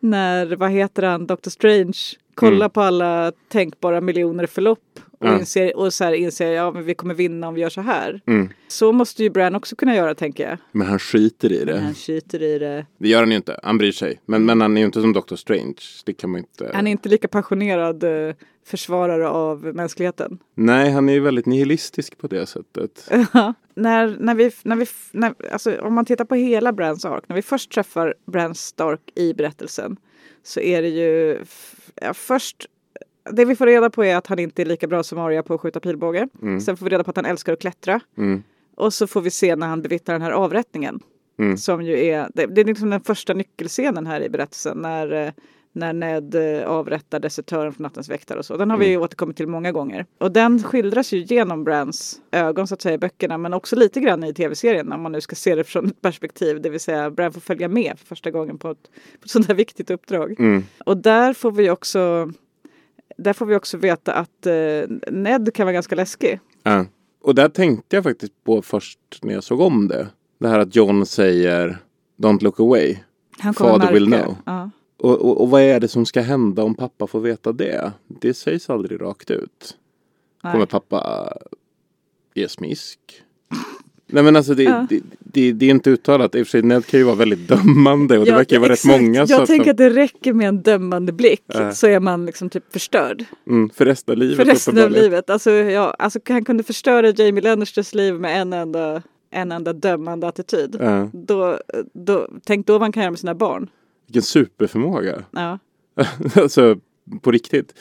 [0.00, 1.98] när, vad heter han, Doctor Strange
[2.34, 2.70] kollar Mm.
[2.70, 5.38] på alla tänkbara miljoner förlopp och, Ja.
[5.38, 8.20] inser, och så här inser ja men vi kommer vinna om vi gör så här.
[8.26, 8.48] Mm.
[8.68, 10.58] Så måste ju Bran också kunna göra tänker jag.
[10.72, 11.74] Men han skiter i det.
[11.74, 12.86] Men han skiter i det.
[12.98, 13.60] Det gör han ju inte.
[13.62, 14.20] Han bryr sig.
[14.26, 15.74] Men, men han är ju inte som Doctor Strange.
[16.04, 16.70] Det kan man inte.
[16.74, 18.34] Han är inte lika passionerad eh,
[18.66, 20.38] försvarare av mänskligheten.
[20.54, 23.10] Nej, han är ju väldigt nihilistisk på det sättet.
[23.74, 27.36] när, när vi, när vi, när, alltså, om man tittar på hela Brans ark, när
[27.36, 29.96] vi först träffar Bran Stark i berättelsen
[30.42, 31.38] så är det ju
[32.04, 32.66] ja, först
[33.30, 35.54] det vi får reda på är att han inte är lika bra som Arya på
[35.54, 36.28] att skjuta pilbåge.
[36.42, 36.60] Mm.
[36.60, 38.00] Sen får vi reda på att han älskar att klättra.
[38.18, 38.42] Mm.
[38.74, 41.00] Och så får vi se när han bevittnar den här avrättningen.
[41.38, 41.56] Mm.
[41.56, 44.78] Som ju är, det, det är liksom den första nyckelscenen här i berättelsen.
[44.78, 45.32] När, eh,
[45.74, 48.56] när Ned eh, avrättar desertören från Nattens väktare och så.
[48.56, 50.06] Den har vi ju återkommit till många gånger.
[50.18, 53.38] Och den skildras ju genom Brans ögon så att säga i böckerna.
[53.38, 56.62] Men också lite grann i tv-serien om man nu ska se det från ett perspektiv.
[56.62, 58.82] Det vill säga Bran får följa med för första gången på ett,
[59.20, 60.40] på ett sånt här viktigt uppdrag.
[60.40, 60.64] Mm.
[60.84, 62.32] Och där får vi också
[63.16, 66.40] där får vi också veta att eh, Ned kan vara ganska läskig.
[66.62, 66.86] Ja.
[67.22, 70.08] Och där tänkte jag faktiskt på först när jag såg om det.
[70.38, 71.78] Det här att John säger
[72.16, 72.96] Don't look away.
[73.38, 74.36] Han Father will know.
[74.46, 74.70] Ja.
[75.04, 77.92] Och, och, och vad är det som ska hända om pappa får veta det?
[78.20, 79.76] Det sägs aldrig rakt ut.
[80.44, 80.52] Nej.
[80.52, 81.32] Kommer pappa
[82.34, 82.98] ge smisk?
[84.06, 84.86] Nej men alltså det, Ja.
[84.90, 86.34] det, det, det är inte uttalat.
[86.34, 88.60] I och för sig Ned kan ju vara väldigt dömande och det Ja, verkar ju
[88.60, 88.94] vara exakt.
[88.94, 89.26] rätt många.
[89.26, 91.72] så Jag att tänker de, att det räcker med en dömande blick Ja.
[91.72, 93.24] så är man liksom typ förstörd.
[93.46, 95.30] mm, för resten av livet För resten av livet.
[95.30, 100.28] Alltså, ja, alltså han kunde förstöra Jamie Lannisters liv med en enda, en enda dömande
[100.28, 100.76] attityd.
[100.80, 101.58] Ja, Då,
[101.92, 103.70] då, tänk då vad man kan göra med sina barn.
[104.14, 105.24] Vilken superförmåga.
[105.30, 105.58] Ja,
[106.36, 106.76] alltså
[107.20, 107.74] på riktigt.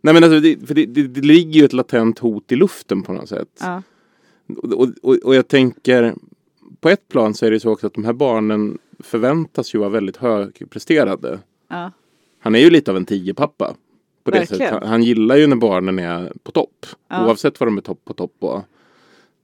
[0.00, 3.02] Nej men alltså det, för det, det, det ligger ju ett latent hot i luften
[3.02, 3.48] på något sätt.
[3.60, 3.82] ja,
[4.56, 6.14] Och, och, och jag tänker
[6.80, 9.88] på ett plan så är det så också att de här barnen förväntas ju vara
[9.88, 11.38] väldigt högpresterade.
[11.68, 11.92] ja.
[12.40, 13.74] Han är ju lite av en tiopappa.
[14.24, 14.58] På det Verkligen.
[14.58, 14.80] sättet.
[14.82, 16.86] Han, han gillar ju när barnen är på topp.
[17.08, 17.26] Ja.
[17.26, 18.64] Oavsett vad de är topp på topp på.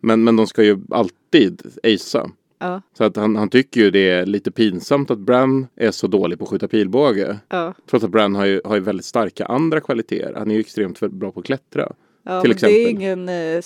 [0.00, 2.30] Men, men de ska ju alltid acea.
[2.68, 6.06] Ja, Så att han, han tycker ju det är lite pinsamt att Bran är så
[6.06, 7.38] dålig på att skjuta pilbåge.
[7.48, 7.74] ja.
[7.90, 10.34] Trots att Bran har ju, har ju väldigt starka andra kvaliteter.
[10.36, 11.92] Han är ju extremt bra på att klättra.
[12.22, 12.90] ja Till men det är exempel.
[13.02, 13.60] ingen eh,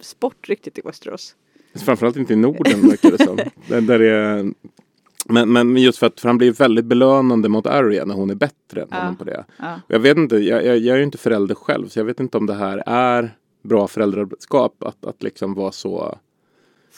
[0.00, 1.34] sport riktigt i Westeros.
[1.74, 3.36] Framförallt inte i Norden verkar det som.
[3.68, 4.52] där, där är,
[5.28, 8.34] men, men just för att för han blir väldigt belönande mot Arya när hon är
[8.34, 8.96] bättre än Ja.
[8.98, 9.44] honom på det.
[9.58, 9.80] Ja.
[9.88, 12.38] Jag vet inte, jag, jag, jag är ju inte förälder själv så jag vet inte
[12.38, 16.18] om det här är bra föräldraskap att, att liksom vara så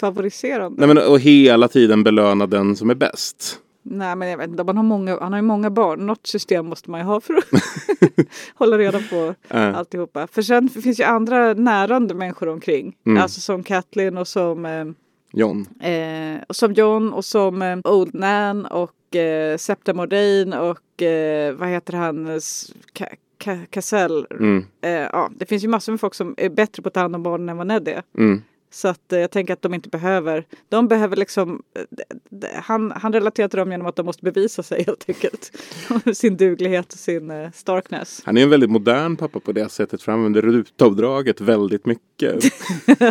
[0.00, 0.86] Favoriserande.
[0.86, 3.60] Nej men och hela tiden belöna den som är bäst.
[3.82, 6.06] Nej men jag vet inte, man har, många, han har ju många barn.
[6.06, 7.44] Något system måste man ju ha för att
[8.54, 10.26] hålla reda på Äh, alltihopa.
[10.26, 12.96] För sen finns ju andra närande människor omkring.
[13.06, 13.22] Mm.
[13.22, 14.84] Alltså som Kathleen och som, eh,
[15.32, 15.66] John.
[15.80, 21.54] eh, och som John och som eh, Old Nan och eh, Septa Mordain och eh,
[21.54, 23.14] vad heter han, Ka-
[23.44, 24.26] Ka- Cassell.
[24.30, 27.00] Mm, Eh, ja, det finns ju massor med folk som är bättre på att ta
[27.00, 28.02] hand om barnen än vad Ned är.
[28.18, 28.42] mm.
[28.70, 33.12] Så att eh, jag tänker att de inte behöver, de behöver liksom, eh, han, han
[33.12, 35.52] relaterar till dem genom att de måste bevisa sig helt enkelt.
[36.16, 38.22] sin duglighet och sin eh, starkness.
[38.24, 42.44] Han är en väldigt modern pappa på det sättet för han använder rutavdraget väldigt mycket.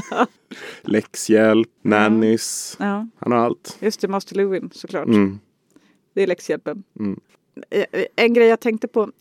[0.81, 2.75] Läxhjälp, nannies.
[2.79, 3.77] Ja, Han har allt.
[3.79, 5.07] just det, Master Lewin såklart.
[5.07, 5.39] Mm.
[6.13, 6.83] Det är läxhjälpen.
[6.99, 7.19] Mm.
[8.15, 9.11] En grej jag tänkte på,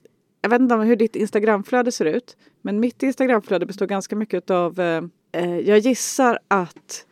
[0.42, 4.50] jag vet inte om hur ditt Instagramflöde ser ut, men mitt Instagramflöde består ganska mycket
[4.50, 4.80] av,
[5.42, 7.06] jag gissar att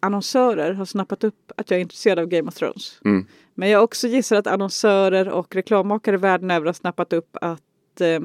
[0.00, 3.00] annonsörer har snappat upp att jag är intresserad av Game of Thrones.
[3.04, 3.26] Mm.
[3.54, 8.20] Men jag också gissar att annonsörer och reklammakare världen över har snappat upp att eh,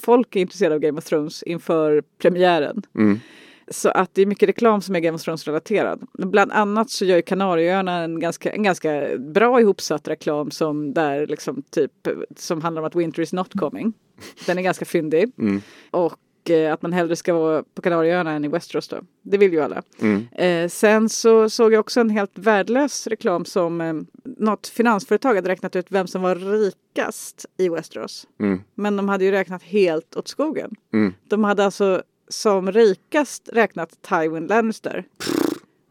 [0.00, 2.82] folk är intresserade av Game of Thrones inför premiären.
[2.94, 3.20] Mm.
[3.70, 6.06] Så att det är mycket reklam som är Game of Thrones relaterad.
[6.12, 11.26] Bland annat så gör ju Kanarieöarna en ganska, en ganska bra ihopsatt reklam som där
[11.26, 11.92] liksom typ
[12.36, 13.92] som handlar om att Winter is not coming.
[14.46, 15.32] Den är ganska fyndig.
[15.38, 15.62] Mm.
[15.90, 16.16] Och
[16.50, 19.00] eh, att man hellre ska vara på Kanarieöarna än i Westeros då.
[19.22, 19.82] Det vill ju alla.
[20.00, 20.28] Mm.
[20.32, 23.94] Eh, sen så såg jag också en helt värdelös reklam som eh,
[24.24, 28.26] något finansföretag hade räknat ut vem som var rikast i Westeros.
[28.40, 28.60] Mm.
[28.74, 30.74] Men de hade ju räknat helt åt skogen.
[30.92, 31.14] Mm.
[31.28, 35.04] De hade alltså som rikast räknat Tywin Lannister.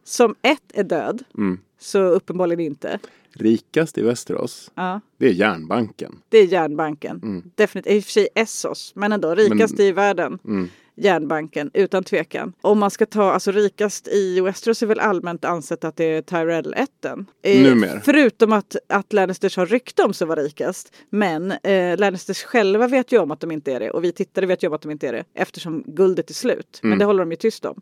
[0.07, 1.59] Som ett är död, Mm.
[1.79, 2.99] så uppenbarligen inte.
[3.33, 6.15] Rikast i Västerås, Ja, det är järnbanken.
[6.29, 7.19] det är järnbanken.
[7.23, 7.51] Mm.
[7.55, 10.39] Definitivt, i och för sig Essos, men ändå rikast i världen.
[10.45, 10.69] Mm.
[10.99, 12.53] Järnbanken, utan tvekan.
[12.61, 16.21] Om man ska ta, alltså rikast i Westeros är väl allmänt ansett att det är
[16.21, 17.25] Tyrell-ätten.
[17.41, 17.99] Eh.
[18.03, 20.93] Förutom att, att Lannisters har rykte om sig vara rikast.
[21.09, 23.91] Men eh, Lannisters själva vet ju om att de inte är det.
[23.91, 25.23] Och vi tittare vet ju om att de inte är det.
[25.33, 26.79] Eftersom guldet är slut.
[26.81, 26.99] Men Mm.
[26.99, 27.81] det håller de ju tyst om.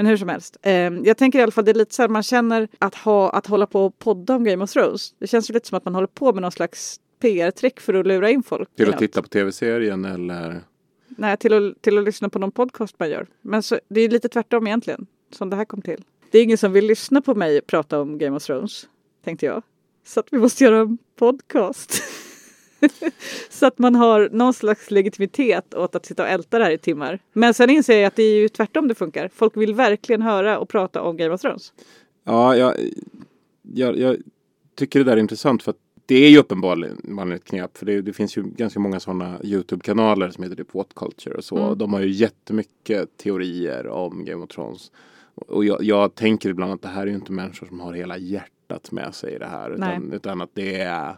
[0.00, 0.56] Men hur som helst.
[0.62, 3.30] Eh, jag tänker i alla fall det är lite så här man känner att, ha,
[3.30, 5.14] att hålla på och podda om Game of Thrones.
[5.18, 8.06] Det känns ju lite som att man håller på med någon slags PR-trick för att
[8.06, 8.76] lura in folk.
[8.76, 10.62] Till att titta på tv-serien eller?
[11.08, 13.26] Nej, till att, till att lyssna på någon podcast man gör.
[13.42, 16.04] Men så, det är lite tvärtom egentligen, som det här kom till.
[16.30, 18.88] Det är ingen som vill lyssna på mig prata om Game of Thrones,
[19.24, 19.62] tänkte jag.
[20.06, 22.02] Så att vi måste göra en podcast.
[23.50, 26.78] så att man har någon slags legitimitet åt att sitta och älta det här i
[26.78, 27.18] timmar.
[27.32, 29.30] Men sen inser jag att det är ju tvärtom det funkar.
[29.34, 31.72] Folk vill verkligen höra och prata om Game of Thrones.
[32.24, 32.74] Ja, jag,
[33.62, 34.16] jag, jag
[34.74, 37.78] tycker det där är intressant för att det är ju uppenbarligen ett knep.
[37.78, 41.44] För det, det finns ju ganska många sådana YouTube-kanaler som heter typ What Culture och
[41.44, 41.58] så.
[41.58, 41.78] Mm.
[41.78, 44.90] De har ju jättemycket teorier om Game of Thrones.
[45.34, 48.18] Och jag, jag tänker ibland att det här är ju inte människor som har hela
[48.18, 49.70] hjärtat med sig i det här.
[49.70, 51.16] Utan, utan att det är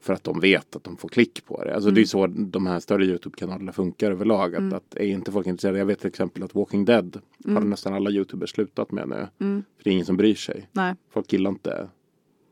[0.00, 1.74] för att de vet att de får klick på det.
[1.74, 1.94] Alltså Mm.
[1.94, 4.54] det är så de här större YouTube-kanalerna funkar överlag.
[4.54, 5.78] Att, att är inte folk intresserade.
[5.78, 9.26] Jag vet till exempel att Walking Dead har nästan alla YouTubers slutat med nu.
[9.38, 9.62] Mm.
[9.76, 10.68] För det är ingen som bryr sig.
[10.72, 11.88] Nej, Folk gillar inte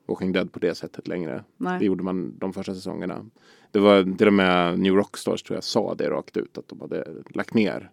[0.09, 1.33] Walking Dead på det sättet längre.
[1.33, 1.85] Det nej.
[1.85, 3.27] gjorde man de första säsongerna.
[3.71, 6.81] Det var till och med New Rockstars tror jag sa det rakt ut att de
[6.81, 7.91] hade lagt ner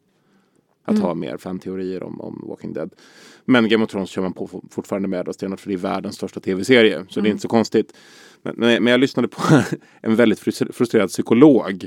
[0.86, 2.94] att ha mer fan-teorier om, om Walking Dead.
[3.46, 5.78] Men Game of Thrones kör man på for- fortfarande med och stenhårt för det är
[5.78, 7.06] världens största tv-serie.
[7.10, 7.94] Så det är inte så konstigt.
[8.42, 9.42] Men, men, jag lyssnade på
[10.02, 11.84] en väldigt frus- frustrerad psykolog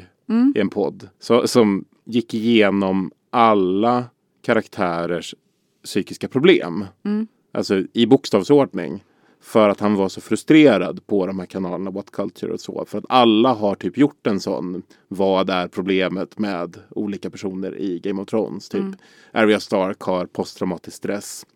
[0.55, 1.09] i en podd.
[1.21, 4.05] Så, som gick igenom alla
[4.43, 5.35] karaktärers
[5.85, 6.85] psykiska problem.
[7.53, 9.05] Alltså i bokstavsordning.
[9.49, 12.85] För att han var så frustrerad på de här kanalerna, What Culture och så.
[12.89, 14.83] För att alla har typ gjort en sån.
[15.09, 18.69] Vad är problemet med olika personer i Game of Thrones?
[18.69, 18.85] Typ
[19.33, 21.47] Arya Stark har posttraumatisk stress.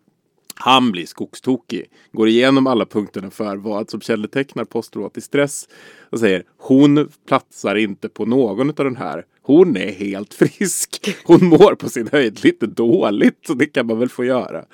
[0.54, 1.84] Han blir skogstokig.
[2.12, 5.68] Går igenom alla punkterna för vad som kännetecknar posttraumatisk stress.
[6.10, 9.24] Och säger hon platsar inte på någon av den här.
[9.42, 11.16] Hon är helt frisk.
[11.24, 13.38] Hon mår på sin höjd lite dåligt.
[13.46, 14.64] Så det kan man väl få göra.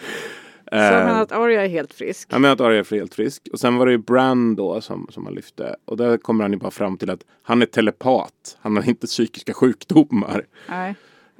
[0.70, 2.28] Så Eh, jag menar att Arya är helt frisk.
[2.32, 3.48] han menar att Arya är helt frisk.
[3.52, 5.76] Och sen var det ju Bran då som, som han lyfte.
[5.84, 8.56] Och där kommer han ju bara fram till att han är telepat.
[8.60, 10.46] Han har inte psykiska sjukdomar.
[10.68, 10.94] Nej.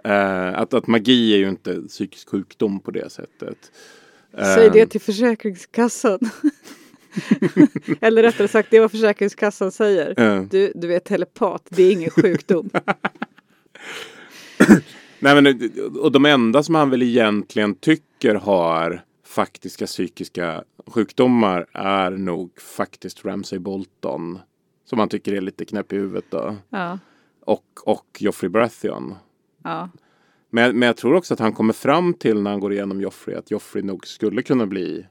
[0.04, 3.72] Eh, att, att magi är ju inte psykisk sjukdom på det sättet.
[4.34, 6.18] Säg Eh, det till Försäkringskassan.
[8.00, 10.20] Eller rättare sagt, det är vad Försäkringskassan säger.
[10.20, 10.42] eh.
[10.42, 12.70] Du, du är telepat, det är ingen sjukdom.
[15.18, 19.02] Nej, men, och de enda som han väl egentligen tycker har
[19.38, 24.38] faktiska psykiska sjukdomar är nog faktiskt Ramsay Bolton.
[24.84, 26.56] Som han tycker är lite knäpp i huvudet då.
[26.70, 26.98] Ja,
[27.40, 29.14] Och, och Joffrey Baratheon.
[29.64, 29.88] ja.
[30.50, 33.36] Men, men jag tror också att han kommer fram till när han går igenom Joffrey
[33.36, 35.06] att Joffrey nog skulle kunna bli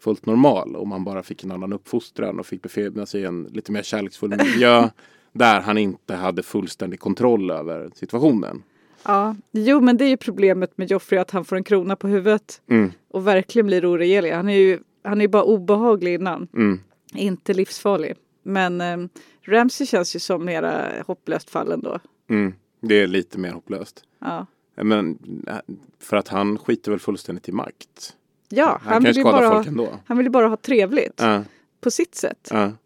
[0.00, 3.44] fullt normal om han bara fick en annan uppfostran och fick befinna sig i en
[3.44, 4.88] lite mer kärleksfull miljö
[5.32, 8.62] där han inte hade fullständig kontroll över situationen.
[9.04, 9.36] Ja.
[9.52, 12.60] Jo, men det är ju problemet med Joffrey att han får en krona på huvudet.
[12.70, 14.32] Mm, Och verkligen blir oregerlig.
[14.32, 16.48] Han är ju han är bara obehaglig innan.
[16.54, 16.80] mm.
[17.14, 18.14] Inte livsfarlig.
[18.42, 18.96] Men eh,
[19.42, 21.98] Ramsey känns ju som mera hopplöst fall ändå.
[22.30, 24.04] Mm, det är lite mer hopplöst.
[24.18, 25.56] Ja, Men äh,
[26.00, 28.16] för att han skiter väl fullständigt i makt.
[28.48, 29.64] ja Han, han, vill ju bara ha,
[30.06, 31.14] han vill bara ha trevligt.
[31.16, 31.44] Ja,
[31.80, 32.48] På sitt sätt.
[32.50, 32.72] ja.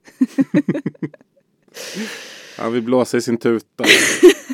[2.59, 3.85] Han vill blåsa i sin tuta.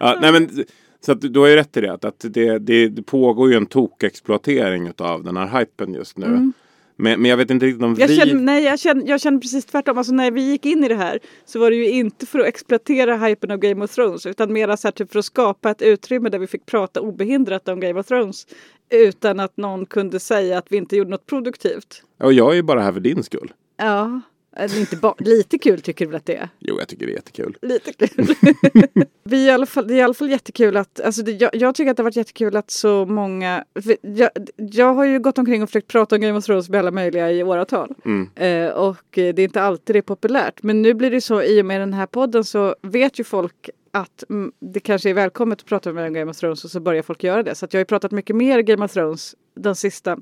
[0.00, 0.64] ja, nej men,
[1.00, 1.92] så att du har ju rätt i det.
[1.92, 6.52] Att, det, det, det pågår ju en tokexploatering av den här hypen just nu.
[6.96, 8.00] Men, men jag vet inte riktigt om Mm.
[8.00, 8.16] Jag vi...
[8.16, 9.98] känner, nej, jag känner, jag känner precis tvärtom.
[9.98, 12.46] Alltså när vi gick in i det här så var det ju inte för att
[12.46, 15.82] exploatera hypen av Game of Thrones utan mera så här typ för att skapa ett
[15.82, 18.46] utrymme där vi fick prata obehindrat om Game of Thrones
[18.90, 22.02] utan att någon kunde säga att vi inte gjorde något produktivt.
[22.20, 23.52] Och jag är ju bara här för din skull.
[23.76, 24.20] Ja,
[24.56, 26.48] eller inte lite kul tycker du väl att det är?
[26.58, 27.56] Jo, jag tycker det är jättekul.
[27.62, 28.34] Lite kul.
[29.24, 31.74] vi i alla fall, det är i alla fall jättekul att, alltså det, jag, jag
[31.74, 33.64] tycker att det har varit jättekul att så många,
[34.00, 36.90] jag, jag har ju gått omkring och försökt prata om Game of Thrones med alla
[36.90, 37.94] möjliga i åratal.
[38.04, 38.30] Mm.
[38.34, 40.62] Eh, och eh, det är inte alltid det är populärt.
[40.62, 43.70] Men nu blir det så i och med den här podden så vet ju folk
[43.90, 47.02] att mm, det kanske är välkommet att prata med Game of Thrones och så börjar
[47.02, 47.54] folk göra det.
[47.54, 50.18] Så jag har ju pratat mycket mer Game of Thrones den sista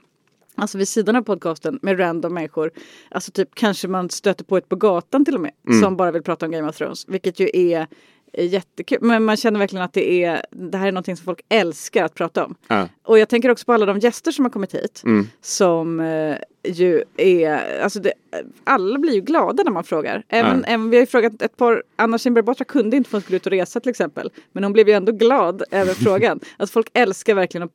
[0.60, 2.70] Alltså vid sidan av podcasten med random människor.
[3.10, 5.52] Alltså typ kanske man stöter på ett på gatan till och med.
[5.82, 7.08] Som bara vill prata om Game of Thrones.
[7.08, 7.86] Vilket ju är
[8.32, 8.98] är jättekul.
[9.00, 12.14] Men man känner verkligen att det är det här är någonting som folk älskar att
[12.14, 12.54] prata om.
[12.68, 12.88] Ja.
[13.02, 15.02] Och jag tänker också på alla de gäster som har kommit hit.
[15.04, 15.26] Mm.
[15.40, 18.12] Som eh, ju är, alltså det,
[18.64, 20.22] alla blir ju glada när man frågar.
[20.28, 20.66] Även, Ja.
[20.66, 23.36] även, vi har ju frågat ett par, Anna Kinberg Batra kunde inte för hon skulle
[23.36, 24.30] ut och resa till exempel.
[24.52, 26.40] Men hon blev ju ändå glad över frågan.
[26.56, 27.72] Alltså folk älskar verkligen att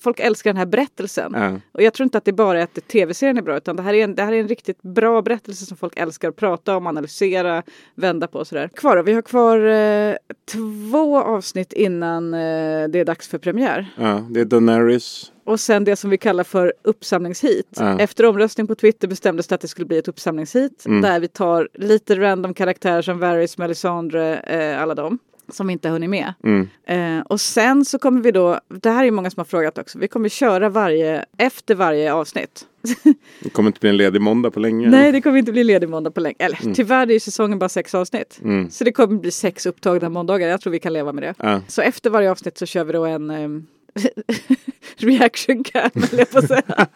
[0.00, 1.32] Folk älskar den här berättelsen.
[1.36, 1.60] Ja.
[1.72, 3.94] Och jag tror inte att det bara är att tv-serien är bra utan det här,
[3.94, 6.86] är en, det här är en riktigt bra berättelse som folk älskar att prata om,
[6.86, 7.62] analysera,
[7.94, 8.68] vända på och sådär.
[8.68, 10.16] Kvar då, vi har kvar eh,
[10.52, 13.94] två avsnitt innan eh, det är dags för premiär.
[13.96, 15.32] Ja, det är Daenerys.
[15.44, 17.76] Och sen det som vi kallar för uppsamlingshit.
[17.76, 17.98] Ja.
[17.98, 20.86] Efter omröstning på Twitter bestämdes det att det skulle bli ett uppsamlingshit.
[20.86, 21.02] Mm.
[21.02, 25.18] Där vi tar lite random karaktärer som Varys, Melisandre, eh, alla dem.
[25.48, 26.34] Som inte har hunnit med.
[26.44, 26.68] Mm.
[26.86, 29.98] Eh, och sen så kommer vi då, det här är många som har frågat också.
[29.98, 32.66] Vi kommer köra varje, efter varje avsnitt.
[33.42, 34.88] Det kommer inte bli en ledig måndag på länge.
[34.88, 36.36] Nej det kommer inte bli ledig måndag på länge.
[36.38, 38.40] Eller tyvärr är ju säsongen bara sex avsnitt.
[38.44, 38.70] Mm.
[38.70, 40.48] Så det kommer bli sex upptagna måndagar.
[40.48, 41.34] Jag tror vi kan leva med det.
[41.38, 41.60] Ja.
[41.68, 43.66] Så efter varje avsnitt så kör vi då en ehm,
[44.96, 46.62] reaction cam, jag på säga.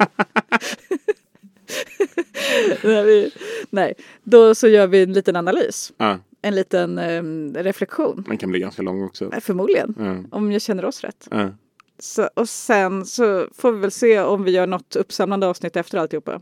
[2.84, 3.30] nej, vi,
[3.70, 5.92] nej, då så gör vi en liten analys.
[5.96, 8.24] Ja, En liten ehm, reflektion.
[8.28, 9.24] den kan bli ganska lång också.
[9.32, 9.94] Eh, Förmodligen.
[9.98, 10.36] Ja.
[10.36, 11.28] Om jag känner oss rätt.
[11.30, 11.50] Ja.
[11.98, 15.98] Så, och sen så får vi väl se om vi gör något uppsamlande avsnitt efter
[15.98, 16.40] alltihopa.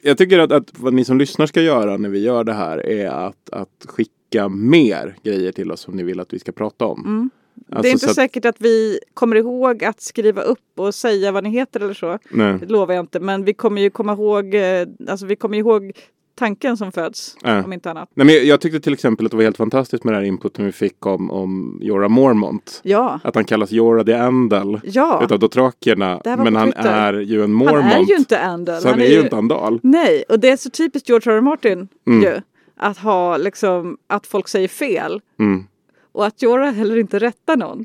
[0.00, 2.86] Jag tycker att, att vad ni som lyssnar ska göra när vi gör det här
[2.86, 6.84] är att, att skicka mer grejer till oss som ni vill att vi ska prata
[6.86, 7.00] om.
[7.00, 7.30] Mm.
[7.68, 11.44] Alltså, det är inte säkert att vi kommer ihåg att skriva upp och säga vad
[11.44, 12.18] ni heter eller så.
[12.30, 12.58] Nej.
[12.60, 13.20] Det lovar jag inte.
[13.20, 15.92] Men vi kommer ju komma ihåg, eh, alltså vi kommer ihåg
[16.38, 17.36] tanken som föds.
[17.42, 17.64] Ja.
[17.64, 18.08] Om inte annat.
[18.14, 20.28] Nej, men jag- jag tyckte till exempel att det var helt fantastiskt med den här
[20.28, 22.80] inputen vi fick om, om Jorah Mormont.
[22.84, 25.20] Ja, Att han kallas Jorah the Andal ja.
[25.24, 25.40] utav
[26.36, 26.92] var Men han Twitter.
[26.92, 27.92] är ju en Han Mormont.
[27.94, 28.82] är ju inte Andal.
[28.82, 29.80] Så han är ju inte Andal.
[29.82, 31.36] Nej, och det är så typiskt George R.
[31.36, 31.40] R.
[31.40, 32.22] Martin Mm.
[32.22, 32.40] ju.
[32.76, 35.20] Att ha liksom, att folk säger fel.
[35.38, 35.64] Mm.
[36.14, 37.84] Och att Jorah heller inte rättar någon.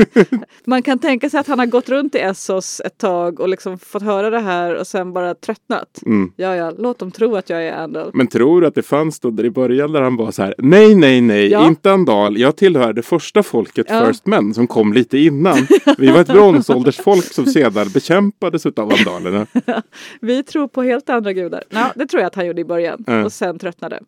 [0.64, 3.78] Man kan tänka sig att han har gått runt i Essos ett tag och liksom
[3.78, 6.00] fått höra det här och sen bara tröttnat.
[6.06, 6.32] Mm.
[6.36, 8.10] Ja, ja, låt dem tro att jag är Andal.
[8.14, 10.94] Men tror du att det fanns stunder i början där han var så här Nej,
[10.94, 11.66] nej, nej, Ja.
[11.66, 12.38] inte Andal.
[12.38, 14.06] Jag tillhör det första folket Ja.
[14.06, 15.58] First Men som kom lite innan.
[15.98, 19.46] Vi var ett bronsåldersfolk som sedan bekämpades utav andalerna.
[20.20, 21.64] Vi tror på helt andra gudar.
[21.70, 23.24] Ja, det tror jag att han gjorde i början Ja.
[23.24, 24.00] och sen tröttnade.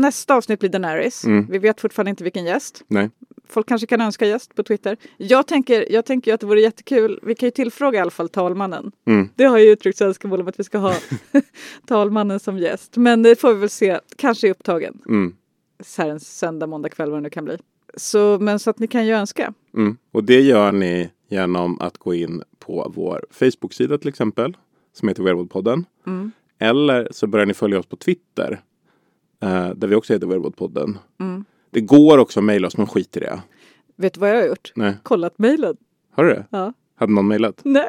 [0.00, 1.24] Nästa avsnitt blir Daenerys.
[1.24, 1.46] Mm.
[1.50, 2.77] Vi vet fortfarande inte vilken gäst.
[2.86, 3.10] Nej.
[3.48, 4.96] Folk kanske kan önska gäst på Twitter.
[5.16, 7.20] Jag tänker, jag tänker att det vore jättekul.
[7.22, 8.92] Vi kan ju tillfråga i alla fall talmannen.
[9.06, 9.28] Mm.
[9.34, 10.94] Det har ju uttryckts önskemål om att vi ska ha
[11.86, 12.96] talmannen som gäst.
[12.96, 14.00] Men det får vi väl se.
[14.16, 14.98] Kanske är upptagen.
[15.08, 15.34] Mm.
[15.80, 17.56] Så här en söndag, måndag kväll vad det nu kan bli.
[17.96, 19.52] Så, men så att ni kan ju önska.
[19.74, 19.96] Mm.
[20.12, 24.56] Och det gör ni genom att gå in på vår Facebook-sida till exempel.
[24.92, 25.84] Som heter Werewolfpodden.
[26.06, 26.32] Mm.
[26.58, 28.60] Eller så börjar ni följa oss på Twitter.
[29.42, 30.98] Eh, där vi också heter Werewolfpodden.
[31.20, 31.44] Mm.
[31.78, 33.42] Det går också att mejla oss men skit i det.
[33.96, 34.72] Vet du vad jag har gjort?
[34.74, 34.94] Nej.
[35.02, 35.76] Kollat mejlen.
[36.14, 36.46] Har du det?
[36.50, 36.72] Ja.
[36.96, 37.60] Hade någon mejlat?
[37.64, 37.84] Nej.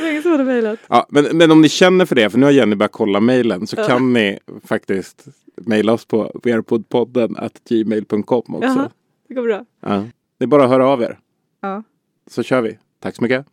[0.10, 0.78] ingen som hade mejlat.
[0.88, 3.66] Ja, men, men om ni känner för det, för nu har Jenny börjat kolla mejlen,
[3.66, 3.86] så Ja.
[3.86, 5.24] kan ni faktiskt
[5.56, 7.36] mejla oss på wearpodpodden
[7.68, 8.68] gmail.com också.
[8.68, 8.90] Jaha,
[9.28, 9.64] det går bra.
[9.80, 10.04] Ja.
[10.38, 11.18] Det är bara att höra av er,
[11.60, 11.82] Ja.
[12.30, 12.78] så kör vi.
[13.00, 13.46] Tack så mycket.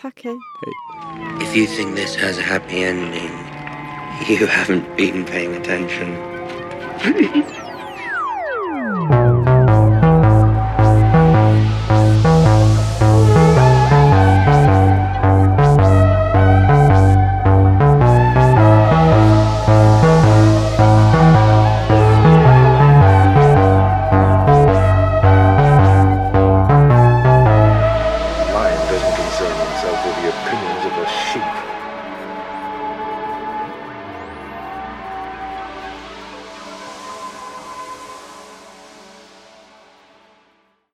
[0.00, 0.38] Tack, hej.
[1.42, 3.30] If you think this has a happy ending,
[4.28, 6.39] you haven't been paying attention.
[7.02, 7.69] えっ?